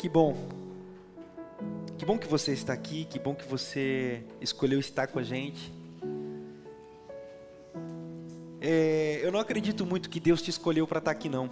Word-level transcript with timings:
Que 0.00 0.08
bom. 0.08 0.34
Que 1.98 2.06
bom 2.06 2.16
que 2.16 2.26
você 2.26 2.54
está 2.54 2.72
aqui, 2.72 3.04
que 3.04 3.18
bom 3.18 3.34
que 3.34 3.46
você 3.46 4.24
escolheu 4.40 4.80
estar 4.80 5.06
com 5.08 5.18
a 5.18 5.22
gente. 5.22 5.70
É, 8.62 9.20
eu 9.22 9.30
não 9.30 9.38
acredito 9.38 9.84
muito 9.84 10.08
que 10.08 10.18
Deus 10.18 10.40
te 10.40 10.48
escolheu 10.48 10.86
para 10.86 11.00
estar 11.00 11.10
aqui, 11.10 11.28
não. 11.28 11.50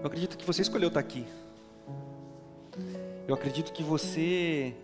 Eu 0.00 0.06
acredito 0.06 0.38
que 0.38 0.46
você 0.46 0.62
escolheu 0.62 0.88
estar 0.88 1.00
aqui. 1.00 1.26
Eu 3.28 3.34
acredito 3.34 3.70
que 3.70 3.82
você. 3.82 4.74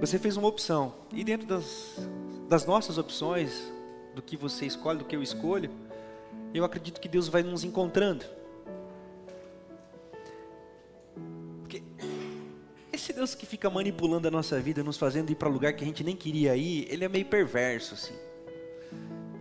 Você 0.00 0.16
fez 0.16 0.36
uma 0.36 0.46
opção. 0.46 0.94
E 1.12 1.24
dentro 1.24 1.44
das, 1.44 1.98
das 2.48 2.64
nossas 2.64 2.98
opções, 2.98 3.72
do 4.14 4.22
que 4.22 4.36
você 4.36 4.64
escolhe, 4.64 5.00
do 5.00 5.04
que 5.04 5.16
eu 5.16 5.24
escolho, 5.24 5.72
eu 6.54 6.64
acredito 6.64 7.00
que 7.00 7.08
Deus 7.08 7.26
vai 7.26 7.42
nos 7.42 7.64
encontrando. 7.64 8.38
Esse 13.00 13.14
Deus 13.14 13.34
que 13.34 13.46
fica 13.46 13.70
manipulando 13.70 14.28
a 14.28 14.30
nossa 14.30 14.60
vida, 14.60 14.84
nos 14.84 14.98
fazendo 14.98 15.30
ir 15.30 15.34
para 15.34 15.48
lugar 15.48 15.72
que 15.72 15.82
a 15.82 15.86
gente 15.86 16.04
nem 16.04 16.14
queria 16.14 16.54
ir, 16.54 16.86
ele 16.90 17.02
é 17.04 17.08
meio 17.08 17.24
perverso, 17.24 17.94
assim. 17.94 18.12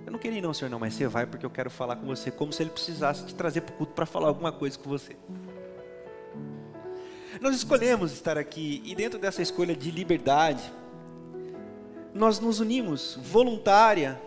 Eu 0.06 0.14
não 0.14 0.18
queria 0.18 0.40
ir 0.40 0.42
não, 0.42 0.54
Senhor, 0.54 0.72
não, 0.72 0.80
mas 0.80 0.94
você 0.94 1.08
vai 1.08 1.26
porque 1.26 1.46
eu 1.46 1.50
quero 1.50 1.70
falar 1.70 1.98
com 1.98 2.08
você, 2.08 2.32
como 2.32 2.54
se 2.54 2.64
ele 2.64 2.70
precisasse 2.70 3.26
te 3.26 3.36
trazer 3.36 3.62
para 3.62 3.74
o 3.76 3.78
culto 3.78 3.94
para 3.94 4.06
falar 4.06 4.30
alguma 4.30 4.52
coisa 4.52 4.80
com 4.80 4.90
você. 4.90 5.16
Nós 7.42 7.56
escolhemos 7.56 8.14
estar 8.14 8.38
aqui 8.38 8.82
e 8.86 8.96
dentro 8.96 9.20
dessa 9.20 9.42
escolha 9.42 9.76
de 9.76 9.92
liberdade, 9.92 10.64
nós 12.14 12.40
nos 12.40 12.60
unimos 12.62 13.20
voluntária 13.22 14.20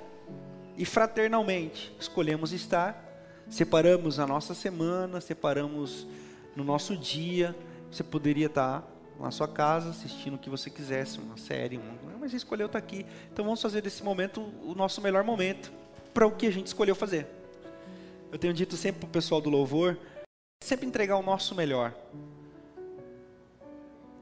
e 0.76 0.84
fraternalmente. 0.84 1.94
Escolhemos 1.98 2.52
estar, 2.52 3.42
separamos 3.48 4.20
a 4.20 4.26
nossa 4.26 4.54
semana, 4.54 5.20
separamos 5.20 6.06
no 6.54 6.62
nosso 6.62 6.96
dia. 6.96 7.56
Você 7.90 8.04
poderia 8.04 8.46
estar 8.46 8.91
na 9.22 9.30
sua 9.30 9.48
casa 9.48 9.90
assistindo 9.90 10.34
o 10.34 10.38
que 10.38 10.50
você 10.50 10.68
quisesse, 10.68 11.18
uma 11.18 11.36
série, 11.36 11.78
um, 11.78 12.18
mas 12.20 12.32
escolheu 12.32 12.66
estar 12.66 12.78
aqui. 12.78 13.06
Então 13.32 13.44
vamos 13.44 13.62
fazer 13.62 13.80
desse 13.80 14.02
momento 14.02 14.40
o 14.64 14.74
nosso 14.74 15.00
melhor 15.00 15.24
momento 15.24 15.72
para 16.12 16.26
o 16.26 16.32
que 16.32 16.46
a 16.46 16.50
gente 16.50 16.66
escolheu 16.66 16.94
fazer. 16.94 17.26
Eu 18.30 18.38
tenho 18.38 18.52
dito 18.52 18.76
sempre 18.76 19.00
para 19.00 19.08
o 19.08 19.10
pessoal 19.10 19.40
do 19.40 19.50
louvor, 19.50 19.98
sempre 20.62 20.86
entregar 20.86 21.16
o 21.16 21.22
nosso 21.22 21.54
melhor. 21.54 21.94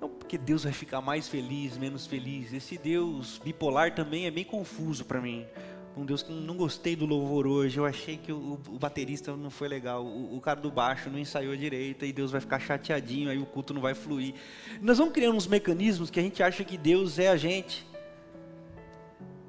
Não 0.00 0.08
porque 0.08 0.36
Deus 0.38 0.64
vai 0.64 0.72
ficar 0.72 1.00
mais 1.00 1.28
feliz, 1.28 1.76
menos 1.76 2.06
feliz. 2.06 2.52
Esse 2.52 2.76
Deus 2.78 3.40
bipolar 3.42 3.94
também 3.94 4.26
é 4.26 4.30
bem 4.30 4.44
confuso 4.44 5.04
para 5.04 5.20
mim. 5.20 5.46
Um 5.96 6.04
Deus 6.04 6.22
que 6.22 6.32
não 6.32 6.56
gostei 6.56 6.94
do 6.94 7.04
louvor 7.04 7.46
hoje. 7.46 7.78
Eu 7.78 7.84
achei 7.84 8.16
que 8.16 8.32
o, 8.32 8.58
o 8.68 8.78
baterista 8.78 9.36
não 9.36 9.50
foi 9.50 9.68
legal. 9.68 10.04
O, 10.04 10.36
o, 10.36 10.40
cara 10.40 10.60
do 10.60 10.70
baixo 10.70 11.10
não 11.10 11.18
ensaiou 11.18 11.56
direito. 11.56 12.04
E 12.04 12.12
Deus 12.12 12.30
vai 12.30 12.40
ficar 12.40 12.60
chateadinho. 12.60 13.28
Aí 13.28 13.38
o 13.38 13.46
culto 13.46 13.74
não 13.74 13.80
vai 13.80 13.94
fluir. 13.94 14.34
Nós 14.80 14.98
vamos 14.98 15.12
criando 15.12 15.36
uns 15.36 15.46
mecanismos 15.46 16.10
que 16.10 16.20
a 16.20 16.22
gente 16.22 16.42
acha 16.42 16.64
que 16.64 16.78
Deus 16.78 17.18
é 17.18 17.28
a 17.28 17.36
gente. 17.36 17.86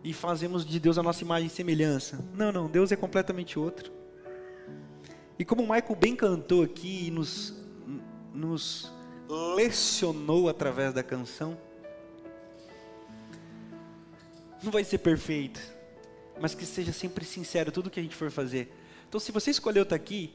E 0.04 0.14
fazemos 0.14 0.66
de 0.66 0.80
Deus 0.80 0.98
a 0.98 1.04
nossa 1.04 1.24
imagem 1.24 1.48
e 1.48 1.50
semelhança. 1.50 2.24
Não, 2.34 2.52
não. 2.52 2.68
Deus 2.68 2.92
é 2.92 2.96
completamente 2.96 3.60
outro. 3.60 3.92
E 5.38 5.46
como 5.46 5.64
o 5.64 5.70
Michael 5.72 5.96
bem 5.96 6.16
cantou 6.16 6.64
aqui 6.64 7.08
e 7.08 7.12
nos, 7.12 7.56
nos 8.34 8.92
lecionou 9.56 10.50
através 10.50 10.94
da 10.94 11.04
canção. 11.04 11.58
Não 14.64 14.72
vai 14.72 14.84
ser 14.84 15.00
perfeito, 15.00 15.60
mas 16.42 16.56
que 16.56 16.66
seja 16.66 16.92
sempre 16.92 17.24
sincero 17.24 17.72
tudo 17.72 17.90
que 17.90 18.00
a 18.00 18.04
gente 18.04 18.16
for 18.16 18.32
fazer. 18.32 18.74
Então, 19.08 19.20
se 19.20 19.32
você 19.32 19.52
escolheu 19.52 19.84
estar 19.84 19.96
aqui, 19.96 20.34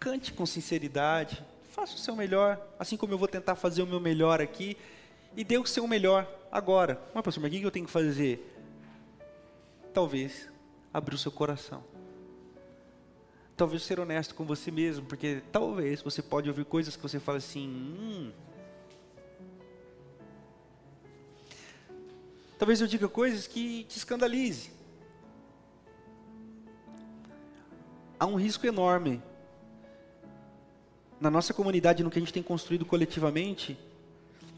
cante 0.00 0.32
com 0.32 0.46
sinceridade, 0.46 1.44
faça 1.70 1.94
o 1.94 1.98
seu 1.98 2.16
melhor, 2.16 2.60
assim 2.78 2.96
como 2.96 3.12
eu 3.12 3.18
vou 3.18 3.28
tentar 3.28 3.54
fazer 3.54 3.82
o 3.82 3.86
meu 3.86 4.00
melhor 4.00 4.40
aqui, 4.40 4.76
e 5.36 5.44
dê 5.44 5.58
o 5.58 5.66
seu 5.66 5.86
melhor 5.86 6.26
agora. 6.50 7.00
Mas, 7.14 7.22
pastor, 7.22 7.42
mas 7.42 7.52
o 7.52 7.58
que 7.58 7.62
eu 7.62 7.70
tenho 7.70 7.86
que 7.86 7.92
fazer? 7.92 8.56
Talvez 9.92 10.48
abrir 10.92 11.14
o 11.14 11.18
seu 11.18 11.30
coração 11.30 11.84
talvez 13.58 13.82
ser 13.82 13.98
honesto 13.98 14.36
com 14.36 14.44
você 14.44 14.70
mesmo, 14.70 15.04
porque 15.04 15.42
talvez 15.50 16.00
você 16.00 16.22
pode 16.22 16.48
ouvir 16.48 16.64
coisas 16.64 16.94
que 16.94 17.02
você 17.02 17.18
fala 17.18 17.38
assim, 17.38 17.68
hum. 17.68 18.32
Talvez 22.56 22.80
eu 22.80 22.86
diga 22.86 23.08
coisas 23.08 23.48
que 23.48 23.84
te 23.84 23.98
escandalize. 23.98 24.70
Há 28.18 28.26
um 28.26 28.34
risco 28.34 28.66
enorme 28.66 29.22
na 31.20 31.30
nossa 31.30 31.52
comunidade, 31.52 32.02
no 32.02 32.10
que 32.10 32.18
a 32.18 32.20
gente 32.20 32.32
tem 32.32 32.42
construído 32.42 32.84
coletivamente, 32.84 33.78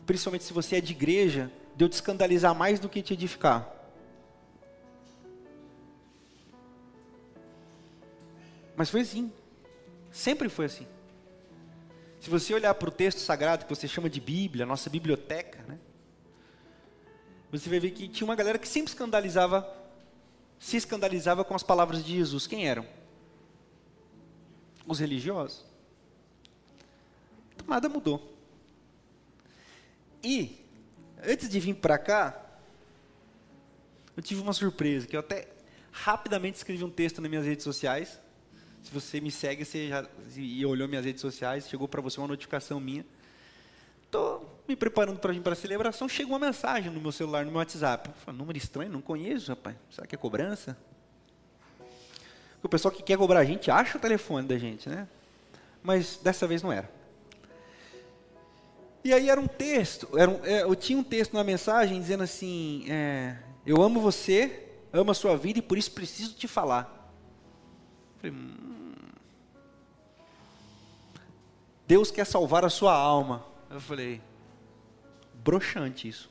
principalmente 0.06 0.44
se 0.44 0.52
você 0.52 0.76
é 0.76 0.80
de 0.80 0.92
igreja, 0.92 1.50
de 1.74 1.84
eu 1.84 1.88
te 1.88 1.92
escandalizar 1.92 2.54
mais 2.54 2.78
do 2.78 2.88
que 2.88 3.02
te 3.02 3.14
edificar. 3.14 3.68
Mas 8.76 8.88
foi 8.88 9.02
assim. 9.02 9.30
Sempre 10.10 10.48
foi 10.48 10.66
assim. 10.66 10.86
Se 12.20 12.28
você 12.28 12.52
olhar 12.52 12.74
para 12.74 12.88
o 12.88 12.92
texto 12.92 13.18
sagrado 13.18 13.64
que 13.64 13.74
você 13.74 13.86
chama 13.88 14.10
de 14.10 14.20
Bíblia, 14.20 14.66
nossa 14.66 14.90
biblioteca, 14.90 15.62
né? 15.66 15.78
Você 17.50 17.68
vai 17.68 17.80
ver 17.80 17.90
que 17.90 18.08
tinha 18.08 18.26
uma 18.26 18.34
galera 18.34 18.58
que 18.58 18.68
sempre 18.68 18.90
escandalizava, 18.90 19.68
se 20.58 20.76
escandalizava 20.76 21.44
com 21.44 21.54
as 21.54 21.62
palavras 21.62 22.04
de 22.04 22.16
Jesus. 22.16 22.46
Quem 22.46 22.68
eram? 22.68 22.86
Os 24.86 24.98
religiosos. 24.98 25.64
Então, 27.54 27.66
nada 27.68 27.88
mudou. 27.88 28.36
E, 30.22 30.64
antes 31.22 31.48
de 31.48 31.60
vir 31.60 31.74
para 31.74 31.98
cá, 31.98 32.40
eu 34.16 34.22
tive 34.22 34.40
uma 34.40 34.52
surpresa, 34.52 35.06
que 35.06 35.16
eu 35.16 35.20
até 35.20 35.48
rapidamente 35.92 36.56
escrevi 36.56 36.84
um 36.84 36.90
texto 36.90 37.20
nas 37.20 37.30
minhas 37.30 37.46
redes 37.46 37.64
sociais, 37.64 38.20
se 38.82 38.90
você 38.92 39.20
me 39.20 39.30
segue 39.30 39.64
você 39.64 39.88
já, 39.88 40.06
e 40.36 40.64
olhou 40.64 40.88
minhas 40.88 41.04
redes 41.04 41.20
sociais, 41.20 41.68
chegou 41.68 41.86
para 41.86 42.00
você 42.00 42.18
uma 42.18 42.28
notificação 42.28 42.80
minha. 42.80 43.04
Estou 44.04 44.60
me 44.66 44.74
preparando 44.74 45.18
para 45.18 45.32
vir 45.32 45.40
para 45.40 45.52
a 45.52 45.56
celebração, 45.56 46.08
chega 46.08 46.28
uma 46.28 46.38
mensagem 46.38 46.90
no 46.90 47.00
meu 47.00 47.12
celular, 47.12 47.44
no 47.44 47.50
meu 47.50 47.58
WhatsApp. 47.58 48.10
Falo, 48.24 48.38
número 48.38 48.58
estranho, 48.58 48.90
não 48.90 49.00
conheço, 49.00 49.50
rapaz. 49.50 49.76
Será 49.90 50.06
que 50.06 50.14
é 50.14 50.18
cobrança? 50.18 50.76
O 52.62 52.68
pessoal 52.68 52.92
que 52.92 53.02
quer 53.02 53.16
cobrar 53.16 53.40
a 53.40 53.44
gente 53.44 53.70
acha 53.70 53.96
o 53.96 54.00
telefone 54.00 54.46
da 54.46 54.58
gente, 54.58 54.88
né? 54.88 55.08
Mas 55.82 56.18
dessa 56.22 56.46
vez 56.46 56.62
não 56.62 56.72
era. 56.72 56.90
E 59.02 59.14
aí 59.14 59.30
era 59.30 59.40
um 59.40 59.46
texto, 59.46 60.08
era 60.16 60.30
um, 60.30 60.44
é, 60.44 60.62
eu 60.62 60.76
tinha 60.76 60.98
um 60.98 61.02
texto 61.02 61.32
na 61.32 61.42
mensagem 61.42 61.98
dizendo 61.98 62.22
assim: 62.22 62.84
é, 62.88 63.36
Eu 63.64 63.82
amo 63.82 64.00
você, 64.00 64.68
amo 64.92 65.10
a 65.10 65.14
sua 65.14 65.36
vida 65.36 65.58
e 65.58 65.62
por 65.62 65.78
isso 65.78 65.90
preciso 65.92 66.34
te 66.34 66.46
falar. 66.46 67.10
Falei, 68.18 68.36
hum. 68.36 68.92
Deus 71.86 72.10
quer 72.10 72.26
salvar 72.26 72.64
a 72.64 72.70
sua 72.70 72.94
alma. 72.94 73.44
Eu 73.70 73.80
falei, 73.80 74.20
broxante 75.42 76.06
isso. 76.06 76.30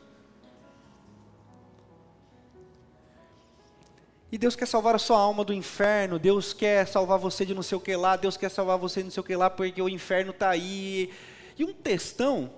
E 4.31 4.37
Deus 4.37 4.55
quer 4.55 4.67
salvar 4.67 4.93
a 4.93 4.99
sua 4.99 5.17
alma 5.17 5.43
do 5.43 5.51
inferno, 5.51 6.19
Deus 6.19 6.53
quer 6.53 6.87
salvar 6.87 7.17
você 7.17 7.45
de 7.45 7.55
não 7.55 7.63
sei 7.63 7.77
o 7.77 7.81
que 7.81 7.95
lá, 7.95 8.15
Deus 8.15 8.37
quer 8.37 8.49
salvar 8.49 8.77
você 8.77 8.99
de 8.99 9.05
não 9.05 9.11
sei 9.11 9.21
o 9.21 9.23
que 9.23 9.35
lá, 9.35 9.49
porque 9.49 9.81
o 9.81 9.89
inferno 9.89 10.31
está 10.31 10.49
aí. 10.49 11.11
E 11.57 11.65
um 11.65 11.73
textão, 11.73 12.51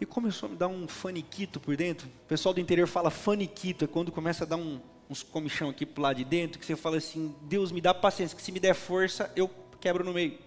e 0.00 0.06
começou 0.06 0.48
a 0.48 0.50
me 0.50 0.56
dar 0.56 0.68
um 0.68 0.86
faniquito 0.86 1.58
por 1.58 1.76
dentro. 1.76 2.08
O 2.24 2.28
pessoal 2.28 2.54
do 2.54 2.60
interior 2.60 2.86
fala 2.86 3.10
faniquito, 3.10 3.84
é 3.84 3.88
quando 3.88 4.12
começa 4.12 4.44
a 4.44 4.46
dar 4.46 4.56
um, 4.56 4.80
uns 5.10 5.22
comichão 5.22 5.68
aqui 5.68 5.84
pro 5.84 6.02
lado 6.02 6.16
de 6.16 6.24
dentro, 6.24 6.60
que 6.60 6.66
você 6.66 6.76
fala 6.76 6.96
assim, 6.96 7.34
Deus 7.42 7.72
me 7.72 7.80
dá 7.80 7.92
paciência, 7.92 8.36
que 8.36 8.42
se 8.42 8.52
me 8.52 8.60
der 8.60 8.74
força, 8.74 9.32
eu 9.34 9.50
quebro 9.80 10.04
no 10.04 10.12
meio. 10.12 10.38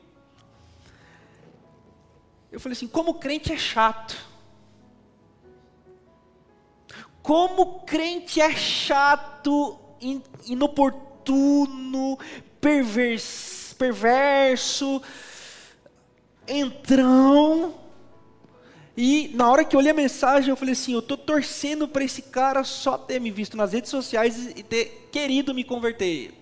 Eu 2.49 2.59
falei 2.59 2.73
assim, 2.73 2.87
como 2.87 3.15
crente 3.15 3.51
é 3.51 3.57
chato. 3.57 4.15
Como 7.21 7.81
crente 7.81 8.39
é 8.39 8.55
chato, 8.55 9.79
inoportuno, 10.45 12.17
perverso, 12.59 13.75
perverso 13.75 15.01
e 18.97 19.29
na 19.33 19.49
hora 19.49 19.65
que 19.65 19.75
eu 19.75 19.79
olhei 19.79 19.91
a 19.91 19.95
mensagem, 19.95 20.49
eu 20.49 20.55
falei 20.55 20.73
assim: 20.73 20.93
eu 20.93 20.99
estou 20.99 21.17
torcendo 21.17 21.87
para 21.87 22.03
esse 22.03 22.21
cara 22.21 22.63
só 22.63 22.97
ter 22.97 23.19
me 23.19 23.31
visto 23.31 23.57
nas 23.57 23.73
redes 23.73 23.89
sociais 23.89 24.51
e 24.55 24.63
ter 24.63 25.09
querido 25.11 25.53
me 25.53 25.63
converter. 25.63 26.33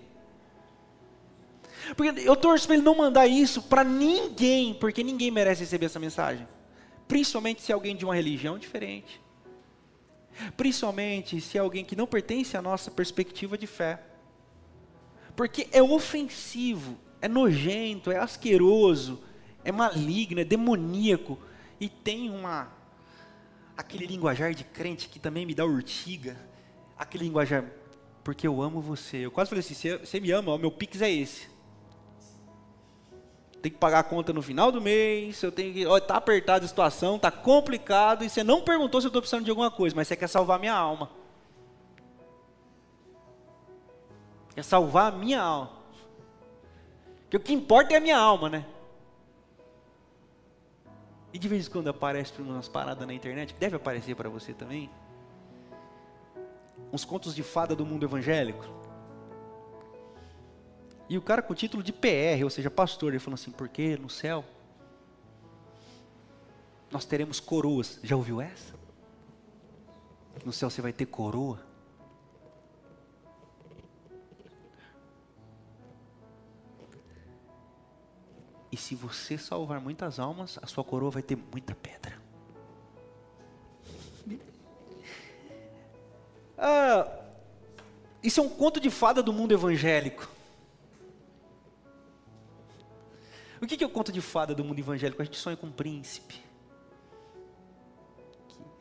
Porque 1.96 2.20
eu 2.20 2.36
torço 2.36 2.66
para 2.66 2.76
ele 2.76 2.84
não 2.84 2.94
mandar 2.94 3.26
isso 3.26 3.60
para 3.62 3.84
ninguém, 3.84 4.72
porque 4.74 5.02
ninguém 5.02 5.30
merece 5.30 5.60
receber 5.60 5.86
essa 5.86 5.98
mensagem. 5.98 6.46
Principalmente 7.06 7.60
se 7.60 7.72
é 7.72 7.74
alguém 7.74 7.94
de 7.94 8.04
uma 8.04 8.14
religião 8.14 8.58
diferente. 8.58 9.20
Principalmente 10.56 11.40
se 11.40 11.56
é 11.56 11.60
alguém 11.60 11.84
que 11.84 11.96
não 11.96 12.06
pertence 12.06 12.56
à 12.56 12.62
nossa 12.62 12.90
perspectiva 12.90 13.56
de 13.56 13.66
fé. 13.66 14.02
Porque 15.36 15.68
é 15.72 15.82
ofensivo, 15.82 16.98
é 17.20 17.28
nojento, 17.28 18.10
é 18.10 18.18
asqueroso, 18.18 19.22
é 19.64 19.72
maligno, 19.72 20.40
é 20.40 20.44
demoníaco 20.44 21.38
e 21.80 21.88
tem 21.88 22.30
uma 22.30 22.72
aquele 23.76 24.06
linguajar 24.06 24.54
de 24.54 24.62
crente 24.62 25.08
que 25.08 25.18
também 25.18 25.44
me 25.44 25.54
dá 25.54 25.64
urtiga, 25.64 26.36
aquele 26.96 27.24
linguajar 27.24 27.64
porque 28.24 28.46
eu 28.46 28.62
amo 28.62 28.80
você. 28.80 29.18
Eu 29.18 29.30
quase 29.30 29.50
falei 29.50 29.60
assim, 29.60 29.74
você, 29.74 30.18
me 30.18 30.30
ama, 30.30 30.54
o 30.54 30.58
meu 30.58 30.70
pix 30.70 31.02
é 31.02 31.10
esse. 31.10 31.46
Tem 33.64 33.72
que 33.72 33.78
pagar 33.78 34.00
a 34.00 34.02
conta 34.02 34.30
no 34.30 34.42
final 34.42 34.70
do 34.70 34.78
mês, 34.78 35.42
eu 35.42 35.50
tenho 35.50 35.72
que, 35.72 35.86
ó, 35.86 35.98
tá 35.98 36.16
apertada 36.16 36.66
a 36.66 36.68
situação, 36.68 37.18
tá 37.18 37.30
complicado 37.30 38.22
e 38.22 38.28
você 38.28 38.44
não 38.44 38.60
perguntou 38.60 39.00
se 39.00 39.06
eu 39.06 39.08
estou 39.08 39.22
precisando 39.22 39.42
de 39.42 39.48
alguma 39.48 39.70
coisa, 39.70 39.96
mas 39.96 40.06
você 40.06 40.14
quer 40.14 40.28
salvar 40.28 40.58
minha 40.58 40.74
alma. 40.74 41.08
Quer 44.54 44.62
salvar 44.64 45.14
a 45.14 45.16
minha 45.16 45.40
alma. 45.40 45.70
Porque 47.22 47.38
o 47.38 47.40
que 47.40 47.54
importa 47.54 47.94
é 47.94 47.96
a 47.96 48.00
minha 48.00 48.18
alma, 48.18 48.50
né? 48.50 48.66
E 51.32 51.38
de 51.38 51.48
vez 51.48 51.66
em 51.66 51.70
quando 51.70 51.88
aparece 51.88 52.34
umas 52.42 52.68
paradas 52.68 53.06
na 53.06 53.14
internet, 53.14 53.54
que 53.54 53.60
deve 53.60 53.76
aparecer 53.76 54.14
para 54.14 54.28
você 54.28 54.52
também. 54.52 54.90
Uns 56.92 57.06
contos 57.06 57.34
de 57.34 57.42
fada 57.42 57.74
do 57.74 57.86
mundo 57.86 58.04
evangélico. 58.04 58.83
E 61.08 61.18
o 61.18 61.22
cara 61.22 61.42
com 61.42 61.52
o 61.52 61.56
título 61.56 61.82
de 61.82 61.92
PR, 61.92 62.42
ou 62.42 62.50
seja, 62.50 62.70
pastor, 62.70 63.12
ele 63.12 63.18
falou 63.18 63.34
assim: 63.34 63.50
porque 63.50 63.96
no 63.96 64.08
céu 64.08 64.44
nós 66.90 67.04
teremos 67.04 67.40
coroas. 67.40 67.98
Já 68.02 68.16
ouviu 68.16 68.40
essa? 68.40 68.74
No 70.44 70.52
céu 70.52 70.70
você 70.70 70.80
vai 70.80 70.92
ter 70.92 71.06
coroa. 71.06 71.60
E 78.70 78.76
se 78.76 78.94
você 78.94 79.38
salvar 79.38 79.80
muitas 79.80 80.18
almas, 80.18 80.58
a 80.60 80.66
sua 80.66 80.82
coroa 80.82 81.10
vai 81.10 81.22
ter 81.22 81.36
muita 81.36 81.74
pedra. 81.76 82.20
Ah, 86.58 87.06
isso 88.22 88.40
é 88.40 88.42
um 88.42 88.48
conto 88.48 88.80
de 88.80 88.90
fada 88.90 89.22
do 89.22 89.32
mundo 89.32 89.52
evangélico. 89.52 90.28
O 93.64 93.66
que 93.66 93.82
é 93.82 93.86
o 93.86 93.90
conto 93.90 94.12
de 94.12 94.20
fada 94.20 94.54
do 94.54 94.62
mundo 94.62 94.78
evangélico? 94.78 95.22
A 95.22 95.24
gente 95.24 95.38
sonha 95.38 95.56
com 95.56 95.68
um 95.68 95.72
príncipe. 95.72 96.38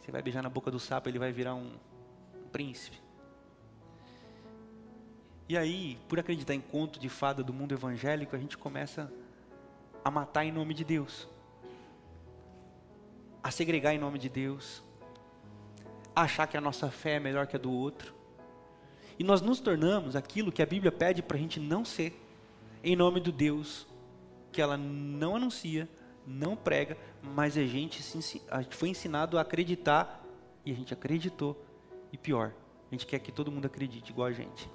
Você 0.02 0.12
vai 0.12 0.22
beijar 0.22 0.44
na 0.44 0.50
boca 0.50 0.70
do 0.70 0.78
sapo, 0.78 1.08
ele 1.08 1.18
vai 1.18 1.32
virar 1.32 1.56
um, 1.56 1.72
um 2.36 2.50
príncipe. 2.50 2.98
E 5.48 5.58
aí, 5.58 5.98
por 6.10 6.20
acreditar 6.20 6.54
em 6.54 6.60
conto 6.60 7.00
de 7.00 7.08
fada 7.08 7.42
do 7.42 7.54
mundo 7.54 7.72
evangélico, 7.72 8.36
a 8.36 8.40
gente 8.40 8.58
começa 8.58 9.10
a 10.04 10.12
matar 10.12 10.44
em 10.44 10.52
nome 10.52 10.74
de 10.74 10.84
Deus, 10.84 11.30
a 13.42 13.52
segregar 13.52 13.96
em 13.96 13.98
nome 13.98 14.20
de 14.20 14.28
Deus, 14.28 14.84
a 16.14 16.24
achar 16.24 16.46
que 16.46 16.58
a 16.58 16.62
nossa 16.62 16.92
fé 16.92 17.12
é 17.12 17.20
melhor 17.22 17.48
que 17.48 17.56
a 17.56 17.60
do 17.60 17.72
outro. 17.72 18.14
E 19.18 19.24
nós 19.24 19.40
nos 19.40 19.62
tornamos 19.62 20.14
aquilo 20.14 20.52
que 20.52 20.62
a 20.62 20.66
Bíblia 20.66 20.92
pede 20.92 21.24
para 21.24 21.38
a 21.38 21.40
gente 21.40 21.58
não 21.58 21.86
ser, 21.86 22.22
em 22.84 22.98
nome 22.98 23.22
do 23.22 23.32
Deus 23.32 23.93
que 24.54 24.62
ela 24.62 24.78
não 24.78 25.36
anuncia, 25.36 25.90
não 26.26 26.56
prega, 26.56 26.98
mas 27.22 27.58
a 27.58 27.66
gente, 27.66 28.02
a 28.50 28.62
gente 28.62 28.76
foi 28.76 28.90
ensinado 28.90 29.38
a 29.38 29.42
acreditar 29.42 30.24
e 30.66 30.72
a 30.72 30.76
gente 30.76 30.94
acreditou. 30.94 31.62
E 32.12 32.18
pior, 32.18 32.54
a 32.90 32.96
gente 32.96 33.06
quer 33.06 33.20
que 33.20 33.32
todo 33.32 33.52
mundo 33.52 33.66
acredite 33.66 34.12
igual 34.12 34.28
a 34.28 34.32
gente. 34.32 34.70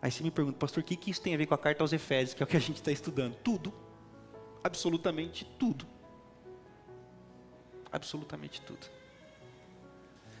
Aí 0.00 0.12
você 0.12 0.22
me 0.22 0.30
pergunta, 0.30 0.58
pastor, 0.58 0.82
o 0.82 0.86
que, 0.86 0.96
que 0.96 1.10
isso 1.10 1.22
tem 1.22 1.34
a 1.34 1.38
ver 1.38 1.46
com 1.46 1.54
a 1.54 1.58
carta 1.58 1.82
aos 1.82 1.92
Efésios, 1.92 2.34
que 2.34 2.42
é 2.42 2.44
o 2.44 2.46
que 2.46 2.56
a 2.56 2.60
gente 2.60 2.76
está 2.76 2.92
estudando? 2.92 3.34
Tudo. 3.36 3.72
Absolutamente 4.62 5.46
tudo. 5.58 5.86
Absolutamente 7.90 8.60
tudo. 8.60 8.86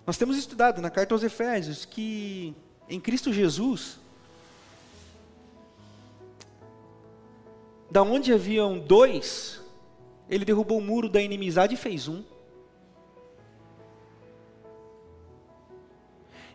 Nós 0.06 0.18
temos 0.18 0.36
estudado 0.36 0.82
na 0.82 0.90
carta 0.90 1.14
aos 1.14 1.22
Efésios 1.22 1.86
que 1.86 2.54
em 2.88 3.00
Cristo 3.00 3.32
Jesus, 3.32 3.98
da 7.94 8.02
onde 8.02 8.32
haviam 8.32 8.76
dois, 8.76 9.62
ele 10.28 10.44
derrubou 10.44 10.78
o 10.78 10.82
muro 10.82 11.08
da 11.08 11.22
inimizade 11.22 11.74
e 11.74 11.76
fez 11.76 12.08
um. 12.08 12.24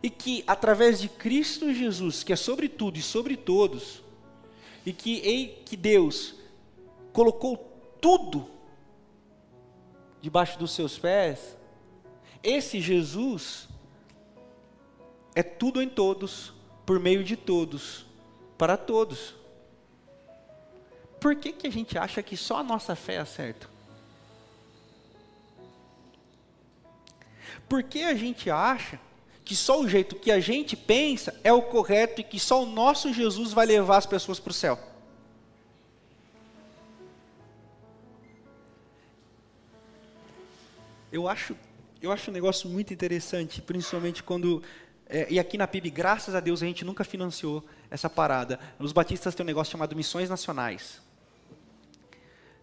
e 0.02 0.10
que 0.10 0.44
através 0.46 1.00
de 1.00 1.08
Cristo 1.08 1.72
Jesus, 1.72 2.22
que 2.22 2.32
é 2.34 2.36
sobre 2.36 2.68
tudo 2.68 2.98
e 2.98 3.02
sobre 3.02 3.38
todos, 3.38 4.02
e 4.84 4.92
que, 4.92 5.12
e 5.16 5.46
que 5.64 5.78
Deus 5.78 6.34
colocou 7.10 7.56
tudo 8.02 8.46
debaixo 10.20 10.58
dos 10.58 10.72
seus 10.72 10.98
pés, 10.98 11.56
esse 12.42 12.80
Jesus 12.80 13.66
é 15.34 15.42
tudo 15.42 15.80
em 15.80 15.88
todos, 15.88 16.52
por 16.84 17.00
meio 17.00 17.24
de 17.24 17.34
todos, 17.34 18.04
para 18.58 18.76
todos. 18.76 19.39
Por 21.20 21.36
que, 21.36 21.52
que 21.52 21.66
a 21.66 21.70
gente 21.70 21.98
acha 21.98 22.22
que 22.22 22.36
só 22.36 22.58
a 22.58 22.62
nossa 22.62 22.96
fé 22.96 23.16
é 23.16 23.24
certa? 23.24 23.68
Por 27.68 27.82
que 27.82 28.02
a 28.02 28.14
gente 28.14 28.50
acha 28.50 28.98
que 29.44 29.56
só 29.56 29.80
o 29.80 29.88
jeito 29.88 30.14
que 30.14 30.30
a 30.30 30.38
gente 30.38 30.76
pensa 30.76 31.38
é 31.42 31.52
o 31.52 31.60
correto 31.60 32.20
e 32.20 32.24
que 32.24 32.38
só 32.38 32.62
o 32.62 32.66
nosso 32.66 33.12
Jesus 33.12 33.52
vai 33.52 33.66
levar 33.66 33.96
as 33.96 34.06
pessoas 34.06 34.38
para 34.38 34.50
o 34.50 34.54
céu. 34.54 34.78
Eu 41.10 41.26
acho, 41.26 41.56
eu 42.00 42.12
acho 42.12 42.30
um 42.30 42.32
negócio 42.32 42.70
muito 42.70 42.94
interessante, 42.94 43.60
principalmente 43.60 44.22
quando 44.22 44.62
é, 45.08 45.26
e 45.28 45.40
aqui 45.40 45.58
na 45.58 45.66
PIB, 45.66 45.90
graças 45.90 46.36
a 46.36 46.38
Deus, 46.38 46.62
a 46.62 46.66
gente 46.66 46.84
nunca 46.84 47.02
financiou 47.02 47.64
essa 47.90 48.08
parada. 48.08 48.60
Os 48.78 48.92
batistas 48.92 49.34
têm 49.34 49.42
um 49.42 49.46
negócio 49.48 49.72
chamado 49.72 49.96
missões 49.96 50.30
nacionais. 50.30 51.02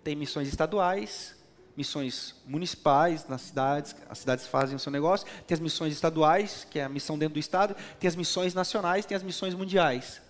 Tem 0.08 0.16
missões 0.16 0.48
estaduais, 0.48 1.36
missões 1.76 2.34
municipais 2.46 3.28
nas 3.28 3.42
cidades, 3.42 3.94
as 4.10 4.20
cidades 4.20 4.48
fazem 4.48 4.74
o 4.74 4.80
seu 4.80 4.90
negócio, 4.90 5.28
tem 5.46 5.54
as 5.54 5.60
missões 5.60 5.92
estaduais, 5.92 6.66
que 6.72 6.80
é 6.80 6.86
a 6.86 6.88
missão 6.88 7.20
dentro 7.20 7.34
do 7.34 7.40
estado, 7.42 7.76
tem 8.00 8.08
as 8.08 8.16
missões 8.16 8.54
nacionais, 8.54 9.06
tem 9.06 9.18
as 9.18 9.22
missões 9.22 9.54
mundiais. 9.54 10.22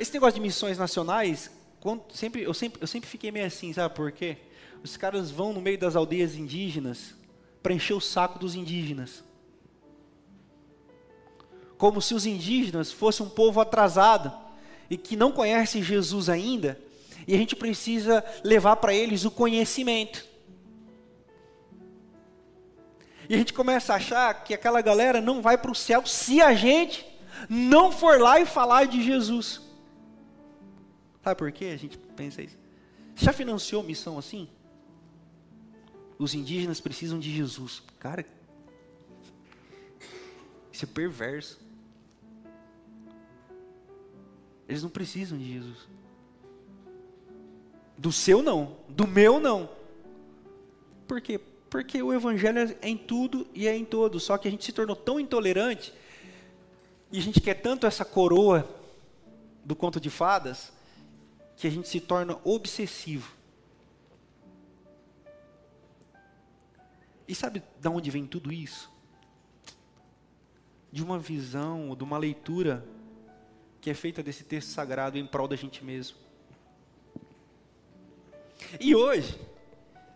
Esse 0.00 0.12
negócio 0.12 0.34
de 0.34 0.40
missões 0.40 0.78
nacionais, 0.78 1.48
quando, 1.78 2.02
sempre, 2.12 2.42
eu, 2.42 2.52
sempre, 2.52 2.82
eu 2.82 2.88
sempre 2.88 3.08
fiquei 3.08 3.30
meio 3.30 3.46
assim, 3.46 3.72
sabe 3.72 3.94
por 3.94 4.10
quê? 4.10 4.38
Os 4.82 4.96
caras 4.96 5.30
vão 5.30 5.52
no 5.52 5.60
meio 5.60 5.78
das 5.78 5.94
aldeias 5.94 6.34
indígenas 6.34 7.14
para 7.62 7.72
encher 7.72 7.94
o 7.94 8.00
saco 8.00 8.36
dos 8.36 8.56
indígenas. 8.56 9.22
Como 11.78 12.02
se 12.02 12.14
os 12.14 12.26
indígenas 12.26 12.90
fossem 12.90 13.24
um 13.24 13.30
povo 13.30 13.60
atrasado 13.60 14.36
e 14.90 14.96
que 14.96 15.14
não 15.14 15.30
conhece 15.30 15.80
Jesus 15.84 16.28
ainda, 16.28 16.89
e 17.26 17.34
a 17.34 17.38
gente 17.38 17.54
precisa 17.56 18.24
levar 18.42 18.76
para 18.76 18.94
eles 18.94 19.24
o 19.24 19.30
conhecimento. 19.30 20.28
E 23.28 23.34
a 23.34 23.38
gente 23.38 23.52
começa 23.52 23.92
a 23.92 23.96
achar 23.96 24.42
que 24.42 24.52
aquela 24.52 24.80
galera 24.80 25.20
não 25.20 25.40
vai 25.40 25.56
para 25.56 25.70
o 25.70 25.74
céu 25.74 26.04
se 26.04 26.40
a 26.40 26.52
gente 26.52 27.06
não 27.48 27.92
for 27.92 28.20
lá 28.20 28.40
e 28.40 28.46
falar 28.46 28.86
de 28.86 29.02
Jesus. 29.02 29.60
Sabe 31.22 31.38
por 31.38 31.52
quê 31.52 31.66
a 31.66 31.76
gente 31.76 31.96
pensa 32.16 32.42
isso? 32.42 32.58
Já 33.14 33.32
financiou 33.32 33.82
missão 33.82 34.18
assim? 34.18 34.48
Os 36.18 36.34
indígenas 36.34 36.80
precisam 36.80 37.18
de 37.18 37.34
Jesus. 37.34 37.82
Cara, 37.98 38.26
isso 40.72 40.84
é 40.84 40.88
perverso. 40.88 41.60
Eles 44.68 44.82
não 44.82 44.90
precisam 44.90 45.38
de 45.38 45.52
Jesus. 45.52 45.88
Do 48.00 48.10
seu 48.10 48.42
não, 48.42 48.78
do 48.88 49.06
meu 49.06 49.38
não. 49.38 49.68
Por 51.06 51.20
quê? 51.20 51.38
Porque 51.68 52.02
o 52.02 52.14
evangelho 52.14 52.74
é 52.80 52.88
em 52.88 52.96
tudo 52.96 53.46
e 53.52 53.68
é 53.68 53.76
em 53.76 53.84
todo, 53.84 54.18
só 54.18 54.38
que 54.38 54.48
a 54.48 54.50
gente 54.50 54.64
se 54.64 54.72
tornou 54.72 54.96
tão 54.96 55.20
intolerante 55.20 55.92
e 57.12 57.18
a 57.18 57.20
gente 57.20 57.42
quer 57.42 57.60
tanto 57.60 57.86
essa 57.86 58.02
coroa 58.02 58.66
do 59.62 59.76
conto 59.76 60.00
de 60.00 60.08
fadas 60.08 60.72
que 61.58 61.66
a 61.66 61.70
gente 61.70 61.90
se 61.90 62.00
torna 62.00 62.38
obsessivo. 62.42 63.34
E 67.28 67.34
sabe 67.34 67.62
de 67.78 67.88
onde 67.88 68.10
vem 68.10 68.26
tudo 68.26 68.50
isso? 68.50 68.90
De 70.90 71.02
uma 71.02 71.18
visão, 71.18 71.94
de 71.94 72.02
uma 72.02 72.16
leitura 72.16 72.82
que 73.78 73.90
é 73.90 73.94
feita 73.94 74.22
desse 74.22 74.42
texto 74.42 74.68
sagrado 74.68 75.18
em 75.18 75.26
prol 75.26 75.46
da 75.46 75.54
gente 75.54 75.84
mesmo. 75.84 76.29
E 78.78 78.94
hoje, 78.94 79.38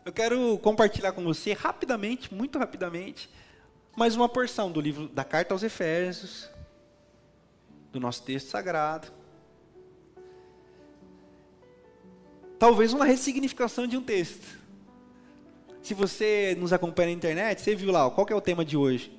eu 0.05 0.13
quero 0.13 0.59
compartilhar 0.59 1.13
com 1.13 1.25
você 1.25 1.53
rapidamente, 1.53 2.33
muito 2.33 2.59
rapidamente, 2.59 3.31
mais 3.97 4.15
uma 4.15 4.29
porção 4.29 4.71
do 4.71 4.81
livro 4.81 5.09
da 5.09 5.25
Carta 5.25 5.55
aos 5.55 5.63
Efésios, 5.63 6.51
do 7.91 7.99
nosso 7.99 8.23
texto 8.23 8.49
sagrado. 8.49 9.09
Talvez 12.59 12.93
uma 12.93 13.05
ressignificação 13.05 13.87
de 13.87 13.97
um 13.97 14.03
texto. 14.03 14.59
Se 15.83 15.95
você 15.95 16.57
nos 16.59 16.73
acompanha 16.73 17.09
na 17.09 17.15
internet, 17.15 17.61
você 17.61 17.75
viu 17.75 17.93
lá, 17.93 18.11
qual 18.11 18.27
é 18.31 18.35
o 18.35 18.41
tema 18.41 18.65
de 18.65 18.77
hoje? 18.77 19.13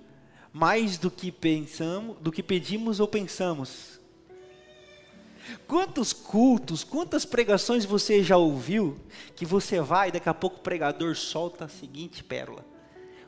Mais 0.51 0.98
do 0.98 1.12
que 1.12 1.32
pensamos, 1.32 2.17
do 2.20 2.32
que 2.32 2.41
pedimos 2.41 3.00
ou 3.00 3.08
pensamos. 3.08 4.00
Quantos 5.68 6.14
cultos, 6.14 6.84
quantas 6.84 7.25
pregações 7.25 7.86
você 7.86 8.24
já 8.24 8.38
ouviu 8.38 8.98
que 9.36 9.46
você 9.46 9.80
vai 9.80 10.10
e 10.10 10.12
daqui 10.12 10.30
a 10.30 10.34
pouco 10.34 10.58
o 10.58 10.62
pregador 10.62 11.16
solta 11.16 11.66
a 11.66 11.68
seguinte 11.70 12.24
pérola? 12.24 12.66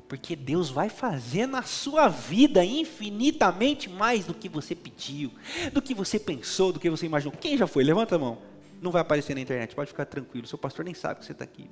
Porque 0.07 0.36
Deus 0.36 0.69
vai 0.69 0.89
fazer 0.89 1.45
na 1.45 1.63
sua 1.63 2.07
vida 2.07 2.63
infinitamente 2.63 3.89
mais 3.89 4.25
do 4.25 4.33
que 4.33 4.47
você 4.47 4.74
pediu, 4.74 5.31
do 5.74 5.81
que 5.81 5.93
você 5.93 6.17
pensou, 6.17 6.71
do 6.71 6.79
que 6.79 6.89
você 6.89 7.05
imaginou. 7.05 7.38
Quem 7.38 7.57
já 7.57 7.67
foi? 7.67 7.83
Levanta 7.83 8.15
a 8.15 8.19
mão. 8.19 8.38
Não 8.81 8.91
vai 8.91 9.01
aparecer 9.01 9.36
na 9.36 9.41
internet, 9.41 9.75
pode 9.75 9.89
ficar 9.89 10.05
tranquilo. 10.05 10.47
Seu 10.47 10.57
pastor 10.57 10.86
nem 10.86 10.93
sabe 10.93 11.19
que 11.19 11.25
você 11.25 11.33
está 11.33 11.43
aqui. 11.43 11.69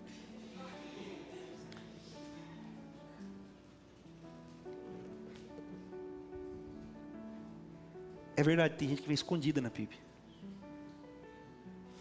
É 8.35 8.43
verdade, 8.43 8.75
tem 8.75 8.89
gente 8.89 9.01
que 9.01 9.07
vem 9.07 9.15
escondida 9.15 9.61
na 9.61 9.69
PIB. 9.69 10.04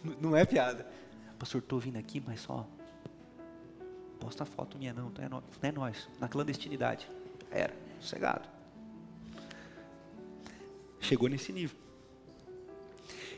Não 0.20 0.37
é 0.37 0.44
piada. 0.44 0.87
Pastor, 1.38 1.61
estou 1.61 1.78
vindo 1.78 1.96
aqui, 1.96 2.23
mas 2.25 2.40
só. 2.40 2.66
Posta 4.20 4.44
foto 4.44 4.78
minha 4.78 4.94
não, 4.94 5.11
não 5.11 5.25
é, 5.25 5.28
nós, 5.28 5.44
não 5.61 5.68
é 5.68 5.73
nós. 5.73 6.08
Na 6.18 6.28
clandestinidade. 6.28 7.08
Era, 7.50 7.75
sossegado. 8.00 8.49
Chegou 11.00 11.28
nesse 11.28 11.52
nível. 11.52 11.76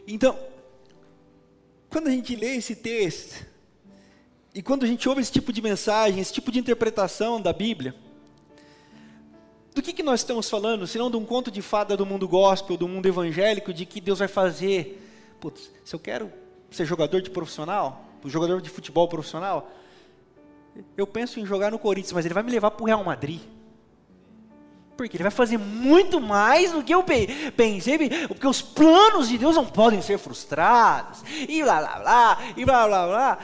Então, 0.06 0.38
quando 1.90 2.06
a 2.06 2.10
gente 2.10 2.36
lê 2.36 2.56
esse 2.56 2.76
texto, 2.76 3.44
e 4.54 4.62
quando 4.62 4.84
a 4.84 4.86
gente 4.86 5.08
ouve 5.08 5.20
esse 5.20 5.32
tipo 5.32 5.52
de 5.52 5.60
mensagem, 5.60 6.20
esse 6.20 6.32
tipo 6.32 6.52
de 6.52 6.60
interpretação 6.60 7.40
da 7.40 7.52
Bíblia, 7.52 7.94
do 9.74 9.82
que, 9.82 9.92
que 9.92 10.02
nós 10.02 10.20
estamos 10.20 10.48
falando, 10.48 10.86
se 10.86 10.96
não 10.96 11.10
de 11.10 11.16
um 11.16 11.24
conto 11.24 11.50
de 11.50 11.60
fada 11.60 11.96
do 11.96 12.06
mundo 12.06 12.28
gospel, 12.28 12.76
do 12.76 12.86
mundo 12.86 13.06
evangélico, 13.06 13.74
de 13.74 13.84
que 13.84 14.00
Deus 14.00 14.20
vai 14.20 14.28
fazer. 14.28 15.02
Putz, 15.40 15.70
se 15.84 15.94
eu 15.94 15.98
quero 15.98 16.32
ser 16.70 16.84
jogador 16.84 17.22
de 17.22 17.30
profissional, 17.30 18.04
jogador 18.24 18.60
de 18.60 18.70
futebol 18.70 19.08
profissional, 19.08 19.70
eu 20.96 21.06
penso 21.06 21.40
em 21.40 21.46
jogar 21.46 21.70
no 21.70 21.78
Corinthians, 21.78 22.12
mas 22.12 22.24
ele 22.24 22.34
vai 22.34 22.42
me 22.42 22.50
levar 22.50 22.70
para 22.70 22.82
o 22.82 22.86
Real 22.86 23.04
Madrid. 23.04 23.40
Porque 24.96 25.16
ele 25.16 25.22
vai 25.22 25.30
fazer 25.30 25.58
muito 25.58 26.20
mais 26.20 26.72
do 26.72 26.82
que 26.82 26.94
eu 26.94 27.04
pensei, 27.04 27.98
porque 28.26 28.46
os 28.46 28.62
planos 28.62 29.28
de 29.28 29.36
Deus 29.36 29.54
não 29.54 29.66
podem 29.66 30.00
ser 30.00 30.18
frustrados, 30.18 31.22
e 31.48 31.62
blá 31.62 31.80
blá 31.80 31.98
blá, 31.98 32.38
e 32.56 32.64
blá 32.64 32.86
blá 32.86 33.06
blá. 33.06 33.38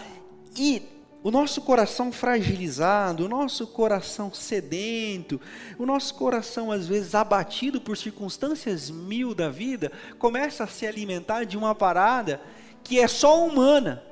E 0.57 0.83
o 1.23 1.31
nosso 1.31 1.61
coração 1.61 2.11
fragilizado, 2.11 3.27
o 3.27 3.29
nosso 3.29 3.67
coração 3.67 4.33
sedento, 4.33 5.41
o 5.79 5.87
nosso 5.87 6.15
coração 6.15 6.73
às 6.73 6.87
vezes 6.87 7.15
abatido 7.15 7.81
por 7.81 7.97
circunstâncias 7.97 8.91
mil 8.91 9.35
da 9.35 9.49
vida, 9.49 9.93
começa 10.19 10.65
a 10.65 10.67
se 10.67 10.87
alimentar 10.87 11.45
de 11.45 11.57
uma 11.57 11.75
parada 11.75 12.41
que 12.83 12.99
é 12.99 13.09
só 13.09 13.45
humana. 13.47 14.03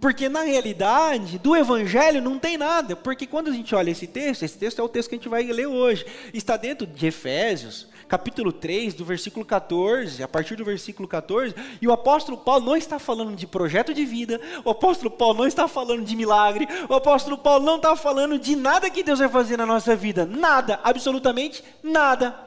Porque 0.00 0.28
na 0.28 0.42
realidade, 0.42 1.38
do 1.38 1.56
evangelho 1.56 2.22
não 2.22 2.38
tem 2.38 2.56
nada. 2.56 2.94
Porque 2.94 3.26
quando 3.26 3.48
a 3.48 3.52
gente 3.52 3.74
olha 3.74 3.90
esse 3.90 4.06
texto, 4.06 4.44
esse 4.44 4.56
texto 4.56 4.80
é 4.80 4.84
o 4.84 4.88
texto 4.88 5.08
que 5.08 5.16
a 5.16 5.18
gente 5.18 5.28
vai 5.28 5.42
ler 5.42 5.66
hoje, 5.66 6.06
está 6.32 6.56
dentro 6.56 6.86
de 6.86 7.06
Efésios, 7.06 7.88
capítulo 8.06 8.52
3, 8.52 8.94
do 8.94 9.04
versículo 9.04 9.44
14, 9.44 10.22
a 10.22 10.28
partir 10.28 10.54
do 10.54 10.64
versículo 10.64 11.08
14, 11.08 11.54
e 11.82 11.88
o 11.88 11.92
apóstolo 11.92 12.38
Paulo 12.38 12.64
não 12.64 12.76
está 12.76 12.98
falando 12.98 13.34
de 13.34 13.46
projeto 13.46 13.92
de 13.92 14.04
vida, 14.04 14.40
o 14.64 14.70
apóstolo 14.70 15.10
Paulo 15.10 15.38
não 15.38 15.46
está 15.46 15.66
falando 15.66 16.04
de 16.04 16.14
milagre, 16.14 16.68
o 16.88 16.94
apóstolo 16.94 17.36
Paulo 17.36 17.64
não 17.64 17.76
está 17.76 17.96
falando 17.96 18.38
de 18.38 18.54
nada 18.54 18.88
que 18.88 19.02
Deus 19.02 19.18
vai 19.18 19.28
fazer 19.28 19.56
na 19.56 19.66
nossa 19.66 19.96
vida, 19.96 20.24
nada, 20.24 20.78
absolutamente 20.84 21.62
nada. 21.82 22.46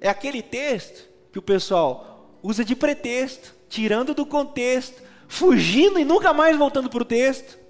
É 0.00 0.08
aquele 0.08 0.42
texto 0.42 1.15
que 1.36 1.38
o 1.38 1.42
pessoal 1.42 2.38
usa 2.42 2.64
de 2.64 2.74
pretexto, 2.74 3.54
tirando 3.68 4.14
do 4.14 4.24
contexto, 4.24 5.02
fugindo 5.28 5.98
e 5.98 6.04
nunca 6.04 6.32
mais 6.32 6.56
voltando 6.56 6.88
para 6.88 7.02
o 7.02 7.04
texto. 7.04 7.66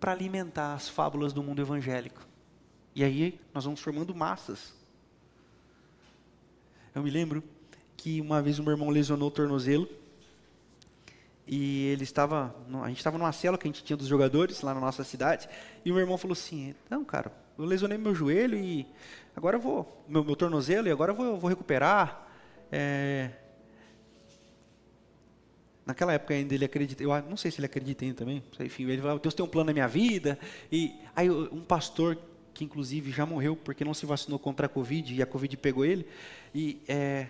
para 0.00 0.10
alimentar 0.10 0.74
as 0.74 0.88
fábulas 0.88 1.32
do 1.32 1.44
mundo 1.44 1.62
evangélico. 1.62 2.26
E 2.92 3.04
aí 3.04 3.38
nós 3.54 3.64
vamos 3.64 3.80
formando 3.80 4.12
massas. 4.12 4.74
Eu 6.92 7.04
me 7.04 7.10
lembro 7.10 7.40
que 7.96 8.20
uma 8.20 8.42
vez 8.42 8.58
o 8.58 8.64
meu 8.64 8.72
irmão 8.72 8.90
lesionou 8.90 9.28
o 9.28 9.30
tornozelo 9.30 9.88
e 11.46 11.86
ele 11.86 12.02
estava, 12.02 12.52
a 12.82 12.88
gente 12.88 12.98
estava 12.98 13.16
numa 13.16 13.30
cela 13.30 13.56
que 13.56 13.68
a 13.68 13.70
gente 13.70 13.84
tinha 13.84 13.96
dos 13.96 14.08
jogadores 14.08 14.60
lá 14.62 14.74
na 14.74 14.80
nossa 14.80 15.04
cidade 15.04 15.48
e 15.84 15.92
o 15.92 15.94
meu 15.94 16.02
irmão 16.02 16.18
falou 16.18 16.32
assim, 16.32 16.74
não 16.90 17.04
cara, 17.04 17.30
eu 17.58 17.64
lesionei 17.64 17.98
meu 17.98 18.14
joelho 18.14 18.56
e 18.56 18.86
agora 19.36 19.56
eu 19.56 19.60
vou, 19.60 20.04
meu, 20.08 20.24
meu 20.24 20.36
tornozelo 20.36 20.88
e 20.88 20.90
agora 20.90 21.12
eu 21.12 21.16
vou, 21.16 21.26
eu 21.26 21.36
vou 21.36 21.48
recuperar. 21.48 22.28
É, 22.70 23.30
Naquela 25.84 26.12
época 26.12 26.32
ainda 26.32 26.54
ele 26.54 26.64
acredita, 26.64 27.02
eu 27.02 27.10
não 27.22 27.36
sei 27.36 27.50
se 27.50 27.58
ele 27.58 27.66
acredita 27.66 28.04
ainda 28.04 28.16
também, 28.16 28.40
enfim, 28.60 28.84
ele 28.84 29.02
falou, 29.02 29.18
Deus 29.18 29.34
tem 29.34 29.44
um 29.44 29.48
plano 29.48 29.66
na 29.66 29.72
minha 29.72 29.88
vida. 29.88 30.38
E 30.70 30.94
aí 31.14 31.28
um 31.28 31.60
pastor 31.60 32.16
que 32.54 32.64
inclusive 32.64 33.10
já 33.10 33.26
morreu 33.26 33.56
porque 33.56 33.84
não 33.84 33.94
se 33.94 34.06
vacinou 34.06 34.38
contra 34.38 34.66
a 34.66 34.68
Covid 34.68 35.12
e 35.12 35.22
a 35.22 35.26
Covid 35.26 35.56
pegou 35.56 35.84
ele, 35.84 36.06
e 36.54 36.80
é, 36.86 37.28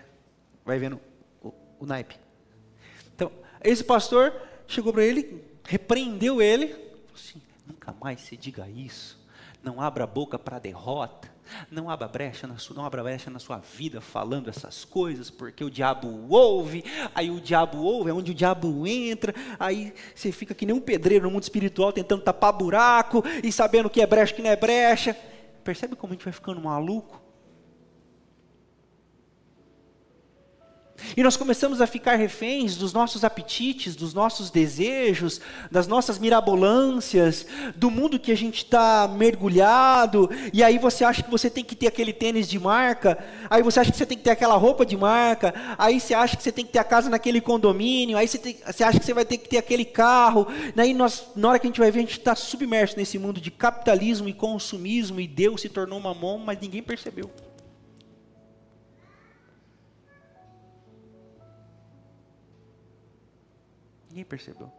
vai 0.65 0.79
vendo 0.79 1.01
o, 1.43 1.53
o 1.81 1.87
naipe. 1.87 2.17
Então, 3.15 3.33
esse 3.63 3.85
pastor 3.85 4.35
chegou 4.67 4.93
para 4.93 5.05
ele, 5.05 5.43
repreendeu 5.65 6.43
ele, 6.43 6.69
falou 6.69 7.15
assim, 7.15 7.41
nunca 7.67 7.95
mais 8.01 8.21
se 8.21 8.37
diga 8.37 8.69
isso, 8.69 9.19
não 9.63 9.81
abra 9.81 10.05
a 10.05 10.07
boca 10.07 10.39
para 10.39 10.59
derrota, 10.59 11.31
não 11.71 11.89
abra 11.89 12.09
brecha 12.09 12.47
na 12.47 12.59
sua, 12.59 12.77
não 12.77 12.85
abra 12.85 13.03
brecha 13.03 13.31
na 13.31 13.39
sua 13.39 13.59
vida 13.59 14.01
falando 14.01 14.49
essas 14.49 14.85
coisas, 14.85 15.31
porque 15.31 15.63
o 15.63 15.71
diabo 15.71 16.27
ouve, 16.29 16.85
aí 17.15 17.31
o 17.31 17.41
diabo 17.41 17.79
ouve, 17.79 18.11
é 18.11 18.13
onde 18.13 18.33
o 18.33 18.35
diabo 18.35 18.87
entra, 18.87 19.35
aí 19.59 19.95
você 20.15 20.33
fica 20.33 20.55
que 20.55 20.67
nem 20.67 20.75
um 20.75 20.81
pedreiro 20.81 21.25
no 21.25 21.31
mundo 21.31 21.45
espiritual 21.45 21.93
tentando 21.93 22.23
tapar 22.23 22.53
buraco 22.53 23.23
e 23.43 23.53
sabendo 23.53 23.89
que 23.89 24.01
é 24.01 24.07
brecha 24.07 24.35
que 24.35 24.43
não 24.43 24.51
é 24.51 24.57
brecha. 24.57 25.17
Percebe 25.63 25.95
como 25.95 26.13
a 26.13 26.17
gente 26.17 26.25
vai 26.25 26.33
ficando 26.33 26.61
maluco? 26.61 27.22
E 31.17 31.23
nós 31.23 31.37
começamos 31.37 31.81
a 31.81 31.87
ficar 31.87 32.17
reféns 32.17 32.77
dos 32.77 32.93
nossos 32.93 33.25
apetites, 33.25 33.95
dos 33.95 34.15
nossos 34.15 34.51
desejos, 34.51 35.41
das 35.71 35.87
nossas 35.87 36.19
mirabolâncias, 36.19 37.47
do 37.77 37.91
mundo 37.91 38.19
que 38.19 38.33
a 38.33 38.37
gente 38.37 38.59
está 38.65 39.09
mergulhado. 39.09 40.31
E 40.53 40.63
aí 40.63 40.79
você 40.79 41.05
acha 41.05 41.23
que 41.23 41.31
você 41.31 41.51
tem 41.51 41.65
que 41.65 41.77
ter 41.77 41.87
aquele 41.87 42.13
tênis 42.13 42.49
de 42.49 42.59
marca, 42.59 43.19
aí 43.51 43.63
você 43.63 43.81
acha 43.81 43.91
que 43.91 43.99
você 43.99 44.07
tem 44.07 44.17
que 44.17 44.25
ter 44.25 44.31
aquela 44.31 44.57
roupa 44.57 44.87
de 44.87 44.97
marca, 44.97 45.55
aí 45.77 46.01
você 46.01 46.15
acha 46.15 46.37
que 46.37 46.43
você 46.43 46.53
tem 46.53 46.65
que 46.65 46.73
ter 46.73 46.79
a 46.79 46.85
casa 46.85 47.11
naquele 47.11 47.41
condomínio, 47.41 48.17
aí 48.17 48.27
você, 48.27 48.39
tem, 48.39 48.57
você 48.67 48.85
acha 48.85 48.99
que 48.99 49.05
você 49.05 49.15
vai 49.15 49.25
ter 49.25 49.39
que 49.39 49.49
ter 49.49 49.59
aquele 49.59 49.85
carro. 49.85 50.47
Daí 50.75 50.95
nós, 50.95 51.25
na 51.37 51.49
hora 51.49 51.59
que 51.59 51.67
a 51.67 51.71
gente 51.71 51.81
vai 51.81 51.91
ver, 51.91 51.99
a 51.99 52.03
gente 52.03 52.19
está 52.19 52.35
submerso 52.35 52.97
nesse 52.97 53.19
mundo 53.19 53.41
de 53.41 53.51
capitalismo 53.51 54.29
e 54.29 54.33
consumismo, 54.33 55.21
e 55.21 55.27
Deus 55.27 55.61
se 55.61 55.69
tornou 55.69 55.99
uma 55.99 56.15
mão, 56.15 56.39
mas 56.39 56.59
ninguém 56.61 56.83
percebeu. 56.83 57.31
Ninguém 64.13 64.25
percebeu. 64.27 64.71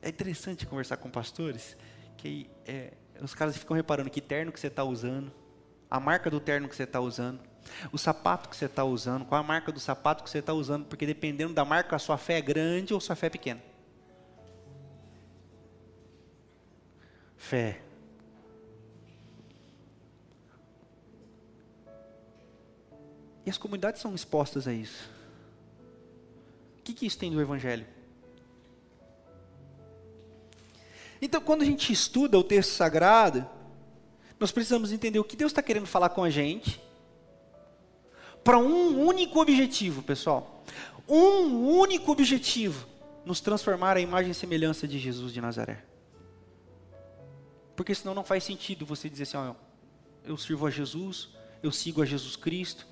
É 0.00 0.08
interessante 0.08 0.64
conversar 0.64 0.96
com 0.96 1.10
pastores 1.10 1.76
que 2.16 2.48
é, 2.64 2.92
os 3.20 3.34
caras 3.34 3.56
ficam 3.56 3.76
reparando 3.76 4.08
que 4.08 4.20
terno 4.20 4.52
que 4.52 4.60
você 4.60 4.68
está 4.68 4.84
usando, 4.84 5.32
a 5.90 5.98
marca 5.98 6.30
do 6.30 6.38
terno 6.38 6.68
que 6.68 6.76
você 6.76 6.84
está 6.84 7.00
usando, 7.00 7.40
o 7.90 7.98
sapato 7.98 8.48
que 8.48 8.54
você 8.54 8.66
está 8.66 8.84
usando, 8.84 9.24
qual 9.24 9.40
a 9.40 9.42
marca 9.42 9.72
do 9.72 9.80
sapato 9.80 10.22
que 10.22 10.30
você 10.30 10.38
está 10.38 10.52
usando, 10.52 10.86
porque 10.86 11.04
dependendo 11.04 11.52
da 11.52 11.64
marca, 11.64 11.96
a 11.96 11.98
sua 11.98 12.16
fé 12.16 12.38
é 12.38 12.40
grande 12.40 12.94
ou 12.94 12.98
a 12.98 13.00
sua 13.00 13.16
fé 13.16 13.26
é 13.26 13.30
pequena. 13.30 13.60
Fé. 17.36 17.82
E 23.44 23.50
as 23.50 23.58
comunidades 23.58 24.00
são 24.00 24.14
expostas 24.14 24.68
a 24.68 24.72
isso 24.72 25.17
que, 26.88 26.94
que 26.94 27.06
isso 27.06 27.18
tem 27.18 27.30
do 27.30 27.40
Evangelho? 27.40 27.86
Então, 31.20 31.40
quando 31.40 31.62
a 31.62 31.64
gente 31.64 31.92
estuda 31.92 32.38
o 32.38 32.44
texto 32.44 32.70
sagrado, 32.70 33.46
nós 34.38 34.52
precisamos 34.52 34.92
entender 34.92 35.18
o 35.18 35.24
que 35.24 35.36
Deus 35.36 35.50
está 35.50 35.62
querendo 35.62 35.86
falar 35.86 36.10
com 36.10 36.22
a 36.22 36.30
gente, 36.30 36.80
para 38.42 38.56
um 38.56 39.04
único 39.04 39.40
objetivo, 39.40 40.02
pessoal. 40.02 40.64
Um 41.08 41.68
único 41.68 42.10
objetivo: 42.12 42.86
nos 43.24 43.40
transformar 43.40 43.96
à 43.96 44.00
imagem 44.00 44.30
e 44.30 44.34
semelhança 44.34 44.86
de 44.86 44.98
Jesus 44.98 45.32
de 45.32 45.40
Nazaré. 45.40 45.84
Porque 47.76 47.94
senão 47.94 48.14
não 48.14 48.24
faz 48.24 48.44
sentido 48.44 48.86
você 48.86 49.10
dizer 49.10 49.24
assim: 49.24 49.36
ó, 49.36 49.54
eu 50.24 50.36
sirvo 50.38 50.66
a 50.66 50.70
Jesus, 50.70 51.28
eu 51.62 51.72
sigo 51.72 52.00
a 52.00 52.06
Jesus 52.06 52.36
Cristo. 52.36 52.86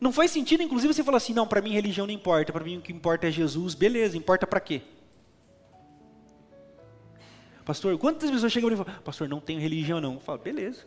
Não 0.00 0.10
faz 0.10 0.30
sentido, 0.30 0.62
inclusive, 0.62 0.94
você 0.94 1.04
falar 1.04 1.18
assim: 1.18 1.34
não, 1.34 1.46
para 1.46 1.60
mim 1.60 1.72
religião 1.72 2.06
não 2.06 2.14
importa, 2.14 2.52
para 2.52 2.64
mim 2.64 2.78
o 2.78 2.80
que 2.80 2.92
importa 2.92 3.28
é 3.28 3.30
Jesus. 3.30 3.74
Beleza, 3.74 4.16
importa 4.16 4.46
para 4.46 4.58
quê? 4.58 4.80
Pastor, 7.66 7.96
quantas 7.98 8.30
pessoas 8.30 8.50
chegam 8.50 8.72
e 8.72 8.76
falam: 8.76 8.94
Pastor, 9.02 9.28
não 9.28 9.40
tenho 9.40 9.60
religião 9.60 10.00
não. 10.00 10.14
Eu 10.14 10.20
falo: 10.20 10.38
beleza, 10.38 10.86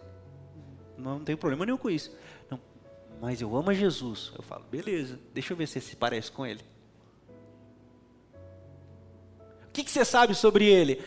não, 0.98 1.20
não 1.20 1.24
tenho 1.24 1.38
problema 1.38 1.66
nenhum 1.66 1.78
com 1.78 1.92
isso. 1.92 2.16
Não, 2.50 2.60
mas 3.22 3.40
eu 3.40 3.56
amo 3.56 3.70
a 3.70 3.74
Jesus. 3.74 4.32
Eu 4.36 4.44
falo: 4.44 4.66
beleza, 4.72 5.20
deixa 5.32 5.54
eu 5.54 5.58
ver 5.58 5.68
se 5.68 5.80
se 5.80 5.96
parece 5.96 6.32
com 6.32 6.46
ele. 6.46 6.62
O 9.68 9.72
que, 9.72 9.84
que 9.84 9.92
você 9.92 10.04
sabe 10.04 10.34
sobre 10.34 10.66
ele? 10.66 11.02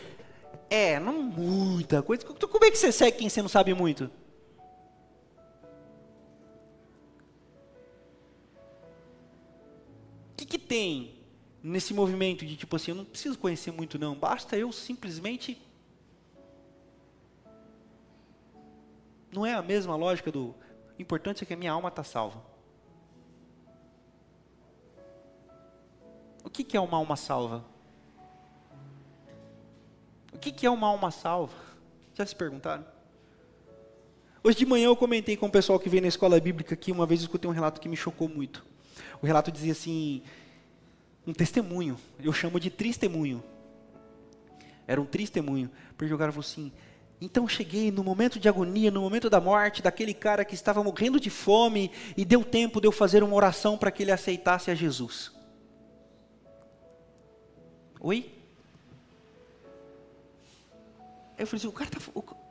É, 0.69 0.99
não 0.99 1.21
muita 1.21 2.01
coisa. 2.01 2.25
Como 2.25 2.65
é 2.65 2.71
que 2.71 2.77
você 2.77 2.91
segue 2.91 3.17
quem 3.17 3.29
você 3.29 3.41
não 3.41 3.49
sabe 3.49 3.73
muito? 3.73 4.09
Que, 10.47 10.57
que 10.57 10.59
tem 10.59 11.17
nesse 11.61 11.93
movimento 11.93 12.45
de 12.45 12.55
tipo 12.55 12.75
assim, 12.75 12.91
eu 12.91 12.95
não 12.95 13.05
preciso 13.05 13.37
conhecer 13.37 13.71
muito 13.71 13.99
não, 13.99 14.15
basta 14.15 14.57
eu 14.57 14.71
simplesmente. 14.71 15.61
Não 19.31 19.45
é 19.45 19.53
a 19.53 19.61
mesma 19.61 19.95
lógica 19.95 20.31
do. 20.31 20.55
O 20.97 21.01
importante 21.01 21.43
é 21.43 21.45
que 21.45 21.53
a 21.53 21.57
minha 21.57 21.71
alma 21.71 21.89
está 21.89 22.03
salva. 22.03 22.41
O 26.43 26.49
que, 26.49 26.63
que 26.63 26.77
é 26.77 26.79
uma 26.79 26.97
alma 26.97 27.15
salva? 27.15 27.63
O 30.33 30.39
que, 30.39 30.65
é 30.65 30.69
uma 30.69 30.87
alma 30.87 31.11
salva? 31.11 31.53
Já 32.13 32.25
se 32.25 32.35
perguntaram? 32.35 32.85
Hoje 34.43 34.57
de 34.59 34.65
manhã 34.65 34.85
eu 34.85 34.95
comentei 34.95 35.35
com 35.35 35.47
o 35.47 35.51
pessoal 35.51 35.79
que 35.79 35.89
veio 35.89 36.01
na 36.01 36.07
escola 36.07 36.39
bíblica 36.39 36.73
aqui, 36.73 36.91
uma 36.91 37.05
vez 37.05 37.19
eu 37.19 37.25
escutei 37.25 37.49
um 37.49 37.53
relato 37.53 37.81
que 37.81 37.89
me 37.89 37.97
chocou 37.97 38.29
muito. 38.29 38.65
O 39.21 39.25
relato 39.25 39.51
dizia 39.51 39.71
assim, 39.71 40.21
um 41.25 41.33
testemunho, 41.33 41.97
eu 42.23 42.31
chamo 42.31 42.59
de 42.59 42.69
testemunho. 42.69 43.43
Era 44.87 45.01
um 45.01 45.05
testemunho, 45.05 45.69
porque 45.97 46.13
o 46.13 46.17
cara 46.17 46.31
falou 46.31 46.45
assim, 46.45 46.71
então 47.19 47.47
cheguei 47.47 47.91
no 47.91 48.03
momento 48.03 48.39
de 48.39 48.47
agonia, 48.47 48.91
no 48.91 49.01
momento 49.01 49.29
da 49.29 49.41
morte, 49.41 49.81
daquele 49.81 50.13
cara 50.13 50.45
que 50.45 50.55
estava 50.55 50.83
morrendo 50.83 51.19
de 51.19 51.29
fome, 51.29 51.91
e 52.15 52.23
deu 52.23 52.43
tempo 52.43 52.79
de 52.79 52.87
eu 52.87 52.91
fazer 52.91 53.23
uma 53.23 53.35
oração 53.35 53.77
para 53.77 53.91
que 53.91 54.03
ele 54.03 54.11
aceitasse 54.11 54.71
a 54.71 54.75
Jesus. 54.75 55.31
Oi? 57.99 58.37
eu 61.37 61.45
falei 61.45 61.59
assim, 61.59 61.67
o 61.67 61.71
cara 61.71 61.89
tá, 61.89 61.99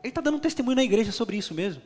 ele 0.03 0.09
está 0.11 0.21
dando 0.21 0.37
um 0.37 0.41
testemunho 0.41 0.77
na 0.77 0.85
igreja 0.85 1.11
sobre 1.11 1.37
isso 1.37 1.53
mesmo. 1.53 1.83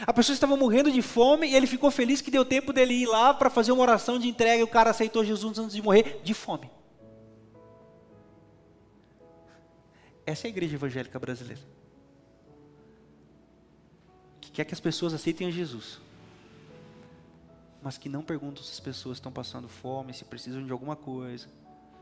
A 0.00 0.12
pessoa 0.12 0.34
estava 0.34 0.56
morrendo 0.56 0.90
de 0.90 1.02
fome 1.02 1.48
e 1.48 1.54
ele 1.54 1.66
ficou 1.66 1.90
feliz 1.90 2.20
que 2.20 2.30
deu 2.30 2.44
tempo 2.44 2.72
dele 2.72 2.94
ir 2.94 3.06
lá 3.06 3.34
para 3.34 3.50
fazer 3.50 3.72
uma 3.72 3.82
oração 3.82 4.18
de 4.18 4.28
entrega 4.28 4.60
e 4.60 4.62
o 4.62 4.68
cara 4.68 4.90
aceitou 4.90 5.24
Jesus 5.24 5.58
antes 5.58 5.76
de 5.76 5.82
morrer 5.82 6.20
de 6.24 6.32
fome. 6.32 6.70
Essa 10.24 10.46
é 10.46 10.48
a 10.48 10.50
igreja 10.50 10.76
evangélica 10.76 11.18
brasileira. 11.18 11.62
Que 14.40 14.50
quer 14.50 14.64
que 14.64 14.74
as 14.74 14.80
pessoas 14.80 15.12
aceitem 15.12 15.48
a 15.48 15.50
Jesus. 15.50 16.00
Mas 17.82 17.98
que 17.98 18.08
não 18.08 18.22
perguntam 18.22 18.62
se 18.62 18.72
as 18.72 18.80
pessoas 18.80 19.18
estão 19.18 19.32
passando 19.32 19.68
fome, 19.68 20.14
se 20.14 20.24
precisam 20.24 20.64
de 20.64 20.72
alguma 20.72 20.94
coisa, 20.94 21.48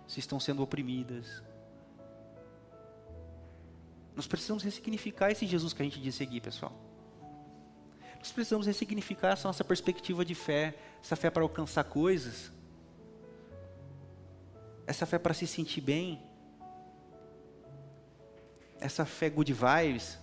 se 0.07 0.21
estão 0.21 0.39
sendo 0.39 0.63
oprimidas, 0.63 1.43
nós 4.15 4.27
precisamos 4.27 4.63
ressignificar 4.63 5.31
esse 5.31 5.47
Jesus 5.47 5.73
que 5.73 5.81
a 5.81 5.85
gente 5.85 6.01
diz 6.01 6.15
seguir, 6.15 6.41
pessoal. 6.41 6.90
Nós 8.21 8.31
precisamos 8.31 8.67
ressignificar 8.67 9.33
essa 9.33 9.49
nossa 9.49 9.65
perspectiva 9.65 10.25
de 10.25 10.35
fé, 10.35 10.75
essa 11.03 11.17
fé 11.17 11.31
para 11.31 11.43
alcançar 11.43 11.85
coisas, 11.85 12.53
essa 14.87 15.07
fé 15.07 15.19
para 15.19 15.33
se 15.33 15.47
sentir 15.47 15.81
bem, 15.81 16.23
essa 18.79 19.07
fé 19.07 19.31
good 19.31 19.51
vibes. 19.51 20.19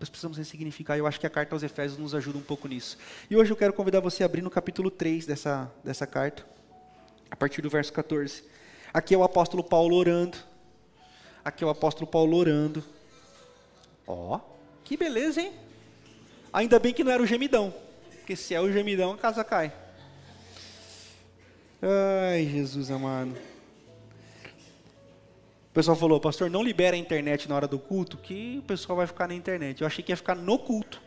Nós 0.00 0.08
precisamos 0.08 0.38
ressignificar, 0.38 0.96
eu 0.96 1.06
acho 1.06 1.20
que 1.20 1.26
a 1.26 1.30
carta 1.30 1.54
aos 1.54 1.62
Efésios 1.62 1.98
nos 1.98 2.14
ajuda 2.14 2.38
um 2.38 2.42
pouco 2.42 2.66
nisso. 2.68 2.96
E 3.30 3.36
hoje 3.36 3.50
eu 3.50 3.56
quero 3.56 3.74
convidar 3.74 4.00
você 4.00 4.22
a 4.22 4.26
abrir 4.26 4.40
no 4.40 4.50
capítulo 4.50 4.90
3 4.90 5.26
dessa, 5.26 5.70
dessa 5.84 6.06
carta 6.06 6.46
a 7.30 7.36
partir 7.36 7.60
do 7.60 7.68
verso 7.68 7.92
14. 7.92 8.44
Aqui 8.94 9.14
é 9.14 9.18
o 9.18 9.22
apóstolo 9.22 9.62
Paulo 9.62 9.94
orando. 9.94 10.38
Aqui 11.46 11.62
é 11.62 11.66
o 11.68 11.70
apóstolo 11.70 12.10
Paulo 12.10 12.36
orando. 12.36 12.82
Ó, 14.04 14.34
oh, 14.34 14.40
que 14.82 14.96
beleza, 14.96 15.40
hein? 15.40 15.52
Ainda 16.52 16.76
bem 16.80 16.92
que 16.92 17.04
não 17.04 17.12
era 17.12 17.22
o 17.22 17.26
gemidão. 17.26 17.72
Porque 18.10 18.34
se 18.34 18.52
é 18.52 18.60
o 18.60 18.72
gemidão, 18.72 19.12
a 19.12 19.16
casa 19.16 19.44
cai. 19.44 19.72
Ai, 21.80 22.44
Jesus 22.46 22.90
amado. 22.90 23.38
O 25.70 25.72
pessoal 25.72 25.96
falou, 25.96 26.18
pastor, 26.18 26.50
não 26.50 26.64
libera 26.64 26.96
a 26.96 26.98
internet 26.98 27.48
na 27.48 27.54
hora 27.54 27.68
do 27.68 27.78
culto, 27.78 28.16
que 28.16 28.58
o 28.58 28.62
pessoal 28.62 28.96
vai 28.96 29.06
ficar 29.06 29.28
na 29.28 29.34
internet. 29.34 29.82
Eu 29.82 29.86
achei 29.86 30.02
que 30.02 30.10
ia 30.10 30.16
ficar 30.16 30.34
no 30.34 30.58
culto. 30.58 31.00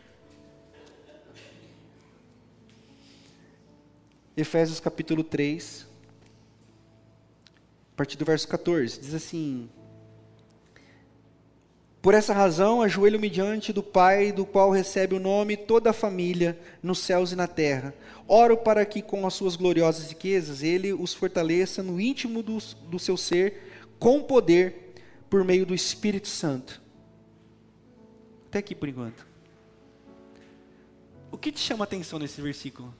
Efésios 4.37 4.79
capítulo 4.79 5.21
3 5.21 5.89
partir 7.99 8.15
do 8.15 8.23
verso 8.23 8.47
14, 8.47 9.01
diz 9.01 9.13
assim: 9.13 9.69
Por 12.01 12.13
essa 12.13 12.33
razão, 12.33 12.81
ajoelho-me 12.81 13.29
diante 13.29 13.73
do 13.73 13.83
Pai, 13.83 14.31
do 14.31 14.45
qual 14.45 14.71
recebe 14.71 15.15
o 15.15 15.19
nome 15.19 15.57
toda 15.57 15.89
a 15.89 15.93
família, 15.93 16.57
nos 16.81 16.99
céus 16.99 17.33
e 17.33 17.35
na 17.35 17.45
terra. 17.45 17.93
Oro 18.25 18.55
para 18.55 18.85
que, 18.85 19.01
com 19.01 19.27
as 19.27 19.33
suas 19.33 19.57
gloriosas 19.57 20.07
riquezas, 20.07 20.63
Ele 20.63 20.93
os 20.93 21.13
fortaleça 21.13 21.83
no 21.83 21.99
íntimo 21.99 22.41
do, 22.41 22.57
do 22.89 22.97
seu 22.97 23.17
ser, 23.17 23.83
com 23.99 24.23
poder, 24.23 24.93
por 25.29 25.43
meio 25.43 25.65
do 25.65 25.75
Espírito 25.75 26.29
Santo. 26.29 26.81
Até 28.47 28.59
aqui 28.59 28.73
por 28.73 28.87
enquanto. 28.87 29.27
O 31.31 31.37
que 31.37 31.51
te 31.51 31.59
chama 31.59 31.83
a 31.83 31.85
atenção 31.85 32.17
nesse 32.17 32.41
versículo? 32.41 32.93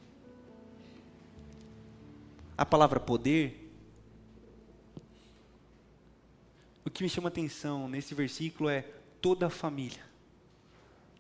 A 2.58 2.66
palavra 2.66 3.00
poder 3.00 3.70
O 6.89 6.89
que 7.00 7.04
me 7.04 7.10
chama 7.10 7.30
atenção 7.30 7.88
nesse 7.88 8.14
versículo 8.14 8.70
é 8.70 8.84
toda 9.22 9.48
a 9.48 9.50
família, 9.50 10.02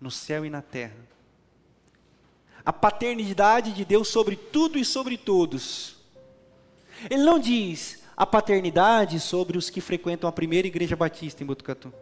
no 0.01 0.11
céu 0.11 0.45
e 0.45 0.49
na 0.49 0.61
terra. 0.61 0.97
A 2.65 2.73
paternidade 2.73 3.71
de 3.71 3.85
Deus 3.85 4.09
sobre 4.09 4.35
tudo 4.35 4.77
e 4.77 4.83
sobre 4.83 5.17
todos. 5.17 5.95
Ele 7.09 7.23
não 7.23 7.39
diz 7.39 8.03
a 8.17 8.25
paternidade 8.25 9.21
sobre 9.21 9.57
os 9.57 9.69
que 9.69 9.79
frequentam 9.79 10.29
a 10.29 10.33
primeira 10.33 10.67
igreja 10.67 10.97
batista 10.97 11.43
em 11.43 11.47
Botucatu. 11.47 11.93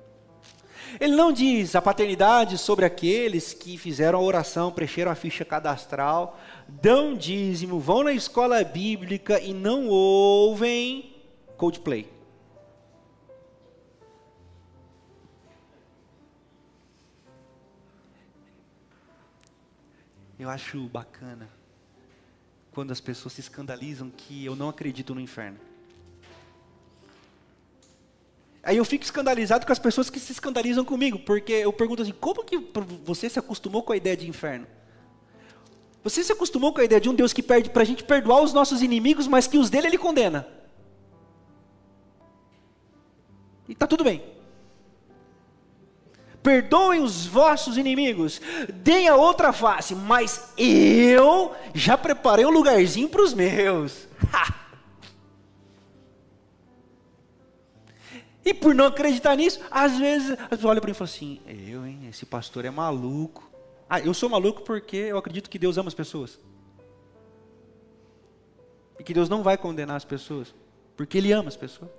Ele 0.99 1.15
não 1.15 1.31
diz 1.31 1.75
a 1.75 1.81
paternidade 1.81 2.57
sobre 2.57 2.83
aqueles 2.83 3.53
que 3.53 3.77
fizeram 3.77 4.17
a 4.17 4.23
oração, 4.23 4.71
preencheram 4.71 5.11
a 5.11 5.15
ficha 5.15 5.45
cadastral, 5.45 6.39
dão 6.67 7.15
dízimo, 7.15 7.79
vão 7.79 8.03
na 8.03 8.11
escola 8.11 8.63
bíblica 8.63 9.39
e 9.39 9.53
não 9.53 9.87
ouvem 9.87 11.13
Coldplay. 11.57 12.16
Eu 20.47 20.51
acho 20.51 20.79
bacana 20.87 21.49
quando 22.71 22.91
as 22.91 23.01
pessoas 23.01 23.33
se 23.33 23.41
escandalizam 23.41 24.09
que 24.09 24.45
eu 24.45 24.55
não 24.55 24.69
acredito 24.69 25.13
no 25.13 25.19
inferno. 25.19 25.59
Aí 28.63 28.77
eu 28.77 28.85
fico 28.85 29.03
escandalizado 29.03 29.65
com 29.65 29.73
as 29.73 29.77
pessoas 29.77 30.09
que 30.09 30.21
se 30.21 30.31
escandalizam 30.31 30.85
comigo, 30.85 31.19
porque 31.19 31.51
eu 31.51 31.73
pergunto 31.73 32.01
assim: 32.01 32.13
como 32.13 32.45
que 32.45 32.57
você 33.03 33.29
se 33.29 33.37
acostumou 33.37 33.83
com 33.83 33.91
a 33.91 33.97
ideia 33.97 34.15
de 34.15 34.29
inferno? 34.29 34.65
Você 36.01 36.23
se 36.23 36.31
acostumou 36.31 36.71
com 36.73 36.79
a 36.79 36.85
ideia 36.85 37.01
de 37.01 37.09
um 37.09 37.13
Deus 37.13 37.33
que 37.33 37.43
pede 37.43 37.69
para 37.69 37.81
a 37.81 37.85
gente 37.85 38.05
perdoar 38.05 38.41
os 38.41 38.53
nossos 38.53 38.81
inimigos, 38.81 39.27
mas 39.27 39.47
que 39.47 39.57
os 39.57 39.69
dele 39.69 39.87
ele 39.87 39.97
condena. 39.97 40.47
E 43.67 43.73
está 43.73 43.85
tudo 43.85 44.05
bem 44.05 44.36
perdoem 46.47 47.01
os 47.01 47.25
vossos 47.25 47.77
inimigos, 47.77 48.39
deem 48.73 49.09
a 49.09 49.17
outra 49.17 49.51
face, 49.51 49.93
mas 49.93 50.53
eu 50.57 51.53
já 51.73 51.97
preparei 51.97 52.45
um 52.45 52.49
lugarzinho 52.49 53.09
para 53.09 53.21
os 53.21 53.33
meus. 53.33 54.07
e 58.45 58.53
por 58.53 58.73
não 58.73 58.85
acreditar 58.85 59.35
nisso, 59.35 59.59
às 59.69 59.99
vezes 59.99 60.31
as 60.39 60.47
pessoas 60.47 60.71
olham 60.71 60.79
para 60.79 60.87
mim 60.87 60.93
e 60.93 60.97
falam 60.97 61.13
assim: 61.13 61.41
eu, 61.67 61.85
hein, 61.85 62.07
esse 62.09 62.25
pastor 62.25 62.63
é 62.63 62.69
maluco. 62.69 63.51
Ah, 63.89 63.99
eu 63.99 64.13
sou 64.13 64.29
maluco 64.29 64.61
porque 64.61 64.95
eu 64.95 65.17
acredito 65.17 65.49
que 65.49 65.59
Deus 65.59 65.77
ama 65.77 65.89
as 65.89 65.93
pessoas. 65.93 66.39
E 68.97 69.03
que 69.03 69.13
Deus 69.13 69.27
não 69.27 69.43
vai 69.43 69.57
condenar 69.57 69.97
as 69.97 70.05
pessoas, 70.05 70.55
porque 70.95 71.17
Ele 71.17 71.33
ama 71.33 71.49
as 71.49 71.57
pessoas. 71.57 71.91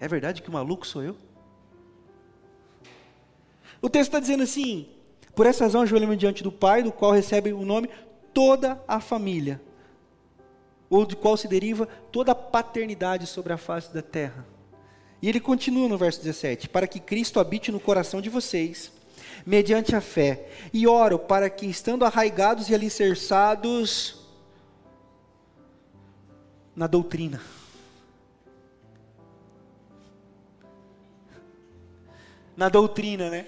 É 0.00 0.06
verdade 0.06 0.42
que 0.42 0.48
o 0.48 0.52
maluco 0.52 0.86
sou 0.86 1.02
eu? 1.02 1.16
O 3.80 3.88
texto 3.88 4.08
está 4.08 4.20
dizendo 4.20 4.42
assim: 4.42 4.88
por 5.34 5.46
essa 5.46 5.64
razão 5.64 5.82
ajoelhamos 5.82 6.18
diante 6.18 6.42
do 6.42 6.52
Pai, 6.52 6.82
do 6.82 6.92
qual 6.92 7.12
recebe 7.12 7.52
o 7.52 7.64
nome 7.64 7.88
toda 8.34 8.82
a 8.86 9.00
família, 9.00 9.60
ou 10.90 11.04
de 11.04 11.16
qual 11.16 11.36
se 11.36 11.48
deriva 11.48 11.86
toda 12.10 12.32
a 12.32 12.34
paternidade 12.34 13.26
sobre 13.26 13.52
a 13.52 13.56
face 13.56 13.92
da 13.92 14.02
terra. 14.02 14.46
E 15.20 15.28
ele 15.28 15.40
continua 15.40 15.88
no 15.88 15.98
verso 15.98 16.18
17: 16.22 16.68
para 16.68 16.86
que 16.86 17.00
Cristo 17.00 17.40
habite 17.40 17.72
no 17.72 17.80
coração 17.80 18.20
de 18.20 18.28
vocês, 18.28 18.92
mediante 19.44 19.94
a 19.94 20.00
fé, 20.00 20.48
e 20.72 20.86
oro 20.86 21.18
para 21.18 21.50
que, 21.50 21.66
estando 21.66 22.04
arraigados 22.04 22.68
e 22.68 22.74
alicerçados 22.74 24.26
na 26.74 26.86
doutrina, 26.86 27.40
na 32.58 32.68
doutrina, 32.68 33.30
né? 33.30 33.46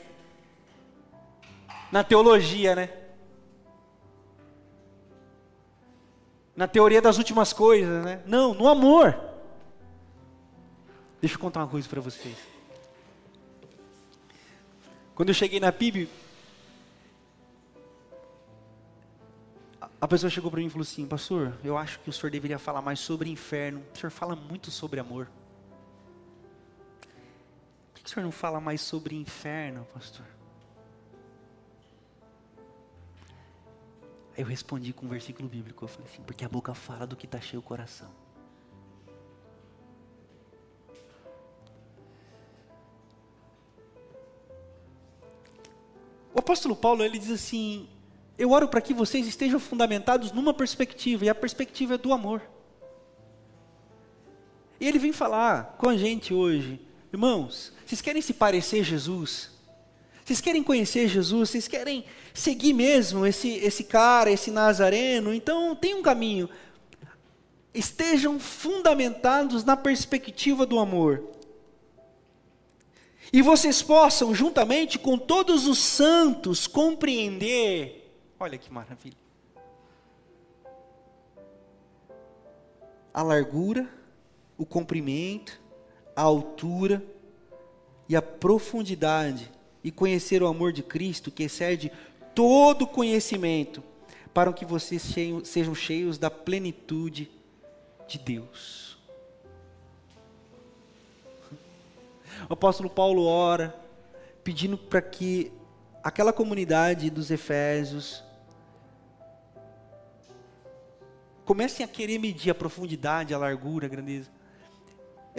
Na 1.91 2.05
teologia, 2.05 2.77
né? 2.77 2.89
Na 6.55 6.69
teoria 6.69 7.03
das 7.03 7.19
últimas 7.19 7.53
coisas, 7.53 8.05
né? 8.05 8.23
Não, 8.25 8.55
no 8.55 8.69
amor. 8.69 9.19
Deixa 11.21 11.35
eu 11.35 11.41
contar 11.41 11.59
uma 11.59 11.67
coisa 11.67 11.89
para 11.89 12.01
vocês. 12.01 12.37
Quando 15.13 15.31
eu 15.31 15.35
cheguei 15.35 15.59
na 15.59 15.73
PIB, 15.73 16.09
a 20.01 20.07
pessoa 20.07 20.31
chegou 20.31 20.53
para 20.53 20.61
mim 20.61 20.67
e 20.67 20.71
falou 20.71 20.83
assim: 20.83 21.05
Pastor, 21.05 21.59
eu 21.65 21.77
acho 21.77 21.99
que 21.99 22.11
o 22.11 22.13
senhor 22.13 22.31
deveria 22.31 22.61
falar 22.61 22.81
mais 22.81 23.01
sobre 23.01 23.29
inferno. 23.29 23.83
O 23.93 23.99
senhor 23.99 24.13
fala 24.13 24.37
muito 24.37 24.71
sobre 24.71 25.01
amor 25.01 25.27
o 28.11 28.13
senhor 28.13 28.25
não 28.25 28.33
fala 28.33 28.61
mais 28.61 28.81
sobre 28.81 29.15
inferno, 29.15 29.87
pastor? 29.95 30.27
Aí 34.37 34.43
eu 34.43 34.47
respondi 34.47 34.93
com 34.93 35.07
um 35.07 35.09
versículo 35.09 35.49
bíblico. 35.49 35.85
Eu 35.85 35.89
falei 35.89 36.09
assim: 36.11 36.23
porque 36.23 36.45
a 36.45 36.49
boca 36.49 36.75
fala 36.75 37.07
do 37.07 37.15
que 37.15 37.25
está 37.25 37.41
cheio 37.41 37.61
o 37.61 37.63
coração. 37.63 38.11
O 46.35 46.41
apóstolo 46.41 46.75
Paulo 46.75 47.05
ele 47.05 47.17
diz 47.17 47.31
assim: 47.31 47.89
Eu 48.37 48.51
oro 48.51 48.67
para 48.67 48.81
que 48.81 48.93
vocês 48.93 49.25
estejam 49.25 49.61
fundamentados 49.61 50.33
numa 50.33 50.53
perspectiva, 50.53 51.27
e 51.27 51.29
a 51.29 51.35
perspectiva 51.35 51.95
é 51.95 51.99
do 51.99 52.13
amor. 52.13 52.43
E 54.81 54.89
ele 54.89 54.99
vem 54.99 55.13
falar 55.13 55.77
com 55.79 55.89
a 55.89 55.97
gente 55.97 56.35
hoje 56.35 56.90
Irmãos, 57.13 57.73
vocês 57.85 58.01
querem 58.01 58.23
se 58.23 58.33
parecer 58.33 58.85
Jesus? 58.85 59.51
Vocês 60.25 60.41
querem 60.41 60.63
conhecer 60.63 61.09
Jesus? 61.09 61.51
Vocês 61.51 61.67
querem 61.67 62.05
seguir 62.33 62.73
mesmo 62.73 63.27
esse, 63.27 63.49
esse 63.49 63.83
cara, 63.83 64.31
esse 64.31 64.51
nazareno? 64.51 65.35
Então 65.35 65.75
tem 65.75 65.95
um 65.95 66.03
caminho. 66.03 66.49
Estejam 67.75 68.39
fundamentados 68.39 69.65
na 69.65 69.77
perspectiva 69.77 70.65
do 70.65 70.79
amor. 70.79 71.25
E 73.33 73.43
vocês 73.43 73.83
possam, 73.83 74.35
juntamente 74.35 74.99
com 74.99 75.19
todos 75.19 75.67
os 75.67 75.79
santos, 75.79 76.67
compreender. 76.67 78.13
Olha 78.39 78.57
que 78.57 78.73
maravilha. 78.73 79.17
A 83.13 83.23
largura, 83.23 83.89
o 84.57 84.65
comprimento, 84.65 85.61
a 86.21 86.23
altura 86.23 87.03
e 88.07 88.15
a 88.15 88.21
profundidade 88.21 89.51
e 89.83 89.91
conhecer 89.91 90.43
o 90.43 90.47
amor 90.47 90.71
de 90.71 90.83
Cristo 90.83 91.31
que 91.31 91.45
excede 91.45 91.91
todo 92.35 92.87
conhecimento, 92.87 93.83
para 94.35 94.53
que 94.53 94.67
vocês 94.67 95.03
sejam 95.45 95.75
cheios 95.75 96.19
da 96.19 96.31
plenitude 96.31 97.31
de 98.07 98.19
Deus. 98.19 98.99
O 102.51 102.53
apóstolo 102.53 102.91
Paulo 102.91 103.25
ora, 103.25 103.75
pedindo 104.45 104.77
para 104.77 105.01
que 105.01 105.51
aquela 106.05 106.35
comunidade 106.35 107.09
dos 107.09 107.31
Efésios 107.31 108.23
comecem 111.47 111.83
a 111.83 111.89
querer 111.89 112.19
medir 112.19 112.51
a 112.51 112.55
profundidade, 112.55 113.33
a 113.33 113.39
largura, 113.39 113.87
a 113.87 113.89
grandeza. 113.89 114.31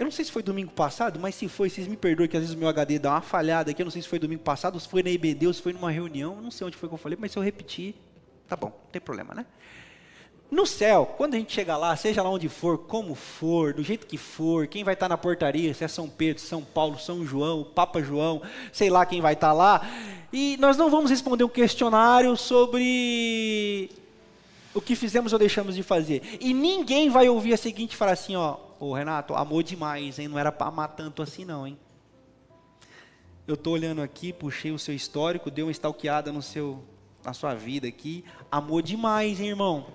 Eu 0.02 0.06
não 0.06 0.10
sei 0.10 0.24
se 0.24 0.32
foi 0.32 0.42
domingo 0.42 0.72
passado, 0.72 1.20
mas 1.20 1.36
se 1.36 1.46
foi, 1.46 1.70
vocês 1.70 1.86
me 1.86 1.96
perdoem 1.96 2.28
que 2.28 2.36
às 2.36 2.42
vezes 2.42 2.56
o 2.56 2.58
meu 2.58 2.68
HD 2.68 2.98
dá 2.98 3.12
uma 3.12 3.20
falhada 3.20 3.70
aqui. 3.70 3.82
Eu 3.82 3.84
não 3.84 3.90
sei 3.92 4.02
se 4.02 4.08
foi 4.08 4.18
domingo 4.18 4.42
passado, 4.42 4.78
se 4.80 4.88
foi 4.88 5.00
na 5.00 5.10
IBD 5.10 5.46
ou 5.46 5.54
se 5.54 5.62
foi 5.62 5.72
numa 5.72 5.92
reunião. 5.92 6.42
Não 6.42 6.50
sei 6.50 6.66
onde 6.66 6.76
foi 6.76 6.88
que 6.88 6.94
eu 6.96 6.98
falei, 6.98 7.16
mas 7.20 7.30
se 7.30 7.38
eu 7.38 7.42
repetir, 7.42 7.94
tá 8.48 8.56
bom, 8.56 8.66
não 8.66 8.90
tem 8.90 9.00
problema, 9.00 9.32
né? 9.32 9.46
No 10.50 10.66
céu, 10.66 11.14
quando 11.16 11.34
a 11.34 11.36
gente 11.38 11.52
chegar 11.52 11.76
lá, 11.76 11.94
seja 11.94 12.20
lá 12.20 12.28
onde 12.28 12.48
for, 12.48 12.78
como 12.78 13.14
for, 13.14 13.72
do 13.72 13.84
jeito 13.84 14.04
que 14.04 14.18
for, 14.18 14.66
quem 14.66 14.82
vai 14.82 14.94
estar 14.94 15.08
na 15.08 15.16
portaria, 15.16 15.72
se 15.72 15.84
é 15.84 15.88
São 15.88 16.08
Pedro, 16.08 16.42
São 16.42 16.64
Paulo, 16.64 16.98
São 16.98 17.24
João, 17.24 17.62
Papa 17.62 18.02
João, 18.02 18.42
sei 18.72 18.90
lá 18.90 19.06
quem 19.06 19.20
vai 19.20 19.34
estar 19.34 19.52
lá, 19.52 19.88
e 20.32 20.56
nós 20.58 20.76
não 20.76 20.90
vamos 20.90 21.12
responder 21.12 21.44
um 21.44 21.48
questionário 21.48 22.36
sobre 22.36 23.88
o 24.74 24.80
que 24.80 24.96
fizemos 24.96 25.32
ou 25.32 25.38
deixamos 25.38 25.74
de 25.74 25.82
fazer. 25.82 26.38
E 26.40 26.52
ninguém 26.54 27.10
vai 27.10 27.28
ouvir 27.28 27.54
a 27.54 27.56
seguinte 27.56 27.96
falar 27.96 28.12
assim, 28.12 28.36
ó, 28.36 28.56
Ô 28.82 28.94
Renato, 28.94 29.32
amor 29.36 29.62
demais, 29.62 30.18
hein? 30.18 30.26
Não 30.26 30.36
era 30.36 30.50
para 30.50 30.66
amar 30.66 30.88
tanto 30.88 31.22
assim 31.22 31.44
não, 31.44 31.64
hein? 31.64 31.78
Eu 33.46 33.54
estou 33.54 33.74
olhando 33.74 34.02
aqui, 34.02 34.32
puxei 34.32 34.72
o 34.72 34.78
seu 34.78 34.92
histórico, 34.92 35.52
dei 35.52 35.62
uma 35.62 35.70
stalkeada 35.70 36.32
no 36.32 36.42
seu, 36.42 36.82
na 37.24 37.32
sua 37.32 37.54
vida 37.54 37.86
aqui. 37.86 38.24
Amor 38.50 38.82
demais, 38.82 39.38
hein, 39.38 39.50
irmão? 39.50 39.86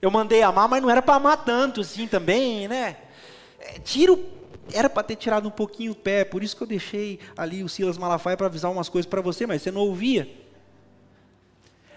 Eu 0.00 0.12
mandei 0.12 0.44
amar, 0.44 0.68
mas 0.68 0.80
não 0.80 0.88
era 0.88 1.02
para 1.02 1.16
amar 1.16 1.44
tanto 1.44 1.80
assim 1.80 2.06
também, 2.06 2.68
né? 2.68 2.98
É, 3.58 3.80
tiro, 3.80 4.24
era 4.72 4.88
para 4.88 5.02
ter 5.02 5.16
tirado 5.16 5.48
um 5.48 5.50
pouquinho 5.50 5.90
o 5.90 5.96
pé, 5.96 6.24
por 6.24 6.44
isso 6.44 6.56
que 6.56 6.62
eu 6.62 6.68
deixei 6.68 7.18
ali 7.36 7.64
o 7.64 7.68
Silas 7.68 7.98
Malafaia 7.98 8.36
para 8.36 8.46
avisar 8.46 8.70
umas 8.70 8.88
coisas 8.88 9.10
para 9.10 9.20
você, 9.20 9.44
mas 9.44 9.60
você 9.60 9.72
não 9.72 9.80
ouvia. 9.80 10.32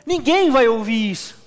Ninguém 0.04 0.50
vai 0.50 0.68
ouvir 0.68 1.12
isso. 1.12 1.41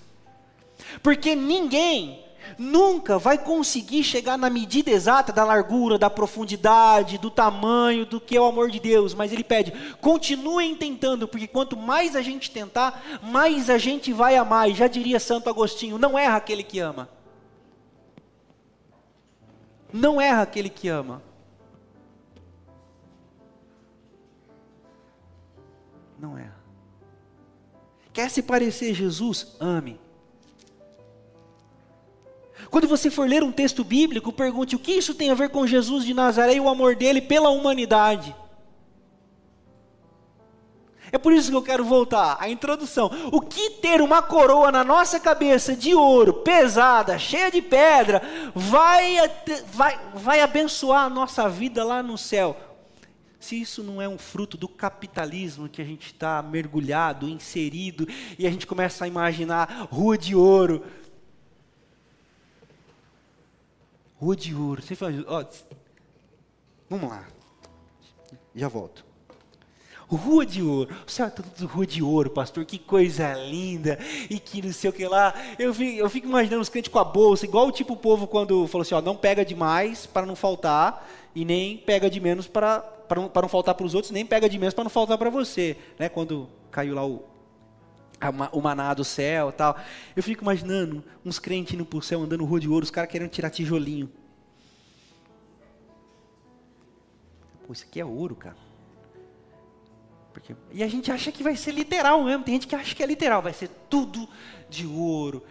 Porque 1.02 1.35
ninguém 1.35 2.24
nunca 2.59 3.18
vai 3.18 3.38
conseguir 3.38 4.04
chegar 4.04 4.37
na 4.37 4.50
medida 4.50 4.90
exata 4.90 5.33
da 5.33 5.44
largura, 5.44 5.98
da 5.98 6.11
profundidade, 6.11 7.18
do 7.18 7.30
tamanho, 7.30 8.07
do 8.07 8.20
que 8.20 8.37
é 8.37 8.40
o 8.40 8.44
amor 8.44 8.70
de 8.70 8.80
Deus, 8.80 9.14
mas 9.14 9.33
ele 9.33 9.44
pede: 9.44 9.72
continuem 10.00 10.74
tentando, 10.74 11.26
porque 11.26 11.46
quanto 11.46 11.76
mais 11.76 12.14
a 12.14 12.22
gente 12.22 12.50
tentar, 12.50 13.20
mais 13.22 13.70
a 13.70 13.78
gente 13.78 14.12
vai 14.12 14.37
amar. 14.37 14.70
E 14.70 14.74
já 14.74 14.87
diria 14.87 15.20
Santo 15.20 15.48
Agostinho: 15.48 15.98
não 15.98 16.18
erra 16.18 16.37
aquele 16.37 16.62
que 16.62 16.78
ama. 16.78 17.09
Não 19.92 20.20
erra 20.20 20.42
aquele 20.42 20.68
que 20.68 20.88
ama. 20.88 21.22
Não 26.18 26.37
erra. 26.38 26.59
Quer 28.12 28.30
se 28.30 28.42
parecer 28.42 28.94
Jesus? 28.94 29.57
Ame. 29.61 30.04
Quando 32.75 32.89
você 32.89 33.09
for 33.09 33.29
ler 33.29 33.45
um 33.45 33.53
texto 33.53 33.85
bíblico, 33.85 34.33
pergunte 34.33 34.75
o 34.75 34.81
que 34.81 34.91
isso 34.91 35.15
tem 35.15 35.31
a 35.31 35.35
ver 35.35 35.49
com 35.51 35.65
Jesus 35.65 36.05
de 36.05 36.13
Nazaré 36.13 36.55
e 36.55 36.61
o 36.61 36.69
amor 36.69 36.97
dele 36.97 37.21
pela 37.21 37.49
humanidade. 37.49 38.35
É 41.13 41.17
por 41.17 41.33
isso 41.33 41.51
que 41.51 41.57
eu 41.57 41.63
quero 41.63 41.85
voltar 41.85 42.37
à 42.41 42.49
introdução. 42.49 43.13
O 43.31 43.41
que 43.41 43.71
ter 43.71 44.03
uma 44.03 44.21
coroa 44.23 44.73
na 44.73 44.83
nossa 44.83 45.21
cabeça 45.21 45.77
de 45.77 45.95
ouro, 45.95 46.33
pesada, 46.33 47.17
cheia 47.17 47.49
de 47.49 47.63
pedra, 47.63 48.21
vai, 48.53 49.19
vai, 49.73 50.01
vai 50.13 50.41
abençoar 50.41 51.05
a 51.05 51.09
nossa 51.09 51.49
vida 51.49 51.85
lá 51.85 52.03
no 52.03 52.19
céu? 52.19 52.57
Se 53.39 53.61
isso 53.61 53.85
não 53.85 54.03
é 54.03 54.09
um 54.09 54.19
fruto 54.19 54.57
do 54.57 54.67
capitalismo 54.67 55.69
que 55.69 55.81
a 55.81 55.85
gente 55.85 56.07
está 56.07 56.43
mergulhado, 56.43 57.29
inserido, 57.29 58.09
e 58.37 58.49
a 58.49 58.51
gente 58.51 58.67
começa 58.67 59.05
a 59.05 59.07
imaginar 59.07 59.87
rua 59.93 60.19
de 60.19 60.35
ouro, 60.35 60.83
Rua 64.16 64.37
de 64.37 64.55
ouro. 64.55 64.83
Você 64.83 64.94
fala, 64.94 65.12
ó, 65.27 65.44
vamos 66.88 67.11
lá. 67.11 67.27
Já 68.55 68.68
volto. 68.68 69.05
Rua 70.09 70.46
de 70.46 70.62
ouro. 70.62 70.94
O 70.94 71.22
é 71.22 71.31
tudo 71.31 71.66
rua 71.66 71.87
de 71.87 72.03
ouro, 72.03 72.31
pastor. 72.31 72.64
Que 72.64 72.79
coisa 72.79 73.35
linda. 73.35 73.98
E 74.31 74.38
que 74.38 74.62
não 74.62 74.72
sei 74.72 74.90
o 74.90 74.92
que 74.92 75.07
lá. 75.07 75.35
Eu 75.59 75.74
fico, 75.74 75.98
eu 75.98 76.11
fico 76.11 76.27
imaginando 76.27 76.62
os 76.62 76.68
crentes 76.68 76.92
com 76.92 76.98
a 76.98 77.05
bolsa, 77.05 77.44
igual 77.44 77.66
o 77.66 77.72
tipo 77.72 77.94
o 77.94 77.96
povo 77.96 78.27
quando 78.27 78.66
falou 78.68 78.83
assim: 78.83 78.94
ó, 78.94 79.00
não 79.00 79.16
pega 79.16 79.44
demais 79.44 80.07
para 80.07 80.27
não 80.27 80.37
faltar, 80.37 81.09
e 81.35 81.44
nem 81.44 81.77
pega 81.77 82.09
de 82.09 82.20
menos 82.20 82.46
para, 82.46 82.81
para, 82.81 83.20
não, 83.20 83.29
para 83.29 83.42
não 83.42 83.48
faltar 83.48 83.74
para 83.74 83.87
os 83.87 83.94
outros, 83.94 84.12
nem 84.12 84.24
pega 84.24 84.48
de 84.48 84.59
menos 84.59 84.74
para 84.74 84.85
não 84.85 84.90
faltar 84.90 85.18
para 85.18 85.31
você. 85.31 85.77
Né? 85.98 86.09
Quando 86.09 86.48
caiu 86.70 86.94
lá 86.94 87.05
o, 87.05 87.24
o 88.53 88.61
maná 88.61 88.94
do 88.94 89.05
céu 89.05 89.53
tal. 89.53 89.77
Eu 90.14 90.22
fico 90.22 90.42
imaginando 90.42 91.05
uns 91.24 91.38
crentes 91.38 91.74
indo 91.74 91.85
pro 91.85 92.03
céu 92.03 92.22
andando 92.22 92.44
rua 92.44 92.61
de 92.61 92.68
ouro, 92.68 92.85
os 92.85 92.90
caras 92.90 93.11
querendo 93.11 93.31
tirar 93.31 93.50
tijolinho. 93.50 94.11
Pô, 97.66 97.72
isso 97.72 97.85
aqui 97.85 98.00
é 98.00 98.05
ouro, 98.05 98.37
cara. 98.37 98.57
Porque, 100.33 100.55
e 100.72 100.83
a 100.83 100.88
gente 100.88 101.12
acha 101.12 101.31
que 101.31 101.42
vai 101.42 101.57
ser 101.57 101.72
literal 101.72 102.22
mesmo. 102.24 102.44
Tem 102.44 102.55
gente 102.55 102.66
que 102.66 102.74
acha 102.74 102.94
que 102.94 103.03
é 103.03 103.07
literal, 103.07 103.40
vai 103.40 103.53
ser 103.53 103.68
tudo 103.88 104.29
de 104.68 104.87
ouro. 104.87 105.44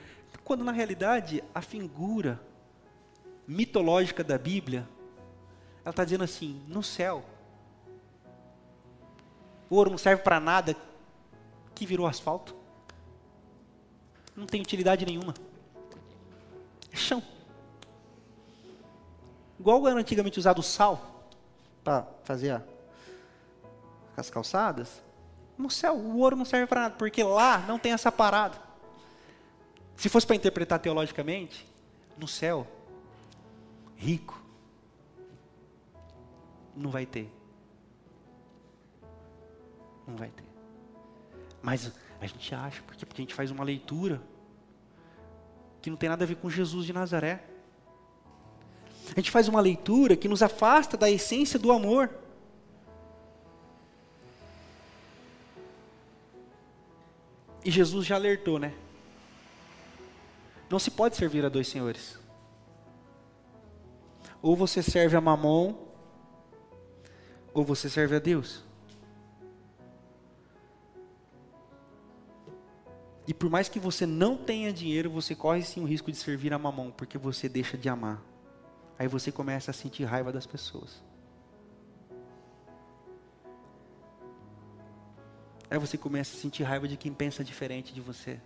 Quando 0.43 0.63
na 0.63 0.73
realidade 0.73 1.41
a 1.55 1.61
figura 1.61 2.39
mitológica 3.47 4.23
da 4.23 4.37
Bíblia, 4.37 4.87
ela 5.83 5.91
está 5.91 6.03
dizendo 6.03 6.23
assim: 6.23 6.61
no 6.67 6.83
céu, 6.83 7.23
o 9.69 9.75
ouro 9.75 9.89
não 9.89 9.97
serve 9.97 10.21
para 10.21 10.39
nada, 10.39 10.75
que 11.73 11.85
virou 11.85 12.07
asfalto. 12.07 12.55
Não 14.35 14.45
tem 14.45 14.61
utilidade 14.61 15.05
nenhuma. 15.05 15.33
É 16.91 16.95
chão. 16.95 17.21
Igual 19.59 19.87
era 19.87 19.99
antigamente 19.99 20.39
usado 20.39 20.59
o 20.59 20.63
sal 20.63 21.29
para 21.83 22.05
fazer 22.23 22.51
a, 22.51 22.63
as 24.17 24.29
calçadas. 24.29 25.01
No 25.57 25.69
céu, 25.69 25.95
o 25.95 26.19
ouro 26.19 26.35
não 26.35 26.45
serve 26.45 26.67
para 26.67 26.81
nada, 26.81 26.95
porque 26.95 27.23
lá 27.23 27.59
não 27.59 27.77
tem 27.77 27.93
essa 27.93 28.11
parada. 28.11 28.57
Se 29.95 30.09
fosse 30.09 30.25
para 30.25 30.35
interpretar 30.35 30.79
teologicamente, 30.79 31.65
no 32.17 32.27
céu, 32.27 32.67
rico, 33.95 34.41
não 36.75 36.89
vai 36.89 37.05
ter. 37.05 37.31
Não 40.07 40.15
vai 40.15 40.29
ter. 40.29 40.52
Mas 41.63 41.93
a 42.19 42.27
gente 42.27 42.53
acha, 42.53 42.83
porque, 42.85 43.05
porque 43.05 43.21
a 43.21 43.23
gente 43.23 43.33
faz 43.33 43.49
uma 43.49 43.63
leitura 43.63 44.21
que 45.81 45.89
não 45.89 45.95
tem 45.95 46.09
nada 46.09 46.25
a 46.25 46.27
ver 46.27 46.35
com 46.35 46.49
Jesus 46.49 46.85
de 46.85 46.91
Nazaré. 46.91 47.41
A 49.11 49.19
gente 49.19 49.31
faz 49.31 49.47
uma 49.47 49.61
leitura 49.61 50.17
que 50.17 50.27
nos 50.27 50.43
afasta 50.43 50.97
da 50.97 51.09
essência 51.09 51.57
do 51.57 51.71
amor. 51.71 52.09
E 57.63 57.71
Jesus 57.71 58.05
já 58.05 58.15
alertou, 58.15 58.59
né? 58.59 58.73
Não 60.69 60.79
se 60.79 60.91
pode 60.91 61.15
servir 61.15 61.45
a 61.45 61.49
dois 61.49 61.67
senhores. 61.67 62.19
Ou 64.41 64.55
você 64.55 64.83
serve 64.83 65.15
a 65.15 65.21
Mamon, 65.21 65.75
ou 67.53 67.63
você 67.63 67.89
serve 67.89 68.17
a 68.17 68.19
Deus. 68.19 68.63
E 73.25 73.33
por 73.33 73.49
mais 73.49 73.69
que 73.69 73.79
você 73.79 74.05
não 74.05 74.35
tenha 74.35 74.73
dinheiro, 74.73 75.09
você 75.09 75.33
corre 75.33 75.63
sim 75.63 75.81
o 75.81 75.85
risco 75.85 76.11
de 76.11 76.17
servir 76.17 76.53
a 76.53 76.59
Mamon, 76.59 76.91
porque 76.91 77.17
você 77.17 77.47
deixa 77.47 77.77
de 77.77 77.87
amar. 77.87 78.21
Aí 78.99 79.07
você 79.07 79.31
começa 79.31 79.71
a 79.71 79.73
sentir 79.73 80.03
raiva 80.03 80.31
das 80.31 80.45
pessoas. 80.45 81.01
Aí 85.69 85.79
você 85.79 85.97
começa 85.97 86.35
a 86.35 86.39
sentir 86.39 86.63
raiva 86.63 86.87
de 86.87 86.97
quem 86.97 87.13
pensa 87.13 87.43
diferente 87.43 87.93
de 87.93 88.01
você. 88.01 88.39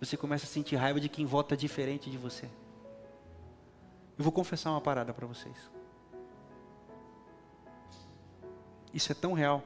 Você 0.00 0.16
começa 0.16 0.46
a 0.46 0.48
sentir 0.48 0.76
raiva 0.76 0.98
de 0.98 1.08
quem 1.08 1.26
vota 1.26 1.56
diferente 1.56 2.10
de 2.10 2.16
você. 2.16 2.46
Eu 4.16 4.24
vou 4.24 4.32
confessar 4.32 4.70
uma 4.70 4.80
parada 4.80 5.12
para 5.12 5.26
vocês. 5.26 5.56
Isso 8.92 9.12
é 9.12 9.14
tão 9.14 9.34
real 9.34 9.62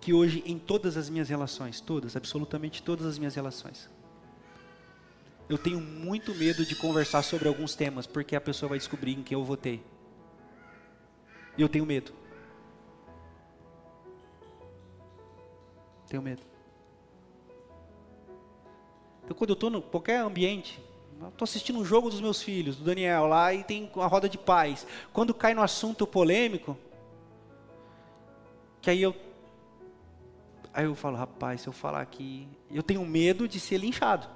que 0.00 0.12
hoje 0.12 0.42
em 0.46 0.58
todas 0.58 0.96
as 0.96 1.10
minhas 1.10 1.28
relações, 1.28 1.80
todas, 1.80 2.16
absolutamente 2.16 2.82
todas 2.82 3.06
as 3.06 3.18
minhas 3.18 3.34
relações, 3.34 3.88
eu 5.48 5.58
tenho 5.58 5.80
muito 5.80 6.34
medo 6.34 6.64
de 6.64 6.76
conversar 6.76 7.22
sobre 7.22 7.48
alguns 7.48 7.74
temas, 7.74 8.06
porque 8.06 8.36
a 8.36 8.40
pessoa 8.40 8.70
vai 8.70 8.78
descobrir 8.78 9.12
em 9.12 9.22
quem 9.22 9.36
eu 9.36 9.44
votei. 9.44 9.82
E 11.58 11.62
eu 11.62 11.68
tenho 11.68 11.84
medo. 11.84 12.12
Tenho 16.08 16.22
medo. 16.22 16.42
Então, 19.24 19.36
quando 19.36 19.50
eu 19.50 19.54
estou 19.54 19.70
em 19.70 19.80
qualquer 19.80 20.20
ambiente, 20.20 20.80
estou 21.28 21.44
assistindo 21.44 21.78
um 21.78 21.84
jogo 21.84 22.10
dos 22.10 22.20
meus 22.20 22.42
filhos, 22.42 22.76
do 22.76 22.84
Daniel, 22.84 23.26
lá 23.26 23.52
e 23.52 23.62
tem 23.62 23.90
a 23.96 24.06
roda 24.06 24.28
de 24.28 24.38
paz. 24.38 24.86
Quando 25.12 25.34
cai 25.34 25.54
no 25.54 25.62
assunto 25.62 26.06
polêmico, 26.06 26.76
que 28.80 28.90
aí 28.90 29.02
eu. 29.02 29.14
Aí 30.72 30.84
eu 30.84 30.94
falo, 30.94 31.16
rapaz, 31.16 31.62
se 31.62 31.68
eu 31.68 31.72
falar 31.72 32.00
aqui. 32.00 32.48
Eu 32.70 32.82
tenho 32.82 33.04
medo 33.04 33.48
de 33.48 33.58
ser 33.58 33.78
linchado. 33.78 34.28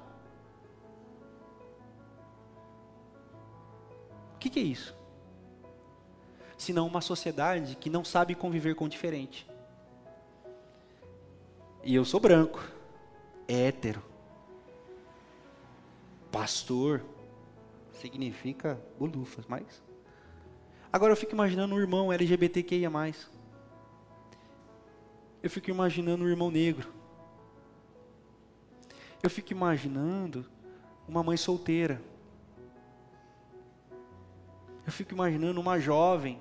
O 4.34 4.38
que, 4.38 4.50
que 4.50 4.58
é 4.58 4.62
isso? 4.62 4.94
Senão 6.58 6.86
uma 6.86 7.00
sociedade 7.00 7.76
que 7.76 7.88
não 7.88 8.04
sabe 8.04 8.34
conviver 8.34 8.74
com 8.74 8.84
o 8.84 8.88
diferente. 8.88 9.46
E 11.82 11.94
eu 11.94 12.04
sou 12.04 12.18
branco, 12.18 12.62
hétero 13.46 14.02
pastor, 16.34 17.00
significa 17.92 18.76
bolufas, 18.98 19.44
mas. 19.46 19.80
Agora 20.92 21.12
eu 21.12 21.16
fico 21.16 21.30
imaginando 21.30 21.76
um 21.76 21.78
irmão 21.78 22.12
LGBTQIA. 22.12 22.90
Eu 25.44 25.50
fico 25.50 25.68
imaginando 25.68 26.24
um 26.24 26.26
irmão 26.26 26.50
negro. 26.50 26.90
Eu 29.22 29.28
fico 29.28 29.52
imaginando 29.52 30.46
uma 31.06 31.22
mãe 31.22 31.36
solteira. 31.36 32.00
Eu 34.86 34.90
fico 34.90 35.12
imaginando 35.12 35.60
uma 35.60 35.78
jovem 35.78 36.40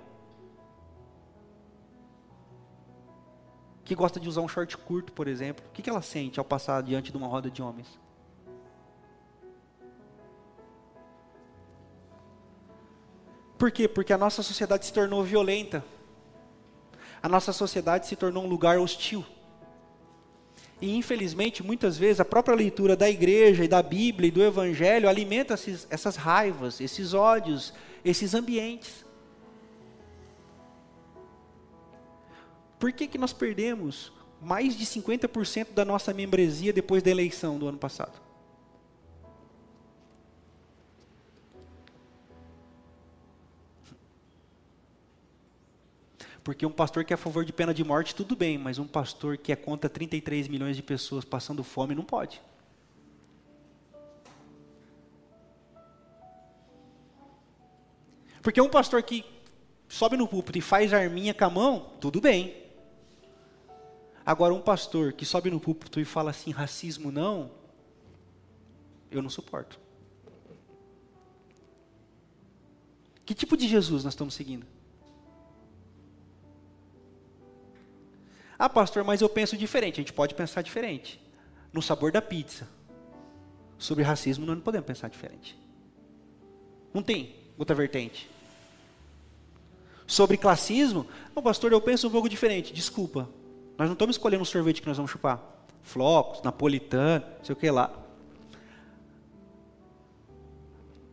que 3.83 3.93
gosta 3.93 4.21
de 4.21 4.29
usar 4.29 4.39
um 4.39 4.47
short 4.47 4.77
curto, 4.77 5.11
por 5.11 5.27
exemplo. 5.27 5.65
O 5.67 5.71
que 5.73 5.89
ela 5.89 6.01
sente 6.01 6.39
ao 6.39 6.45
passar 6.45 6.81
diante 6.81 7.11
de 7.11 7.17
uma 7.17 7.27
roda 7.27 7.51
de 7.51 7.61
homens? 7.61 7.99
Por 13.57 13.69
quê? 13.69 13.85
Porque 13.85 14.13
a 14.13 14.17
nossa 14.17 14.41
sociedade 14.41 14.85
se 14.85 14.93
tornou 14.93 15.25
violenta. 15.25 15.83
A 17.23 17.29
nossa 17.29 17.53
sociedade 17.53 18.05
se 18.05 18.17
tornou 18.17 18.43
um 18.43 18.47
lugar 18.47 18.77
hostil. 18.77 19.25
E 20.81 20.97
infelizmente, 20.97 21.63
muitas 21.63 21.97
vezes, 21.97 22.19
a 22.19 22.25
própria 22.25 22.53
leitura 22.53 22.97
da 22.97 23.09
igreja 23.09 23.63
e 23.63 23.67
da 23.69 23.81
Bíblia 23.81 24.27
e 24.27 24.31
do 24.31 24.43
Evangelho 24.43 25.07
alimenta 25.07 25.53
essas 25.89 26.17
raivas, 26.17 26.81
esses 26.81 27.13
ódios, 27.13 27.73
esses 28.03 28.33
ambientes. 28.33 29.05
Por 32.77 32.91
que, 32.91 33.07
que 33.07 33.17
nós 33.17 33.31
perdemos 33.31 34.12
mais 34.41 34.75
de 34.75 34.86
50% 34.86 35.67
da 35.73 35.86
nossa 35.86 36.13
membresia 36.13 36.73
depois 36.73 37.01
da 37.01 37.09
eleição 37.09 37.57
do 37.57 37.69
ano 37.69 37.77
passado? 37.77 38.19
Porque 46.43 46.65
um 46.65 46.71
pastor 46.71 47.06
que 47.06 47.13
é 47.13 47.15
a 47.15 47.17
favor 47.17 47.45
de 47.45 47.53
pena 47.53 47.73
de 47.73 47.84
morte, 47.84 48.13
tudo 48.13 48.36
bem, 48.36 48.58
mas 48.58 48.77
um 48.77 48.86
pastor 48.86 49.38
que 49.38 49.51
é 49.51 49.56
contra 49.56 49.89
33 49.89 50.49
milhões 50.49 50.75
de 50.75 50.84
pessoas 50.84 51.23
passando 51.23 51.63
fome, 51.63 51.95
não 51.95 52.03
pode. 52.03 52.41
Porque 58.41 58.60
um 58.60 58.69
pastor 58.69 59.01
que 59.03 59.23
sobe 59.88 60.17
no 60.17 60.27
púlpito 60.27 60.58
e 60.58 60.62
faz 60.62 60.93
arminha 60.93 61.34
com 61.34 61.45
a 61.45 61.49
mão, 61.49 61.91
tudo 62.01 62.19
bem. 62.19 62.62
Agora, 64.25 64.53
um 64.53 64.62
pastor 64.62 65.13
que 65.13 65.25
sobe 65.25 65.49
no 65.49 65.62
púlpito 65.62 65.97
e 65.99 66.06
fala 66.06 66.32
assim, 66.32 66.51
racismo 66.51 67.10
não, 67.10 67.51
eu 69.10 69.21
não 69.21 69.29
suporto. 69.29 69.79
Que 73.25 73.34
tipo 73.34 73.56
de 73.56 73.65
Jesus 73.65 74.03
nós 74.03 74.13
estamos 74.13 74.34
seguindo? 74.34 74.72
Ah, 78.57 78.69
pastor, 78.69 79.03
mas 79.03 79.21
eu 79.21 79.29
penso 79.29 79.57
diferente. 79.57 79.95
A 79.95 80.03
gente 80.03 80.13
pode 80.13 80.35
pensar 80.35 80.61
diferente. 80.61 81.19
No 81.71 81.81
sabor 81.81 82.11
da 82.11 82.21
pizza. 82.21 82.67
Sobre 83.77 84.03
racismo, 84.03 84.45
nós 84.45 84.55
não 84.55 84.63
podemos 84.63 84.85
pensar 84.85 85.09
diferente. 85.09 85.57
Não 86.93 87.01
tem 87.01 87.35
outra 87.57 87.75
vertente. 87.75 88.29
Sobre 90.05 90.37
classismo, 90.37 91.07
não, 91.35 91.41
pastor, 91.41 91.71
eu 91.71 91.81
penso 91.81 92.07
um 92.07 92.11
pouco 92.11 92.29
diferente. 92.29 92.73
Desculpa. 92.73 93.27
Nós 93.77 93.87
não 93.87 93.93
estamos 93.93 94.15
escolhendo 94.15 94.43
um 94.43 94.45
sorvete 94.45 94.81
que 94.81 94.87
nós 94.87 94.97
vamos 94.97 95.11
chupar. 95.11 95.41
Flocos, 95.81 96.41
napolitano, 96.43 97.25
sei 97.41 97.53
o 97.53 97.55
que 97.55 97.69
lá. 97.69 97.91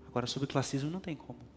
Agora, 0.06 0.26
sobre 0.26 0.46
classismo, 0.46 0.90
não 0.90 1.00
tem 1.00 1.16
como. 1.16 1.49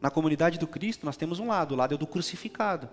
Na 0.00 0.10
comunidade 0.10 0.58
do 0.58 0.66
Cristo, 0.66 1.04
nós 1.04 1.16
temos 1.16 1.40
um 1.40 1.48
lado, 1.48 1.72
o 1.72 1.76
lado 1.76 1.94
é 1.94 1.98
do 1.98 2.06
crucificado, 2.06 2.88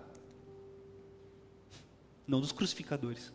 não 2.26 2.40
dos 2.40 2.50
crucificadores. 2.50 3.32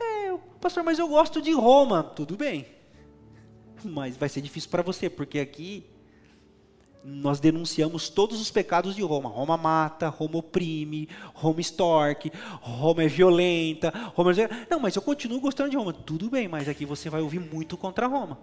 É, 0.00 0.36
pastor, 0.60 0.82
mas 0.82 0.98
eu 0.98 1.06
gosto 1.06 1.42
de 1.42 1.52
Roma. 1.52 2.02
Tudo 2.02 2.36
bem. 2.36 2.66
Mas 3.84 4.16
vai 4.16 4.28
ser 4.28 4.40
difícil 4.40 4.70
para 4.70 4.82
você, 4.82 5.10
porque 5.10 5.38
aqui 5.38 5.84
nós 7.04 7.40
denunciamos 7.40 8.08
todos 8.08 8.40
os 8.40 8.50
pecados 8.50 8.94
de 8.94 9.02
Roma. 9.02 9.28
Roma 9.28 9.56
mata, 9.56 10.08
Roma 10.08 10.38
oprime, 10.38 11.08
Roma 11.34 11.60
extorque, 11.60 12.32
Roma 12.60 13.02
é 13.02 13.08
violenta, 13.08 13.90
Roma 14.14 14.32
é... 14.32 14.66
Não, 14.70 14.78
mas 14.78 14.94
eu 14.94 15.02
continuo 15.02 15.40
gostando 15.40 15.70
de 15.70 15.76
Roma. 15.76 15.92
Tudo 15.92 16.30
bem, 16.30 16.48
mas 16.48 16.68
aqui 16.68 16.86
você 16.86 17.10
vai 17.10 17.20
ouvir 17.20 17.40
muito 17.40 17.76
contra 17.76 18.06
Roma. 18.06 18.38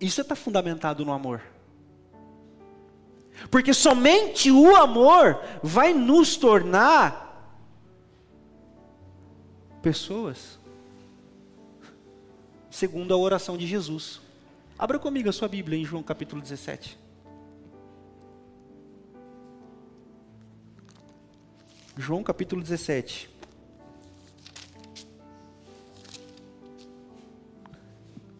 Isso 0.00 0.20
está 0.20 0.36
fundamentado 0.36 1.04
no 1.04 1.12
amor. 1.12 1.42
Porque 3.50 3.72
somente 3.72 4.50
o 4.50 4.74
amor 4.76 5.40
vai 5.62 5.94
nos 5.94 6.36
tornar 6.36 7.26
pessoas 9.80 10.58
segundo 12.70 13.12
a 13.12 13.16
oração 13.16 13.56
de 13.56 13.66
Jesus. 13.66 14.20
Abra 14.78 14.98
comigo 14.98 15.28
a 15.28 15.32
sua 15.32 15.48
Bíblia 15.48 15.78
em 15.78 15.84
João 15.84 16.02
capítulo 16.02 16.40
17. 16.40 16.96
João 21.96 22.22
capítulo 22.22 22.62
17. 22.62 23.37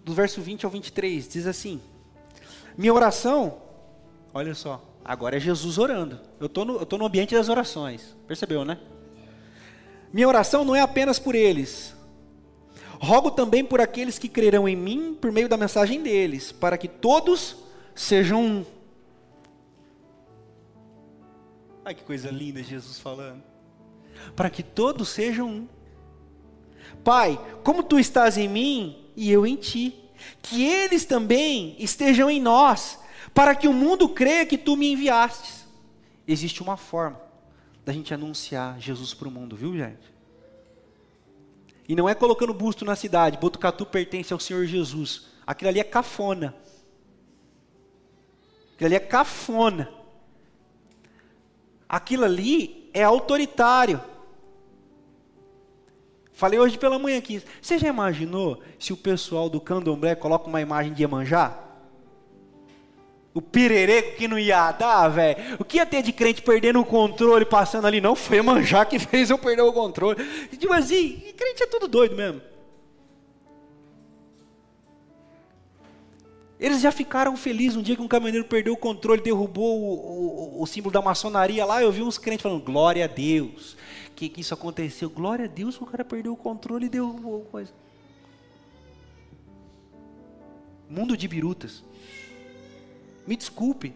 Do 0.08 0.14
verso 0.14 0.40
20 0.40 0.64
ao 0.64 0.70
23, 0.70 1.28
diz 1.28 1.46
assim: 1.46 1.82
Minha 2.78 2.94
oração, 2.94 3.58
olha 4.32 4.54
só, 4.54 4.82
agora 5.04 5.36
é 5.36 5.40
Jesus 5.40 5.76
orando. 5.76 6.18
Eu 6.40 6.46
estou 6.46 6.64
no, 6.64 6.80
no 6.80 7.04
ambiente 7.04 7.34
das 7.34 7.50
orações, 7.50 8.16
percebeu, 8.26 8.64
né? 8.64 8.78
Minha 10.10 10.26
oração 10.26 10.64
não 10.64 10.74
é 10.74 10.80
apenas 10.80 11.18
por 11.18 11.34
eles, 11.34 11.94
Rogo 12.98 13.30
também 13.30 13.62
por 13.62 13.82
aqueles 13.82 14.18
que 14.18 14.30
crerão 14.30 14.66
em 14.66 14.74
mim 14.74 15.14
por 15.14 15.30
meio 15.30 15.46
da 15.46 15.58
mensagem 15.58 16.02
deles, 16.02 16.52
para 16.52 16.78
que 16.78 16.88
todos 16.88 17.56
sejam 17.94 18.42
um. 18.42 18.64
Ai 21.84 21.94
que 21.94 22.02
coisa 22.02 22.30
linda 22.30 22.62
Jesus 22.62 22.98
falando. 22.98 23.42
Para 24.34 24.48
que 24.48 24.62
todos 24.62 25.10
sejam 25.10 25.48
um. 25.48 25.68
Pai, 27.04 27.38
como 27.62 27.82
tu 27.82 27.98
estás 27.98 28.38
em 28.38 28.48
mim 28.48 29.07
e 29.18 29.32
eu 29.32 29.44
em 29.44 29.56
ti, 29.56 29.98
que 30.40 30.64
eles 30.64 31.04
também 31.04 31.74
estejam 31.76 32.30
em 32.30 32.40
nós, 32.40 33.00
para 33.34 33.52
que 33.52 33.66
o 33.66 33.72
mundo 33.72 34.08
creia 34.08 34.46
que 34.46 34.56
tu 34.56 34.76
me 34.76 34.92
enviastes. 34.92 35.66
Existe 36.26 36.62
uma 36.62 36.76
forma 36.76 37.20
da 37.84 37.92
gente 37.92 38.14
anunciar 38.14 38.80
Jesus 38.80 39.12
para 39.14 39.26
o 39.26 39.30
mundo, 39.30 39.56
viu, 39.56 39.76
gente? 39.76 40.14
E 41.88 41.96
não 41.96 42.08
é 42.08 42.14
colocando 42.14 42.54
busto 42.54 42.84
na 42.84 42.94
cidade, 42.94 43.38
Botucatu 43.38 43.84
pertence 43.84 44.32
ao 44.32 44.38
Senhor 44.38 44.64
Jesus. 44.66 45.26
Aquilo 45.44 45.70
ali 45.70 45.80
é 45.80 45.84
cafona. 45.84 46.54
Aquilo 48.74 48.86
ali 48.86 48.94
é 48.94 49.00
cafona. 49.00 49.92
Aquilo 51.88 52.24
ali 52.24 52.88
é 52.94 53.02
autoritário. 53.02 54.00
Falei 56.38 56.56
hoje 56.56 56.78
pela 56.78 57.00
manhã 57.00 57.18
aqui. 57.18 57.42
Você 57.60 57.80
já 57.80 57.88
imaginou 57.88 58.62
se 58.78 58.92
o 58.92 58.96
pessoal 58.96 59.50
do 59.50 59.60
candomblé 59.60 60.14
coloca 60.14 60.46
uma 60.46 60.60
imagem 60.60 60.92
de 60.92 61.02
Iemanjá? 61.02 61.58
O 63.34 63.42
pirereco 63.42 64.16
que 64.16 64.28
não 64.28 64.38
ia 64.38 64.70
dar, 64.70 65.08
velho. 65.08 65.56
O 65.58 65.64
que 65.64 65.78
ia 65.78 65.84
ter 65.84 66.00
de 66.00 66.12
crente 66.12 66.40
perdendo 66.40 66.78
o 66.78 66.84
controle, 66.84 67.44
passando 67.44 67.88
ali? 67.88 68.00
Não, 68.00 68.14
foi 68.14 68.40
manjar 68.40 68.86
que 68.86 69.00
fez 69.02 69.30
eu 69.30 69.36
perder 69.36 69.62
o 69.62 69.72
controle. 69.72 70.24
Tipo 70.56 70.72
assim, 70.74 71.20
crente 71.36 71.64
é 71.64 71.66
tudo 71.66 71.88
doido 71.88 72.14
mesmo. 72.14 72.40
Eles 76.60 76.80
já 76.80 76.92
ficaram 76.92 77.36
felizes 77.36 77.76
um 77.76 77.82
dia 77.82 77.96
que 77.96 78.02
um 78.02 78.06
caminhoneiro 78.06 78.46
perdeu 78.46 78.74
o 78.74 78.76
controle, 78.76 79.20
derrubou 79.20 79.76
o, 79.76 80.58
o, 80.58 80.62
o, 80.62 80.66
símbolo 80.68 80.92
da 80.92 81.02
maçonaria 81.02 81.64
lá. 81.64 81.82
Eu 81.82 81.90
vi 81.90 82.02
uns 82.02 82.16
crentes 82.16 82.44
falando, 82.44 82.62
glória 82.62 83.04
a 83.04 83.08
Deus, 83.08 83.76
que, 84.18 84.28
que 84.28 84.40
isso 84.40 84.52
aconteceu. 84.52 85.08
Glória 85.08 85.44
a 85.44 85.48
Deus, 85.48 85.80
o 85.80 85.86
cara 85.86 86.04
perdeu 86.04 86.32
o 86.32 86.36
controle 86.36 86.86
e 86.86 86.88
derrubou 86.88 87.42
coisa. 87.42 87.72
Mundo 90.90 91.16
de 91.16 91.28
birutas. 91.28 91.84
Me 93.24 93.36
desculpe. 93.36 93.94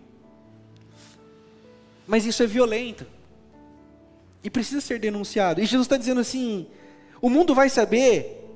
Mas 2.06 2.24
isso 2.24 2.40
é 2.40 2.46
violento. 2.46 3.04
E 4.44 4.48
precisa 4.48 4.80
ser 4.80 5.00
denunciado. 5.00 5.60
E 5.60 5.66
Jesus 5.66 5.86
está 5.86 5.96
dizendo 5.96 6.20
assim: 6.20 6.68
o 7.20 7.28
mundo 7.28 7.52
vai 7.52 7.68
saber 7.68 8.54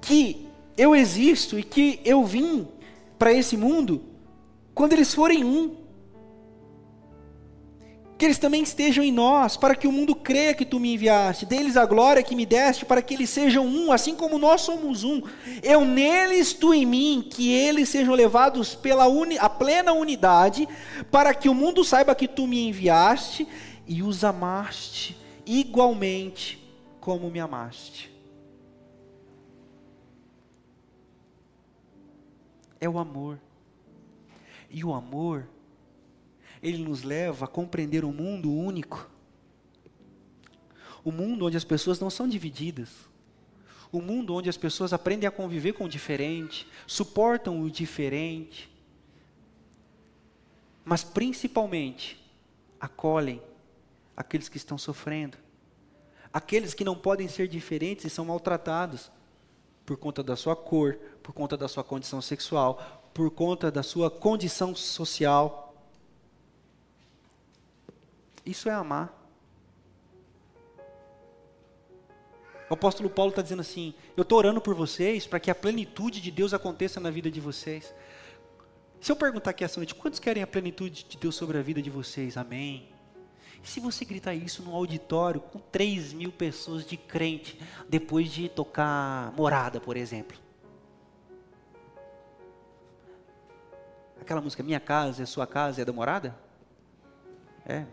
que 0.00 0.46
eu 0.78 0.94
existo 0.94 1.58
e 1.58 1.64
que 1.64 2.00
eu 2.04 2.24
vim 2.24 2.68
para 3.18 3.32
esse 3.32 3.56
mundo 3.56 4.04
quando 4.72 4.92
eles 4.92 5.12
forem 5.12 5.44
um 5.44 5.79
que 8.20 8.26
eles 8.26 8.36
também 8.36 8.62
estejam 8.62 9.02
em 9.02 9.10
nós, 9.10 9.56
para 9.56 9.74
que 9.74 9.88
o 9.88 9.92
mundo 9.92 10.14
creia 10.14 10.52
que 10.52 10.66
tu 10.66 10.78
me 10.78 10.92
enviaste, 10.92 11.46
deles 11.46 11.74
a 11.74 11.86
glória 11.86 12.22
que 12.22 12.36
me 12.36 12.44
deste, 12.44 12.84
para 12.84 13.00
que 13.00 13.14
eles 13.14 13.30
sejam 13.30 13.66
um, 13.66 13.90
assim 13.90 14.14
como 14.14 14.38
nós 14.38 14.60
somos 14.60 15.04
um. 15.04 15.22
Eu 15.62 15.86
neles, 15.86 16.52
tu 16.52 16.74
em 16.74 16.84
mim, 16.84 17.26
que 17.26 17.50
eles 17.50 17.88
sejam 17.88 18.12
levados 18.14 18.74
pela 18.74 19.08
uni, 19.08 19.38
a 19.38 19.48
plena 19.48 19.94
unidade, 19.94 20.68
para 21.10 21.32
que 21.32 21.48
o 21.48 21.54
mundo 21.54 21.82
saiba 21.82 22.14
que 22.14 22.28
tu 22.28 22.46
me 22.46 22.68
enviaste 22.68 23.48
e 23.88 24.02
os 24.02 24.22
amaste 24.22 25.16
igualmente 25.46 26.62
como 27.00 27.30
me 27.30 27.40
amaste. 27.40 28.14
É 32.78 32.86
o 32.86 32.98
amor. 32.98 33.40
E 34.68 34.84
o 34.84 34.92
amor 34.92 35.46
ele 36.62 36.78
nos 36.78 37.02
leva 37.02 37.44
a 37.44 37.48
compreender 37.48 38.04
um 38.04 38.12
mundo 38.12 38.52
único. 38.52 39.08
Um 41.04 41.10
mundo 41.10 41.46
onde 41.46 41.56
as 41.56 41.64
pessoas 41.64 41.98
não 41.98 42.10
são 42.10 42.28
divididas. 42.28 42.90
Um 43.92 44.00
mundo 44.00 44.34
onde 44.34 44.48
as 44.48 44.56
pessoas 44.56 44.92
aprendem 44.92 45.26
a 45.26 45.32
conviver 45.32 45.72
com 45.72 45.84
o 45.84 45.88
diferente, 45.88 46.66
suportam 46.86 47.60
o 47.60 47.70
diferente, 47.70 48.70
mas 50.84 51.02
principalmente 51.02 52.20
acolhem 52.78 53.42
aqueles 54.16 54.48
que 54.48 54.56
estão 54.56 54.78
sofrendo, 54.78 55.36
aqueles 56.32 56.72
que 56.72 56.84
não 56.84 56.94
podem 56.94 57.26
ser 57.26 57.48
diferentes 57.48 58.04
e 58.04 58.10
são 58.10 58.24
maltratados 58.24 59.10
por 59.84 59.96
conta 59.96 60.22
da 60.22 60.36
sua 60.36 60.54
cor, 60.54 60.94
por 61.22 61.32
conta 61.32 61.56
da 61.56 61.66
sua 61.66 61.82
condição 61.82 62.22
sexual, 62.22 63.10
por 63.12 63.30
conta 63.30 63.70
da 63.72 63.82
sua 63.82 64.10
condição 64.10 64.74
social. 64.74 65.69
Isso 68.50 68.68
é 68.68 68.72
amar. 68.72 69.16
O 72.68 72.74
apóstolo 72.74 73.08
Paulo 73.08 73.30
está 73.30 73.42
dizendo 73.42 73.60
assim: 73.60 73.94
Eu 74.16 74.22
estou 74.22 74.38
orando 74.38 74.60
por 74.60 74.74
vocês 74.74 75.24
para 75.24 75.38
que 75.38 75.52
a 75.52 75.54
plenitude 75.54 76.20
de 76.20 76.32
Deus 76.32 76.52
aconteça 76.52 76.98
na 76.98 77.10
vida 77.10 77.30
de 77.30 77.40
vocês. 77.40 77.94
Se 79.00 79.12
eu 79.12 79.16
perguntar 79.16 79.50
aqui 79.50 79.62
essa 79.62 79.78
noite, 79.78 79.94
quantos 79.94 80.18
querem 80.18 80.42
a 80.42 80.48
plenitude 80.48 81.04
de 81.04 81.16
Deus 81.16 81.36
sobre 81.36 81.58
a 81.58 81.62
vida 81.62 81.80
de 81.80 81.88
vocês? 81.88 82.36
Amém. 82.36 82.88
E 83.62 83.68
se 83.68 83.78
você 83.78 84.04
gritar 84.04 84.34
isso 84.34 84.64
num 84.64 84.74
auditório 84.74 85.40
com 85.40 85.60
3 85.60 86.12
mil 86.12 86.32
pessoas 86.32 86.84
de 86.84 86.96
crente, 86.96 87.56
depois 87.88 88.32
de 88.32 88.48
tocar 88.48 89.32
morada, 89.36 89.80
por 89.80 89.96
exemplo? 89.96 90.36
Aquela 94.20 94.40
música, 94.40 94.62
Minha 94.62 94.80
Casa 94.80 95.22
é 95.22 95.26
Sua 95.26 95.46
Casa, 95.46 95.82
é 95.82 95.84
da 95.84 95.92
morada? 95.92 96.36
É, 97.66 97.86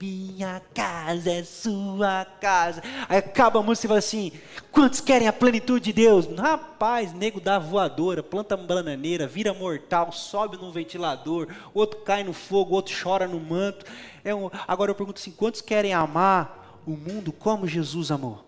minha 0.00 0.62
casa 0.72 1.30
é 1.30 1.44
sua 1.44 2.24
casa. 2.24 2.82
Aí 3.06 3.18
acaba 3.18 3.60
a 3.60 3.62
música 3.62 3.86
e 3.86 3.88
fala 3.88 3.98
assim: 3.98 4.32
quantos 4.72 5.00
querem 5.00 5.28
a 5.28 5.32
plenitude 5.32 5.84
de 5.86 5.92
Deus? 5.92 6.26
Rapaz, 6.38 7.12
nego 7.12 7.38
dá 7.38 7.58
voadora, 7.58 8.22
planta 8.22 8.56
bananeira, 8.56 9.26
vira 9.26 9.52
mortal, 9.52 10.10
sobe 10.10 10.56
no 10.56 10.72
ventilador, 10.72 11.48
outro 11.74 12.00
cai 12.00 12.24
no 12.24 12.32
fogo, 12.32 12.74
outro 12.74 12.94
chora 13.00 13.28
no 13.28 13.38
manto. 13.38 13.84
É 14.24 14.34
um... 14.34 14.50
Agora 14.66 14.90
eu 14.90 14.94
pergunto 14.94 15.20
assim: 15.20 15.32
quantos 15.32 15.60
querem 15.60 15.92
amar 15.92 16.80
o 16.86 16.92
mundo 16.92 17.30
como 17.30 17.66
Jesus 17.66 18.10
amou? 18.10 18.46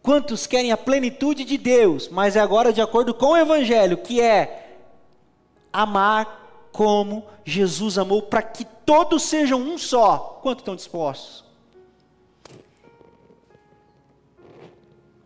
Quantos 0.00 0.46
querem 0.48 0.72
a 0.72 0.76
plenitude 0.76 1.44
de 1.44 1.56
Deus, 1.56 2.08
mas 2.08 2.34
é 2.34 2.40
agora 2.40 2.72
de 2.72 2.80
acordo 2.80 3.14
com 3.14 3.26
o 3.26 3.36
Evangelho, 3.36 3.96
que 3.96 4.20
é 4.20 4.61
amar 5.72 6.68
como 6.72 7.26
Jesus 7.44 7.98
amou, 7.98 8.22
para 8.22 8.42
que 8.42 8.64
todos 8.64 9.22
sejam 9.22 9.60
um 9.60 9.76
só. 9.76 10.40
Quanto 10.42 10.60
estão 10.60 10.74
dispostos? 10.74 11.44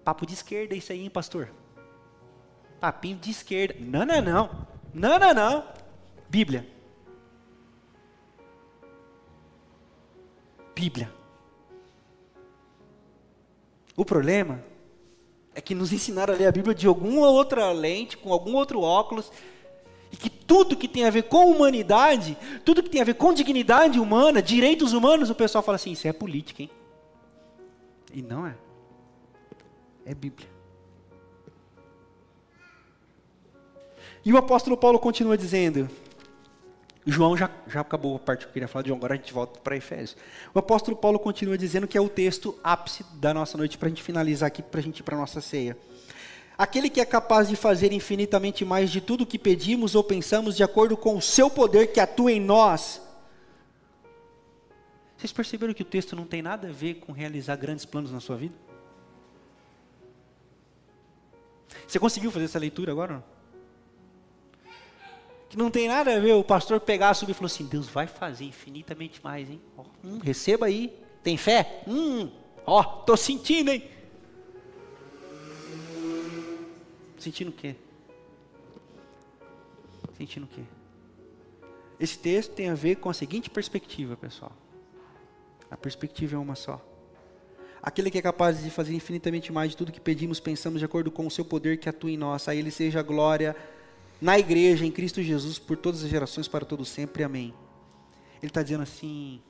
Papo 0.04 0.26
de 0.26 0.34
esquerda 0.34 0.74
isso 0.74 0.92
aí, 0.92 1.02
hein, 1.02 1.10
pastor? 1.10 1.50
Papinho 2.80 3.16
de 3.16 3.30
esquerda. 3.30 3.74
Não, 3.80 4.04
não, 4.04 4.22
não. 4.22 4.66
Não, 4.94 5.18
não, 5.18 5.34
não. 5.34 5.64
Bíblia. 6.28 6.66
Bíblia. 10.74 11.12
O 13.96 14.04
problema 14.04 14.62
é 15.54 15.60
que 15.60 15.74
nos 15.74 15.92
ensinaram 15.92 16.34
a 16.34 16.36
ler 16.36 16.46
a 16.46 16.52
Bíblia 16.52 16.74
de 16.74 16.86
alguma 16.86 17.28
outra 17.28 17.72
lente, 17.72 18.16
com 18.16 18.30
algum 18.30 18.54
outro 18.54 18.82
óculos, 18.82 19.32
e 20.12 20.16
que 20.16 20.30
tudo 20.30 20.76
que 20.76 20.88
tem 20.88 21.04
a 21.04 21.10
ver 21.10 21.24
com 21.24 21.50
humanidade, 21.50 22.36
tudo 22.64 22.82
que 22.82 22.90
tem 22.90 23.00
a 23.00 23.04
ver 23.04 23.14
com 23.14 23.32
dignidade 23.32 23.98
humana, 23.98 24.40
direitos 24.40 24.92
humanos, 24.92 25.30
o 25.30 25.34
pessoal 25.34 25.62
fala 25.62 25.76
assim: 25.76 25.92
isso 25.92 26.06
é 26.06 26.12
política, 26.12 26.62
hein? 26.62 26.70
E 28.12 28.22
não 28.22 28.46
é. 28.46 28.56
É 30.04 30.14
Bíblia. 30.14 30.48
E 34.24 34.32
o 34.32 34.36
apóstolo 34.36 34.76
Paulo 34.76 34.98
continua 34.98 35.36
dizendo: 35.36 35.88
João 37.06 37.36
já, 37.36 37.48
já 37.68 37.80
acabou 37.80 38.16
a 38.16 38.18
parte 38.18 38.40
que 38.40 38.46
eu 38.46 38.52
queria 38.52 38.66
falar 38.66 38.82
de 38.82 38.88
João, 38.88 38.98
agora 38.98 39.14
a 39.14 39.16
gente 39.16 39.32
volta 39.32 39.60
para 39.60 39.76
Efésios. 39.76 40.16
O 40.52 40.58
apóstolo 40.58 40.96
Paulo 40.96 41.18
continua 41.18 41.56
dizendo 41.56 41.86
que 41.86 41.96
é 41.96 42.00
o 42.00 42.08
texto 42.08 42.58
ápice 42.64 43.04
da 43.14 43.32
nossa 43.32 43.56
noite, 43.56 43.78
para 43.78 43.86
a 43.86 43.88
gente 43.88 44.02
finalizar 44.02 44.48
aqui, 44.48 44.62
para 44.62 44.80
a 44.80 44.82
gente 44.82 44.98
ir 44.98 45.02
para 45.04 45.14
a 45.16 45.20
nossa 45.20 45.40
ceia. 45.40 45.76
Aquele 46.58 46.88
que 46.88 47.00
é 47.00 47.04
capaz 47.04 47.48
de 47.48 47.56
fazer 47.56 47.92
infinitamente 47.92 48.64
mais 48.64 48.90
de 48.90 49.00
tudo 49.00 49.24
o 49.24 49.26
que 49.26 49.38
pedimos 49.38 49.94
ou 49.94 50.02
pensamos, 50.02 50.56
de 50.56 50.62
acordo 50.62 50.96
com 50.96 51.16
o 51.16 51.22
seu 51.22 51.50
poder 51.50 51.88
que 51.92 52.00
atua 52.00 52.32
em 52.32 52.40
nós. 52.40 53.02
Vocês 55.16 55.32
perceberam 55.32 55.74
que 55.74 55.82
o 55.82 55.86
texto 55.86 56.16
não 56.16 56.24
tem 56.24 56.40
nada 56.40 56.68
a 56.68 56.72
ver 56.72 56.94
com 56.94 57.12
realizar 57.12 57.56
grandes 57.56 57.84
planos 57.84 58.10
na 58.10 58.20
sua 58.20 58.36
vida? 58.36 58.54
Você 61.86 61.98
conseguiu 61.98 62.30
fazer 62.30 62.46
essa 62.46 62.58
leitura 62.58 62.90
agora? 62.90 63.22
Que 65.48 65.56
não 65.58 65.70
tem 65.70 65.88
nada 65.88 66.14
a 66.16 66.18
ver 66.18 66.32
o 66.32 66.42
pastor 66.42 66.80
pegar, 66.80 67.14
subir 67.14 67.32
e 67.32 67.34
falar 67.34 67.46
assim: 67.46 67.66
Deus 67.66 67.86
vai 67.86 68.06
fazer 68.06 68.44
infinitamente 68.44 69.22
mais, 69.22 69.48
hein? 69.48 69.60
Oh, 69.76 69.84
hum, 70.04 70.18
receba 70.18 70.66
aí. 70.66 70.92
Tem 71.22 71.36
fé? 71.36 71.82
Hum, 71.86 72.30
ó, 72.64 72.80
oh, 72.80 72.84
tô 73.04 73.16
sentindo, 73.16 73.70
hein? 73.70 73.82
Sentindo 77.26 77.48
o 77.48 77.52
quê? 77.52 77.74
Sentindo 80.16 80.44
o 80.44 80.46
quê? 80.46 80.62
Esse 81.98 82.16
texto 82.16 82.52
tem 82.52 82.68
a 82.68 82.74
ver 82.76 82.98
com 82.98 83.10
a 83.10 83.12
seguinte 83.12 83.50
perspectiva, 83.50 84.16
pessoal. 84.16 84.52
A 85.68 85.76
perspectiva 85.76 86.36
é 86.36 86.38
uma 86.38 86.54
só. 86.54 86.80
Aquele 87.82 88.12
que 88.12 88.18
é 88.18 88.22
capaz 88.22 88.62
de 88.62 88.70
fazer 88.70 88.94
infinitamente 88.94 89.52
mais 89.52 89.72
de 89.72 89.76
tudo 89.76 89.90
que 89.90 90.00
pedimos, 90.00 90.38
pensamos 90.38 90.78
de 90.78 90.84
acordo 90.84 91.10
com 91.10 91.26
o 91.26 91.30
seu 91.30 91.44
poder 91.44 91.78
que 91.78 91.88
atua 91.88 92.12
em 92.12 92.16
nós. 92.16 92.46
A 92.46 92.54
Ele 92.54 92.70
seja 92.70 93.00
a 93.00 93.02
glória 93.02 93.56
na 94.20 94.38
igreja, 94.38 94.86
em 94.86 94.92
Cristo 94.92 95.20
Jesus, 95.20 95.58
por 95.58 95.76
todas 95.76 96.04
as 96.04 96.08
gerações, 96.08 96.46
para 96.46 96.64
todo 96.64 96.84
sempre. 96.84 97.24
Amém. 97.24 97.52
Ele 98.40 98.50
está 98.50 98.62
dizendo 98.62 98.84
assim: 98.84 99.42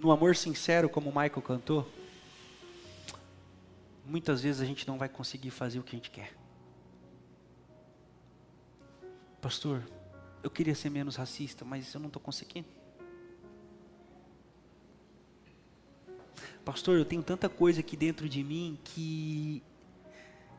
no 0.00 0.10
amor 0.10 0.34
sincero, 0.34 0.88
como 0.88 1.10
Michael 1.10 1.42
cantou, 1.42 1.88
muitas 4.04 4.42
vezes 4.42 4.60
a 4.60 4.64
gente 4.64 4.86
não 4.86 4.98
vai 4.98 5.08
conseguir 5.08 5.50
fazer 5.50 5.78
o 5.78 5.82
que 5.82 5.96
a 5.96 5.98
gente 5.98 6.10
quer. 6.10 6.34
Pastor, 9.40 9.82
eu 10.42 10.50
queria 10.50 10.74
ser 10.74 10.90
menos 10.90 11.16
racista, 11.16 11.64
mas 11.64 11.92
eu 11.92 12.00
não 12.00 12.08
estou 12.08 12.20
conseguindo. 12.20 12.68
Pastor, 16.64 16.96
eu 16.96 17.04
tenho 17.04 17.22
tanta 17.22 17.48
coisa 17.48 17.80
aqui 17.80 17.96
dentro 17.96 18.28
de 18.28 18.42
mim 18.42 18.78
que 18.82 19.62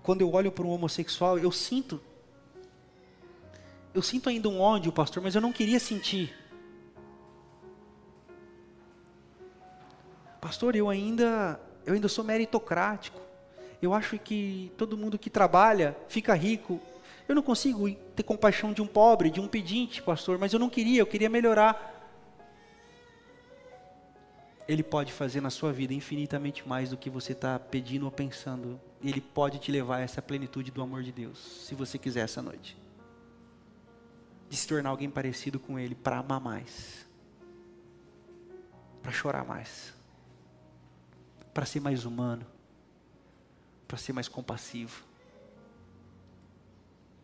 quando 0.03 0.21
eu 0.21 0.31
olho 0.31 0.51
para 0.51 0.63
um 0.63 0.69
homossexual, 0.69 1.39
eu 1.39 1.51
sinto. 1.51 1.99
Eu 3.91 4.03
sinto 4.03 4.29
ainda 4.29 4.47
um 4.47 4.59
ódio, 4.61 4.91
pastor, 4.91 5.23
mas 5.23 5.33
eu 5.33 5.41
não 5.41 5.51
queria 5.51 5.79
sentir. 5.79 6.31
Pastor, 10.39 10.75
eu 10.75 10.89
ainda, 10.89 11.59
eu 11.87 11.95
ainda 11.95 12.07
sou 12.07 12.23
meritocrático. 12.23 13.24
Eu 13.81 13.93
acho 13.93 14.17
que 14.17 14.71
todo 14.77 14.97
mundo 14.97 15.17
que 15.17 15.29
trabalha 15.29 15.95
fica 16.07 16.33
rico. 16.33 16.79
Eu 17.27 17.35
não 17.35 17.41
consigo 17.41 17.89
ter 18.15 18.23
compaixão 18.23 18.71
de 18.71 18.81
um 18.81 18.87
pobre, 18.87 19.29
de 19.29 19.39
um 19.39 19.47
pedinte, 19.47 20.01
pastor, 20.01 20.37
mas 20.37 20.53
eu 20.53 20.59
não 20.59 20.69
queria, 20.69 21.01
eu 21.01 21.07
queria 21.07 21.29
melhorar. 21.29 21.93
Ele 24.67 24.81
pode 24.81 25.13
fazer 25.13 25.41
na 25.41 25.49
sua 25.49 25.71
vida 25.71 25.93
infinitamente 25.93 26.67
mais 26.67 26.89
do 26.89 26.97
que 26.97 27.09
você 27.09 27.33
está 27.33 27.59
pedindo 27.59 28.05
ou 28.05 28.11
pensando. 28.11 28.79
Ele 29.03 29.21
pode 29.21 29.59
te 29.59 29.71
levar 29.71 29.97
a 29.97 30.01
essa 30.01 30.21
plenitude 30.21 30.71
do 30.71 30.81
amor 30.81 31.03
de 31.03 31.11
Deus, 31.11 31.37
se 31.67 31.75
você 31.75 31.97
quiser 31.97 32.21
essa 32.21 32.41
noite. 32.41 32.75
De 34.49 34.55
se 34.55 34.67
tornar 34.67 34.89
alguém 34.89 35.09
parecido 35.09 35.59
com 35.59 35.77
Ele, 35.77 35.93
para 35.93 36.17
amar 36.17 36.39
mais, 36.39 37.05
para 39.01 39.11
chorar 39.11 39.45
mais, 39.45 39.93
para 41.53 41.65
ser 41.65 41.79
mais 41.79 42.05
humano, 42.05 42.45
para 43.87 43.97
ser 43.97 44.13
mais 44.13 44.27
compassivo, 44.27 45.03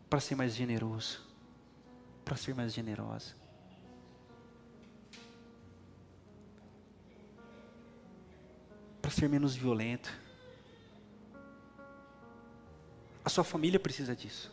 para 0.08 0.20
ser 0.20 0.34
mais 0.34 0.54
generoso, 0.54 1.20
para 2.24 2.36
ser 2.36 2.54
mais 2.54 2.72
generosa. 2.72 3.34
Para 9.00 9.10
ser 9.10 9.28
menos 9.28 9.54
violento 9.54 10.10
a 13.24 13.30
sua 13.30 13.44
família 13.44 13.78
precisa 13.78 14.14
disso. 14.16 14.50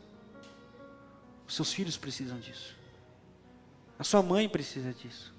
Os 1.47 1.55
seus 1.55 1.73
filhos 1.73 1.97
precisam 1.97 2.39
disso. 2.39 2.75
A 3.97 4.03
sua 4.03 4.21
mãe 4.21 4.47
precisa 4.47 4.93
disso. 4.93 5.33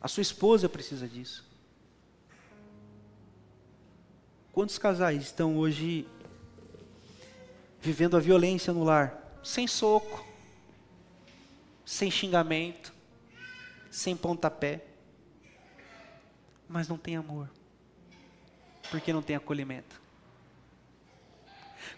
A 0.00 0.08
sua 0.08 0.22
esposa 0.22 0.68
precisa 0.68 1.06
disso. 1.06 1.47
Quantos 4.58 4.76
casais 4.76 5.22
estão 5.22 5.56
hoje 5.56 6.04
vivendo 7.80 8.16
a 8.16 8.20
violência 8.20 8.72
no 8.72 8.82
lar? 8.82 9.38
Sem 9.40 9.68
soco, 9.68 10.26
sem 11.86 12.10
xingamento, 12.10 12.92
sem 13.88 14.16
pontapé, 14.16 14.84
mas 16.68 16.88
não 16.88 16.98
tem 16.98 17.14
amor, 17.14 17.48
porque 18.90 19.12
não 19.12 19.22
tem 19.22 19.36
acolhimento. 19.36 20.02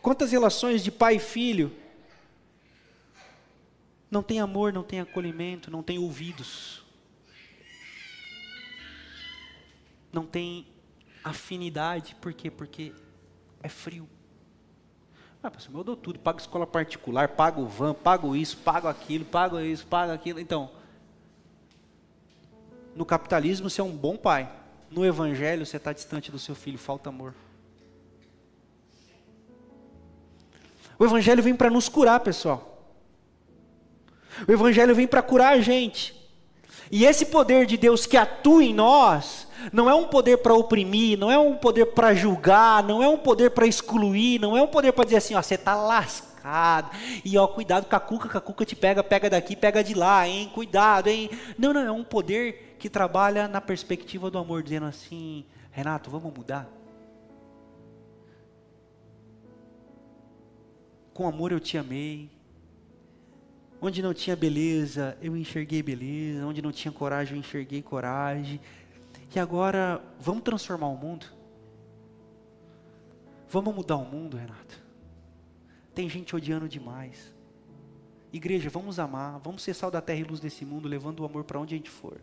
Quantas 0.02 0.30
relações 0.30 0.84
de 0.84 0.92
pai 0.92 1.16
e 1.16 1.18
filho 1.18 1.74
não 4.11 4.22
tem 4.22 4.38
amor, 4.38 4.70
não 4.70 4.82
tem 4.82 5.00
acolhimento, 5.00 5.70
não 5.70 5.82
tem 5.82 5.98
ouvidos, 5.98 6.84
não 10.12 10.26
tem 10.26 10.70
afinidade, 11.23 12.14
por 12.16 12.33
quê? 12.33 12.51
Porque 12.51 12.93
é 13.62 13.68
frio. 13.68 14.09
Ah, 15.43 15.51
pastor, 15.51 15.75
eu 15.75 15.85
dou 15.85 15.97
tudo, 15.97 16.18
pago 16.18 16.39
escola 16.39 16.66
particular, 16.66 17.29
pago 17.29 17.64
van, 17.66 17.95
pago 17.95 18.37
isso, 18.37 18.59
pago 18.59 18.89
aquilo, 18.89 19.25
pago 19.25 19.59
isso, 19.59 19.87
pago 19.87 20.12
aquilo. 20.12 20.39
Então, 20.39 20.71
no 22.95 23.07
capitalismo 23.07 23.71
você 23.71 23.81
é 23.81 23.85
um 23.85 23.97
bom 23.97 24.16
pai, 24.16 24.51
no 24.91 25.05
evangelho 25.05 25.64
você 25.64 25.79
está 25.79 25.93
distante 25.93 26.31
do 26.31 26.39
seu 26.39 26.55
filho, 26.55 26.79
falta 26.79 27.09
amor. 27.09 27.35
O 31.01 31.05
Evangelho 31.07 31.43
vem 31.43 31.57
para 31.57 31.71
nos 31.71 31.89
curar, 31.89 32.21
pessoal. 32.21 32.85
O 34.47 34.53
Evangelho 34.53 34.95
vem 34.95 35.07
para 35.07 35.23
curar 35.23 35.55
a 35.55 35.61
gente. 35.61 36.14
E 36.91 37.07
esse 37.07 37.25
poder 37.25 37.64
de 37.64 37.79
Deus 37.79 38.05
que 38.05 38.18
atua 38.18 38.62
em 38.62 38.75
nós, 38.75 39.49
não 39.72 39.88
é 39.88 39.94
um 39.94 40.06
poder 40.06 40.38
para 40.38 40.54
oprimir, 40.54 41.18
não 41.18 41.30
é 41.30 41.38
um 41.38 41.56
poder 41.56 41.86
para 41.86 42.14
julgar, 42.14 42.82
não 42.82 43.02
é 43.02 43.08
um 43.08 43.18
poder 43.18 43.50
para 43.50 43.66
excluir, 43.66 44.40
não 44.40 44.56
é 44.56 44.62
um 44.62 44.66
poder 44.66 44.92
para 44.92 45.04
dizer 45.04 45.16
assim, 45.16 45.34
ó, 45.34 45.42
você 45.42 45.54
está 45.54 45.74
lascado, 45.74 46.90
e 47.24 47.36
ó, 47.36 47.46
cuidado 47.46 47.86
com 47.86 47.96
a 47.96 48.00
cuca, 48.00 48.28
que 48.28 48.36
a 48.36 48.40
cuca 48.40 48.64
te 48.64 48.74
pega, 48.76 49.02
pega 49.02 49.28
daqui, 49.30 49.54
pega 49.54 49.84
de 49.84 49.94
lá, 49.94 50.26
hein, 50.26 50.50
cuidado, 50.54 51.08
hein. 51.08 51.30
Não, 51.58 51.72
não, 51.72 51.80
é 51.80 51.92
um 51.92 52.04
poder 52.04 52.76
que 52.78 52.88
trabalha 52.88 53.46
na 53.46 53.61
perspectiva 53.61 54.30
do 54.30 54.38
amor, 54.38 54.62
dizendo 54.62 54.86
assim, 54.86 55.44
Renato, 55.70 56.11
vamos 56.11 56.32
mudar? 56.32 56.80
com 61.20 61.28
amor 61.28 61.52
eu 61.52 61.61
te 61.61 61.76
amei. 61.76 62.30
Onde 63.78 64.00
não 64.00 64.14
tinha 64.14 64.34
beleza, 64.34 65.18
eu 65.20 65.36
enxerguei 65.36 65.82
beleza. 65.82 66.46
Onde 66.46 66.62
não 66.62 66.72
tinha 66.72 66.90
coragem, 66.90 67.34
eu 67.34 67.40
enxerguei 67.40 67.82
coragem. 67.82 68.58
E 69.35 69.39
agora, 69.39 70.03
vamos 70.18 70.43
transformar 70.43 70.89
o 70.89 70.97
mundo? 70.97 71.26
Vamos 73.49 73.74
mudar 73.74 73.97
o 73.97 74.05
mundo, 74.05 74.37
Renato? 74.37 74.83
Tem 75.95 76.09
gente 76.09 76.35
odiando 76.35 76.68
demais. 76.68 77.33
Igreja, 78.33 78.70
vamos 78.70 78.99
amar, 78.99 79.39
vamos 79.41 79.62
ser 79.62 79.74
sal 79.74 79.91
da 79.91 80.01
terra 80.01 80.20
e 80.20 80.24
luz 80.24 80.41
desse 80.41 80.64
mundo, 80.64 80.89
levando 80.89 81.20
o 81.20 81.24
amor 81.24 81.45
para 81.45 81.59
onde 81.59 81.74
a 81.74 81.78
gente 81.78 81.91
for. 81.91 82.20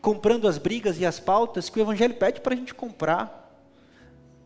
Comprando 0.00 0.46
as 0.46 0.58
brigas 0.58 0.98
e 0.98 1.06
as 1.06 1.18
pautas 1.18 1.68
que 1.68 1.78
o 1.78 1.82
Evangelho 1.82 2.14
pede 2.14 2.40
para 2.40 2.54
a 2.54 2.56
gente 2.56 2.74
comprar 2.74 3.48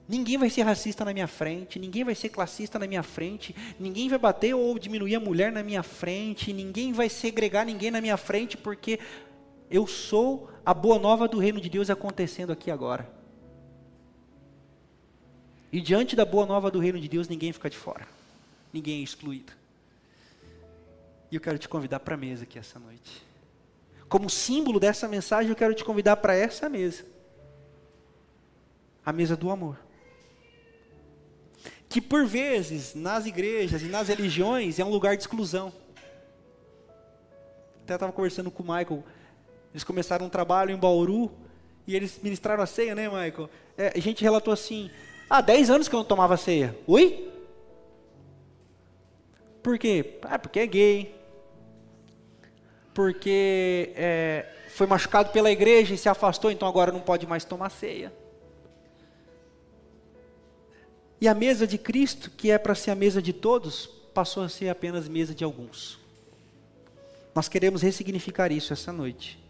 Ninguém 0.09 0.37
vai 0.37 0.51
ser 0.51 0.63
racista 0.63 1.05
na 1.05 1.13
minha 1.13 1.27
frente, 1.29 1.79
ninguém 1.79 2.05
vai 2.05 2.15
ser 2.15 2.29
classista 2.29 2.79
na 2.79 2.87
minha 2.87 3.03
frente, 3.03 3.55
ninguém 3.79 4.09
vai 4.09 4.19
bater 4.19 4.53
ou 4.53 4.79
diminuir 4.79 5.15
a 5.15 5.21
mulher 5.21 5.53
na 5.53 5.63
minha 5.63 5.83
frente, 5.83 6.53
ninguém 6.53 6.93
vai 6.93 7.09
segregar 7.09 7.65
ninguém 7.65 7.91
na 7.91 8.01
minha 8.01 8.17
frente, 8.17 8.57
porque 8.57 8.99
eu 9.73 9.87
sou 9.87 10.51
a 10.65 10.73
boa 10.73 10.99
nova 10.99 11.27
do 11.27 11.39
reino 11.39 11.61
de 11.61 11.69
Deus 11.69 11.91
acontecendo 11.91 12.53
aqui 12.53 12.71
agora. 12.71 13.11
E 15.73 15.81
diante 15.81 16.15
da 16.15 16.25
boa 16.25 16.47
nova 16.47 16.71
do 16.71 16.79
reino 16.79 17.01
de 17.01 17.09
Deus, 17.09 17.29
ninguém 17.29 17.53
fica 17.53 17.71
de 17.71 17.77
fora, 17.77 18.07
ninguém 18.73 19.01
é 19.01 19.03
excluído. 19.03 19.53
E 21.31 21.35
eu 21.35 21.41
quero 21.41 21.59
te 21.59 21.69
convidar 21.69 22.01
para 22.01 22.15
a 22.15 22.19
mesa 22.19 22.45
aqui 22.45 22.59
essa 22.59 22.79
noite. 22.79 23.23
Como 24.09 24.29
símbolo 24.29 24.79
dessa 24.79 25.09
mensagem, 25.09 25.49
eu 25.49 25.57
quero 25.57 25.75
te 25.75 25.83
convidar 25.83 26.17
para 26.17 26.35
essa 26.35 26.69
mesa 26.69 27.05
a 29.05 29.13
mesa 29.13 29.35
do 29.35 29.51
amor 29.51 29.79
que 31.93 32.01
por 32.01 32.25
vezes 32.25 32.95
nas 32.95 33.27
igrejas 33.27 33.83
e 33.83 33.85
nas 33.85 34.09
religiões 34.09 34.79
é 34.79 34.85
um 34.85 34.89
lugar 34.89 35.15
de 35.15 35.23
exclusão. 35.25 35.71
Até 37.85 37.93
estava 37.93 38.11
conversando 38.11 38.51
com 38.51 38.63
o 38.63 38.67
Michael, 38.67 39.05
eles 39.73 39.85
começaram 39.85 40.27
um 40.27 40.29
trabalho 40.29 40.71
em 40.71 40.77
Bauru 40.77 41.33
e 41.87 41.97
eles 41.97 42.21
ministraram 42.23 42.63
a 42.63 42.67
ceia, 42.67 42.95
né, 42.95 43.09
Michael? 43.09 43.49
É, 43.77 43.93
a 43.97 44.01
gente 44.01 44.23
relatou 44.23 44.53
assim: 44.53 44.91
há 45.29 45.39
ah, 45.39 45.41
10 45.41 45.71
anos 45.71 45.89
que 45.89 45.95
eu 45.95 45.99
não 45.99 46.05
tomava 46.05 46.37
ceia. 46.37 46.77
Oi? 46.87 47.31
Por 49.63 49.79
quê? 49.79 50.19
Ah, 50.23 50.39
porque 50.39 50.61
é 50.61 50.67
gay. 50.67 51.15
Porque 52.93 53.93
é, 53.95 54.47
foi 54.69 54.87
machucado 54.87 55.31
pela 55.31 55.51
igreja 55.51 55.95
e 55.95 55.99
se 55.99 56.09
afastou, 56.09 56.51
então 56.51 56.69
agora 56.69 56.93
não 56.93 57.01
pode 57.01 57.27
mais 57.27 57.45
tomar 57.45 57.71
ceia. 57.71 58.13
E 61.21 61.29
a 61.29 61.35
mesa 61.35 61.67
de 61.67 61.79
Cristo, 61.79 62.31
que 62.31 62.51
é 62.51 62.59
para 62.59 62.75
ser 62.75 62.91
a 62.91 62.97
mesa 62.97 63.23
de 63.23 63.33
todos, 63.33 63.87
passou 64.13 64.43
a 64.43 64.49
ser 64.49 64.69
apenas 64.69 65.09
mesa 65.09 65.35
de 65.35 65.45
alguns. 65.45 65.99
Nós 67.35 67.49
queremos 67.49 67.81
ressignificar 67.81 68.53
isso 68.53 68.73
essa 68.73 68.93
noite. 68.93 69.43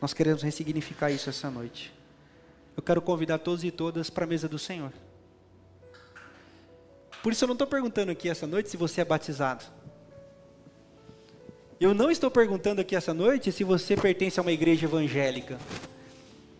Nós 0.00 0.12
queremos 0.12 0.42
ressignificar 0.42 1.10
isso 1.10 1.30
essa 1.30 1.50
noite. 1.50 1.92
Eu 2.76 2.82
quero 2.82 3.00
convidar 3.00 3.38
todos 3.38 3.64
e 3.64 3.70
todas 3.70 4.10
para 4.10 4.24
a 4.24 4.26
mesa 4.26 4.48
do 4.48 4.58
Senhor. 4.58 4.92
Por 7.22 7.32
isso 7.32 7.44
eu 7.44 7.48
não 7.48 7.54
estou 7.54 7.66
perguntando 7.66 8.12
aqui 8.12 8.28
essa 8.28 8.46
noite 8.46 8.68
se 8.68 8.76
você 8.76 9.00
é 9.00 9.04
batizado. 9.04 9.64
Eu 11.80 11.92
não 11.92 12.10
estou 12.10 12.30
perguntando 12.30 12.80
aqui 12.80 12.94
essa 12.94 13.12
noite 13.12 13.50
se 13.50 13.64
você 13.64 13.96
pertence 13.96 14.38
a 14.38 14.42
uma 14.42 14.52
igreja 14.52 14.86
evangélica. 14.86 15.58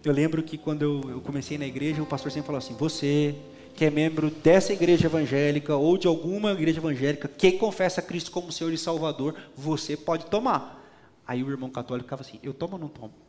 Eu 0.04 0.12
lembro 0.12 0.42
que 0.42 0.58
quando 0.58 0.82
eu, 0.82 1.10
eu 1.10 1.20
comecei 1.20 1.58
na 1.58 1.66
igreja, 1.66 2.02
o 2.02 2.06
pastor 2.06 2.30
sempre 2.30 2.46
falou 2.46 2.58
assim: 2.58 2.74
você 2.74 3.34
que 3.74 3.84
é 3.84 3.90
membro 3.90 4.30
dessa 4.30 4.72
igreja 4.72 5.06
evangélica 5.06 5.76
ou 5.76 5.98
de 5.98 6.06
alguma 6.06 6.52
igreja 6.52 6.80
evangélica 6.80 7.28
que 7.28 7.52
confessa 7.52 8.00
Cristo 8.00 8.30
como 8.30 8.50
Senhor 8.50 8.72
e 8.72 8.78
Salvador, 8.78 9.34
você 9.54 9.96
pode 9.96 10.26
tomar. 10.26 10.82
Aí 11.26 11.42
o 11.42 11.50
irmão 11.50 11.70
católico 11.70 12.06
ficava 12.06 12.22
assim: 12.22 12.38
eu 12.42 12.54
tomo 12.54 12.74
ou 12.74 12.78
não 12.80 12.88
tomo? 12.88 13.25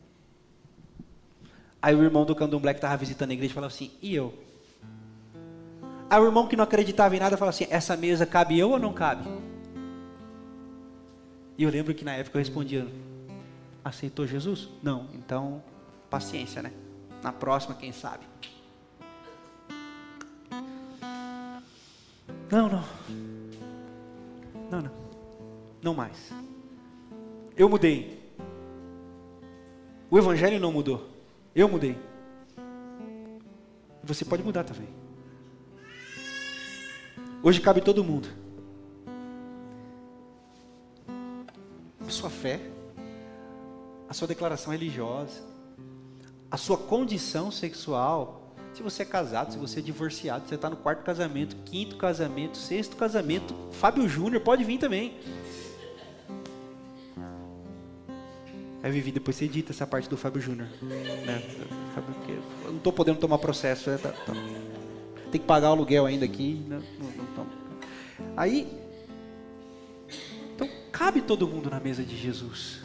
Aí 1.88 1.96
o 1.96 2.04
irmão 2.04 2.26
do 2.26 2.36
candomblé 2.36 2.74
que 2.74 2.80
estava 2.80 2.98
visitando 2.98 3.30
a 3.30 3.34
igreja 3.34 3.54
falava 3.54 3.74
assim: 3.74 3.92
e 4.02 4.14
eu? 4.14 4.34
Aí 6.10 6.20
o 6.20 6.26
irmão 6.26 6.46
que 6.46 6.58
não 6.58 6.66
acreditava 6.66 7.16
em 7.16 7.20
nada 7.20 7.38
falava 7.38 7.56
assim: 7.56 7.66
essa 7.70 7.96
mesa 7.96 8.26
cabe 8.26 8.60
eu 8.60 8.72
ou 8.72 8.78
não 8.78 8.92
cabe? 8.92 9.24
E 11.58 11.64
eu 11.64 11.70
lembro 11.70 11.96
que 11.96 12.04
na 12.04 12.12
época 12.12 12.38
eu 12.38 12.42
respondia: 12.42 12.86
aceitou 13.86 14.28
Jesus? 14.28 14.68
Não, 14.84 15.08
então 15.14 15.64
paciência, 16.10 16.62
né? 16.62 16.74
Na 17.24 17.32
próxima, 17.32 17.74
quem 17.74 17.94
sabe? 17.94 18.26
Não, 22.52 22.68
não. 22.68 22.84
Não, 24.70 24.82
não. 24.82 24.92
Não 25.82 25.94
mais. 25.94 26.34
Eu 27.56 27.70
mudei. 27.70 28.22
O 30.12 30.18
Evangelho 30.18 30.60
não 30.60 30.74
mudou. 30.74 31.16
Eu 31.58 31.68
mudei. 31.68 31.98
Você 34.04 34.24
pode 34.24 34.44
mudar 34.44 34.64
também. 34.64 34.88
Hoje 37.42 37.60
cabe 37.60 37.82
todo 37.82 38.04
mundo. 38.04 38.28
A 42.00 42.10
sua 42.12 42.30
fé, 42.30 42.62
a 44.08 44.14
sua 44.14 44.28
declaração 44.28 44.72
religiosa, 44.72 45.42
a 46.52 46.58
sua 46.58 46.78
condição 46.78 47.50
sexual, 47.50 48.54
se 48.72 48.84
você 48.84 49.02
é 49.02 49.06
casado, 49.06 49.52
se 49.52 49.58
você 49.58 49.80
é 49.80 49.82
divorciado, 49.82 50.48
você 50.48 50.54
está 50.54 50.70
no 50.70 50.78
quarto 50.78 51.04
casamento, 51.04 51.56
quinto 51.66 51.98
casamento, 51.98 52.56
sexto 52.56 52.96
casamento, 52.96 53.56
Fábio 53.72 54.08
Júnior 54.08 54.44
pode 54.44 54.64
vir 54.64 54.78
também. 54.78 55.18
Aí 58.88 58.94
Vivi, 58.94 59.12
depois 59.12 59.36
você 59.36 59.44
edita 59.44 59.74
essa 59.74 59.86
parte 59.86 60.08
do 60.08 60.16
Fábio 60.16 60.42
Júnior. 60.42 60.70
Né? 60.82 61.44
Eu 62.64 62.70
não 62.70 62.78
estou 62.78 62.94
podendo 62.94 63.20
tomar 63.20 63.38
processo. 63.38 63.90
Né? 63.90 63.98
Tá, 63.98 64.14
tá. 64.14 64.32
Tem 65.30 65.42
que 65.42 65.46
pagar 65.46 65.68
o 65.68 65.72
aluguel 65.74 66.06
ainda 66.06 66.24
aqui. 66.24 66.64
Né? 66.66 66.82
Não, 66.98 67.10
não, 67.10 67.26
não, 67.36 67.48
Aí, 68.38 68.66
então 70.56 70.70
cabe 70.90 71.22
todo 71.22 71.46
mundo 71.46 71.70
na 71.70 71.82
mesa 71.82 72.02
de 72.02 72.16
Jesus. 72.16 72.80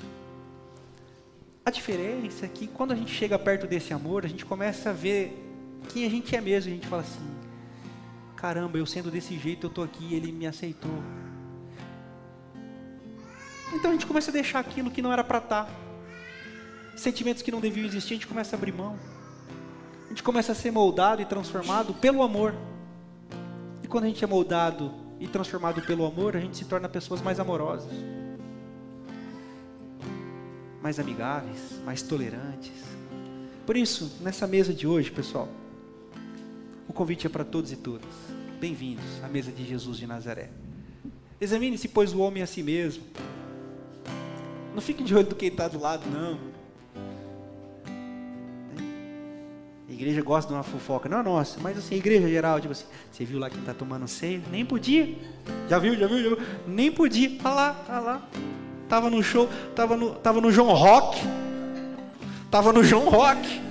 A 1.64 1.70
diferença 1.70 2.46
é 2.46 2.48
que 2.48 2.66
quando 2.66 2.90
a 2.90 2.96
gente 2.96 3.14
chega 3.14 3.38
perto 3.38 3.68
desse 3.68 3.94
amor, 3.94 4.24
a 4.24 4.28
gente 4.28 4.44
começa 4.44 4.90
a 4.90 4.92
ver 4.92 5.40
quem 5.88 6.04
a 6.04 6.10
gente 6.10 6.34
é 6.34 6.40
mesmo. 6.40 6.72
A 6.72 6.74
gente 6.74 6.88
fala 6.88 7.02
assim: 7.02 7.30
caramba, 8.34 8.76
eu 8.76 8.86
sendo 8.86 9.08
desse 9.08 9.38
jeito, 9.38 9.66
eu 9.66 9.68
estou 9.68 9.84
aqui, 9.84 10.16
ele 10.16 10.32
me 10.32 10.48
aceitou. 10.48 11.00
Então 13.72 13.90
a 13.90 13.94
gente 13.94 14.04
começa 14.04 14.32
a 14.32 14.34
deixar 14.34 14.58
aquilo 14.58 14.90
que 14.90 15.00
não 15.00 15.12
era 15.12 15.22
para 15.22 15.38
estar. 15.38 15.91
Sentimentos 16.96 17.42
que 17.42 17.50
não 17.50 17.60
deviam 17.60 17.86
existir, 17.86 18.14
a 18.14 18.16
gente 18.16 18.26
começa 18.26 18.54
a 18.54 18.56
abrir 18.56 18.72
mão. 18.72 18.98
A 20.06 20.08
gente 20.08 20.22
começa 20.22 20.52
a 20.52 20.54
ser 20.54 20.70
moldado 20.70 21.22
e 21.22 21.24
transformado 21.24 21.94
pelo 21.94 22.22
amor. 22.22 22.54
E 23.82 23.88
quando 23.88 24.04
a 24.04 24.06
gente 24.08 24.22
é 24.22 24.26
moldado 24.26 24.92
e 25.18 25.26
transformado 25.26 25.80
pelo 25.82 26.04
amor, 26.04 26.36
a 26.36 26.40
gente 26.40 26.56
se 26.56 26.64
torna 26.64 26.88
pessoas 26.88 27.22
mais 27.22 27.40
amorosas, 27.40 27.92
mais 30.82 30.98
amigáveis, 30.98 31.80
mais 31.84 32.02
tolerantes. 32.02 32.72
Por 33.64 33.76
isso, 33.76 34.18
nessa 34.20 34.46
mesa 34.46 34.74
de 34.74 34.86
hoje, 34.86 35.10
pessoal, 35.10 35.48
o 36.86 36.92
convite 36.92 37.26
é 37.26 37.30
para 37.30 37.44
todos 37.44 37.72
e 37.72 37.76
todas. 37.76 38.10
Bem-vindos 38.60 39.04
à 39.24 39.28
mesa 39.28 39.50
de 39.50 39.64
Jesus 39.64 39.96
de 39.96 40.06
Nazaré. 40.06 40.50
Examine-se, 41.40 41.88
pois, 41.88 42.12
o 42.12 42.20
homem 42.20 42.42
a 42.42 42.46
si 42.46 42.62
mesmo. 42.62 43.02
Não 44.74 44.80
fique 44.82 45.02
de 45.02 45.14
olho 45.14 45.26
do 45.26 45.34
que 45.34 45.46
está 45.46 45.68
do 45.68 45.80
lado, 45.80 46.08
não. 46.10 46.51
Igreja 50.02 50.20
gosta 50.20 50.48
de 50.48 50.54
uma 50.54 50.64
fofoca, 50.64 51.08
não 51.08 51.18
a 51.18 51.22
nossa, 51.22 51.58
mas 51.60 51.78
assim, 51.78 51.94
a 51.94 51.98
igreja 51.98 52.28
geral, 52.28 52.60
tipo 52.60 52.72
assim, 52.72 52.84
você 53.10 53.24
viu 53.24 53.38
lá 53.38 53.48
quem 53.48 53.60
está 53.60 53.72
tomando 53.72 54.08
ceia? 54.08 54.40
Nem 54.50 54.64
podia. 54.64 55.16
Já 55.68 55.78
viu, 55.78 55.96
já 55.96 56.06
viu, 56.06 56.22
já 56.22 56.28
viu? 56.28 56.38
Nem 56.66 56.90
podia. 56.90 57.38
Tá 57.40 57.54
lá, 57.54 57.72
tá 57.86 58.00
lá. 58.00 58.22
Tava 58.88 59.08
no 59.08 59.22
show, 59.22 59.48
tava 59.74 59.96
no, 59.96 60.10
tava 60.16 60.40
no 60.40 60.50
João 60.50 60.74
Rock. 60.74 61.20
Tava 62.50 62.72
no 62.72 62.82
João 62.82 63.08
Rock. 63.08 63.62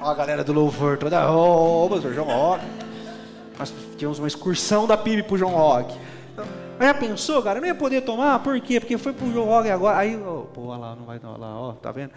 Ó, 0.00 0.10
a 0.10 0.14
galera 0.14 0.44
do 0.44 0.52
louvor 0.52 0.98
toda, 0.98 1.30
ô, 1.32 1.88
oh, 1.90 2.00
João 2.00 2.28
Rock. 2.28 2.64
Nós 3.58 3.74
tínhamos 3.96 4.18
uma 4.18 4.28
excursão 4.28 4.86
da 4.86 4.96
PIB 4.96 5.24
pro 5.24 5.38
João 5.38 5.52
Rock. 5.52 5.96
Então, 6.32 6.44
mas 6.78 6.88
já 6.88 6.94
pensou, 6.94 7.42
cara? 7.42 7.58
Eu 7.58 7.62
não 7.62 7.68
ia 7.68 7.74
poder 7.74 8.02
tomar, 8.02 8.38
por 8.40 8.60
quê? 8.60 8.78
Porque 8.78 8.98
foi 8.98 9.12
pro 9.12 9.32
João 9.32 9.46
Rock 9.46 9.70
agora. 9.70 9.98
Aí, 9.98 10.16
oh, 10.16 10.46
pô, 10.52 10.66
olha 10.66 10.78
lá, 10.78 10.96
não 10.96 11.04
vai, 11.04 11.18
não, 11.22 11.38
lá, 11.38 11.58
ó, 11.58 11.72
tá 11.72 11.90
vendo? 11.90 12.12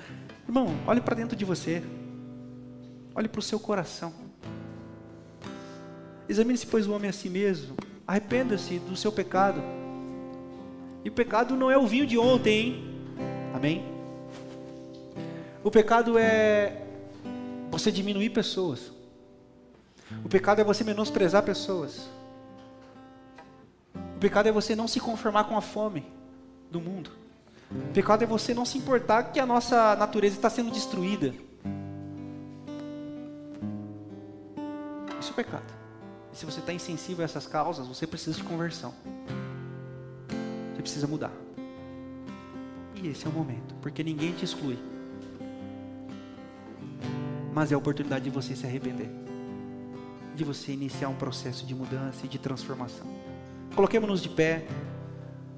Irmão, 0.48 0.76
olhe 0.86 1.02
para 1.02 1.16
dentro 1.16 1.36
de 1.36 1.46
você. 1.46 1.82
Olhe 3.16 3.30
para 3.30 3.40
o 3.40 3.42
seu 3.42 3.58
coração. 3.58 4.14
Examine-se, 6.28 6.68
pois, 6.68 6.86
o 6.86 6.92
homem 6.92 7.10
a 7.10 7.14
si 7.14 7.30
mesmo. 7.30 7.78
Arrependa-se 8.06 8.78
do 8.80 8.98
seu 8.98 9.12
pecado. 9.12 9.62
E 11.04 11.08
o 11.08 11.12
pecado 11.14 11.56
não 11.56 11.72
é 11.72 11.78
o 11.78 11.88
vinho 11.88 12.06
de 12.06 12.18
ontem, 12.18 12.60
hein? 12.60 12.96
Amém? 13.54 13.86
O 15.64 15.72
pecado 15.72 16.18
é 16.18 16.82
você 17.72 17.92
diminuir 17.92 18.32
pessoas. 18.32 18.92
O 20.24 20.30
pecado 20.30 20.60
é 20.60 20.64
você 20.64 20.84
menosprezar 20.84 21.42
pessoas. 21.44 22.10
O 23.94 24.20
pecado 24.20 24.50
é 24.50 24.52
você 24.52 24.76
não 24.76 24.88
se 24.88 25.00
conformar 25.00 25.46
com 25.46 25.56
a 25.56 25.62
fome 25.62 26.06
do 26.70 26.82
mundo. 26.82 27.12
O 27.72 27.94
pecado 27.94 28.24
é 28.24 28.28
você 28.28 28.54
não 28.54 28.66
se 28.66 28.78
importar 28.78 29.24
que 29.32 29.40
a 29.40 29.46
nossa 29.46 29.96
natureza 29.96 30.36
está 30.36 30.50
sendo 30.50 30.70
destruída. 30.70 31.34
isso 35.26 35.34
é 35.34 35.44
pecado. 35.44 35.74
E 36.32 36.38
se 36.38 36.46
você 36.46 36.60
está 36.60 36.72
insensível 36.72 37.24
a 37.24 37.26
essas 37.26 37.48
causas, 37.48 37.88
você 37.88 38.06
precisa 38.06 38.38
de 38.38 38.44
conversão. 38.44 38.94
Você 40.74 40.82
precisa 40.82 41.08
mudar. 41.08 41.32
E 42.96 43.08
esse 43.08 43.26
é 43.26 43.30
o 43.30 43.32
momento, 43.32 43.76
porque 43.82 44.04
ninguém 44.04 44.34
te 44.34 44.46
exclui. 44.46 44.78
Mas 47.54 47.72
é 47.72 47.76
a 47.76 47.78
oportunidade 47.78 48.26
de 48.26 48.30
você 48.30 48.56
se 48.56 48.66
arrepender, 48.66 49.10
de 50.36 50.44
você 50.44 50.72
iniciar 50.72 51.10
um 51.10 51.16
processo 51.16 51.66
de 51.66 51.74
mudança 51.74 52.26
e 52.26 52.30
de 52.30 52.38
transformação. 52.38 53.08
Coloquemos-nos 53.76 54.22
de 54.22 54.30
pé, 54.30 54.66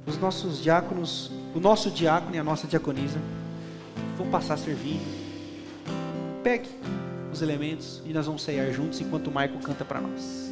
os 0.05 0.17
nossos 0.17 0.61
diáconos, 0.61 1.31
o 1.53 1.59
nosso 1.59 1.91
diácono 1.91 2.35
e 2.35 2.39
a 2.39 2.43
nossa 2.43 2.67
diaconisa 2.67 3.19
vão 4.17 4.29
passar 4.29 4.53
a 4.53 4.57
servir. 4.57 4.99
Pegue 6.43 6.69
os 7.37 7.41
elementos 7.43 8.01
e 8.03 8.13
nós 8.13 8.25
vamos 8.25 8.41
sair 8.41 8.73
juntos 8.73 8.99
enquanto 8.99 9.27
o 9.27 9.29
Michael 9.29 9.59
canta 9.63 9.85
para 9.85 10.01
nós. 10.01 10.46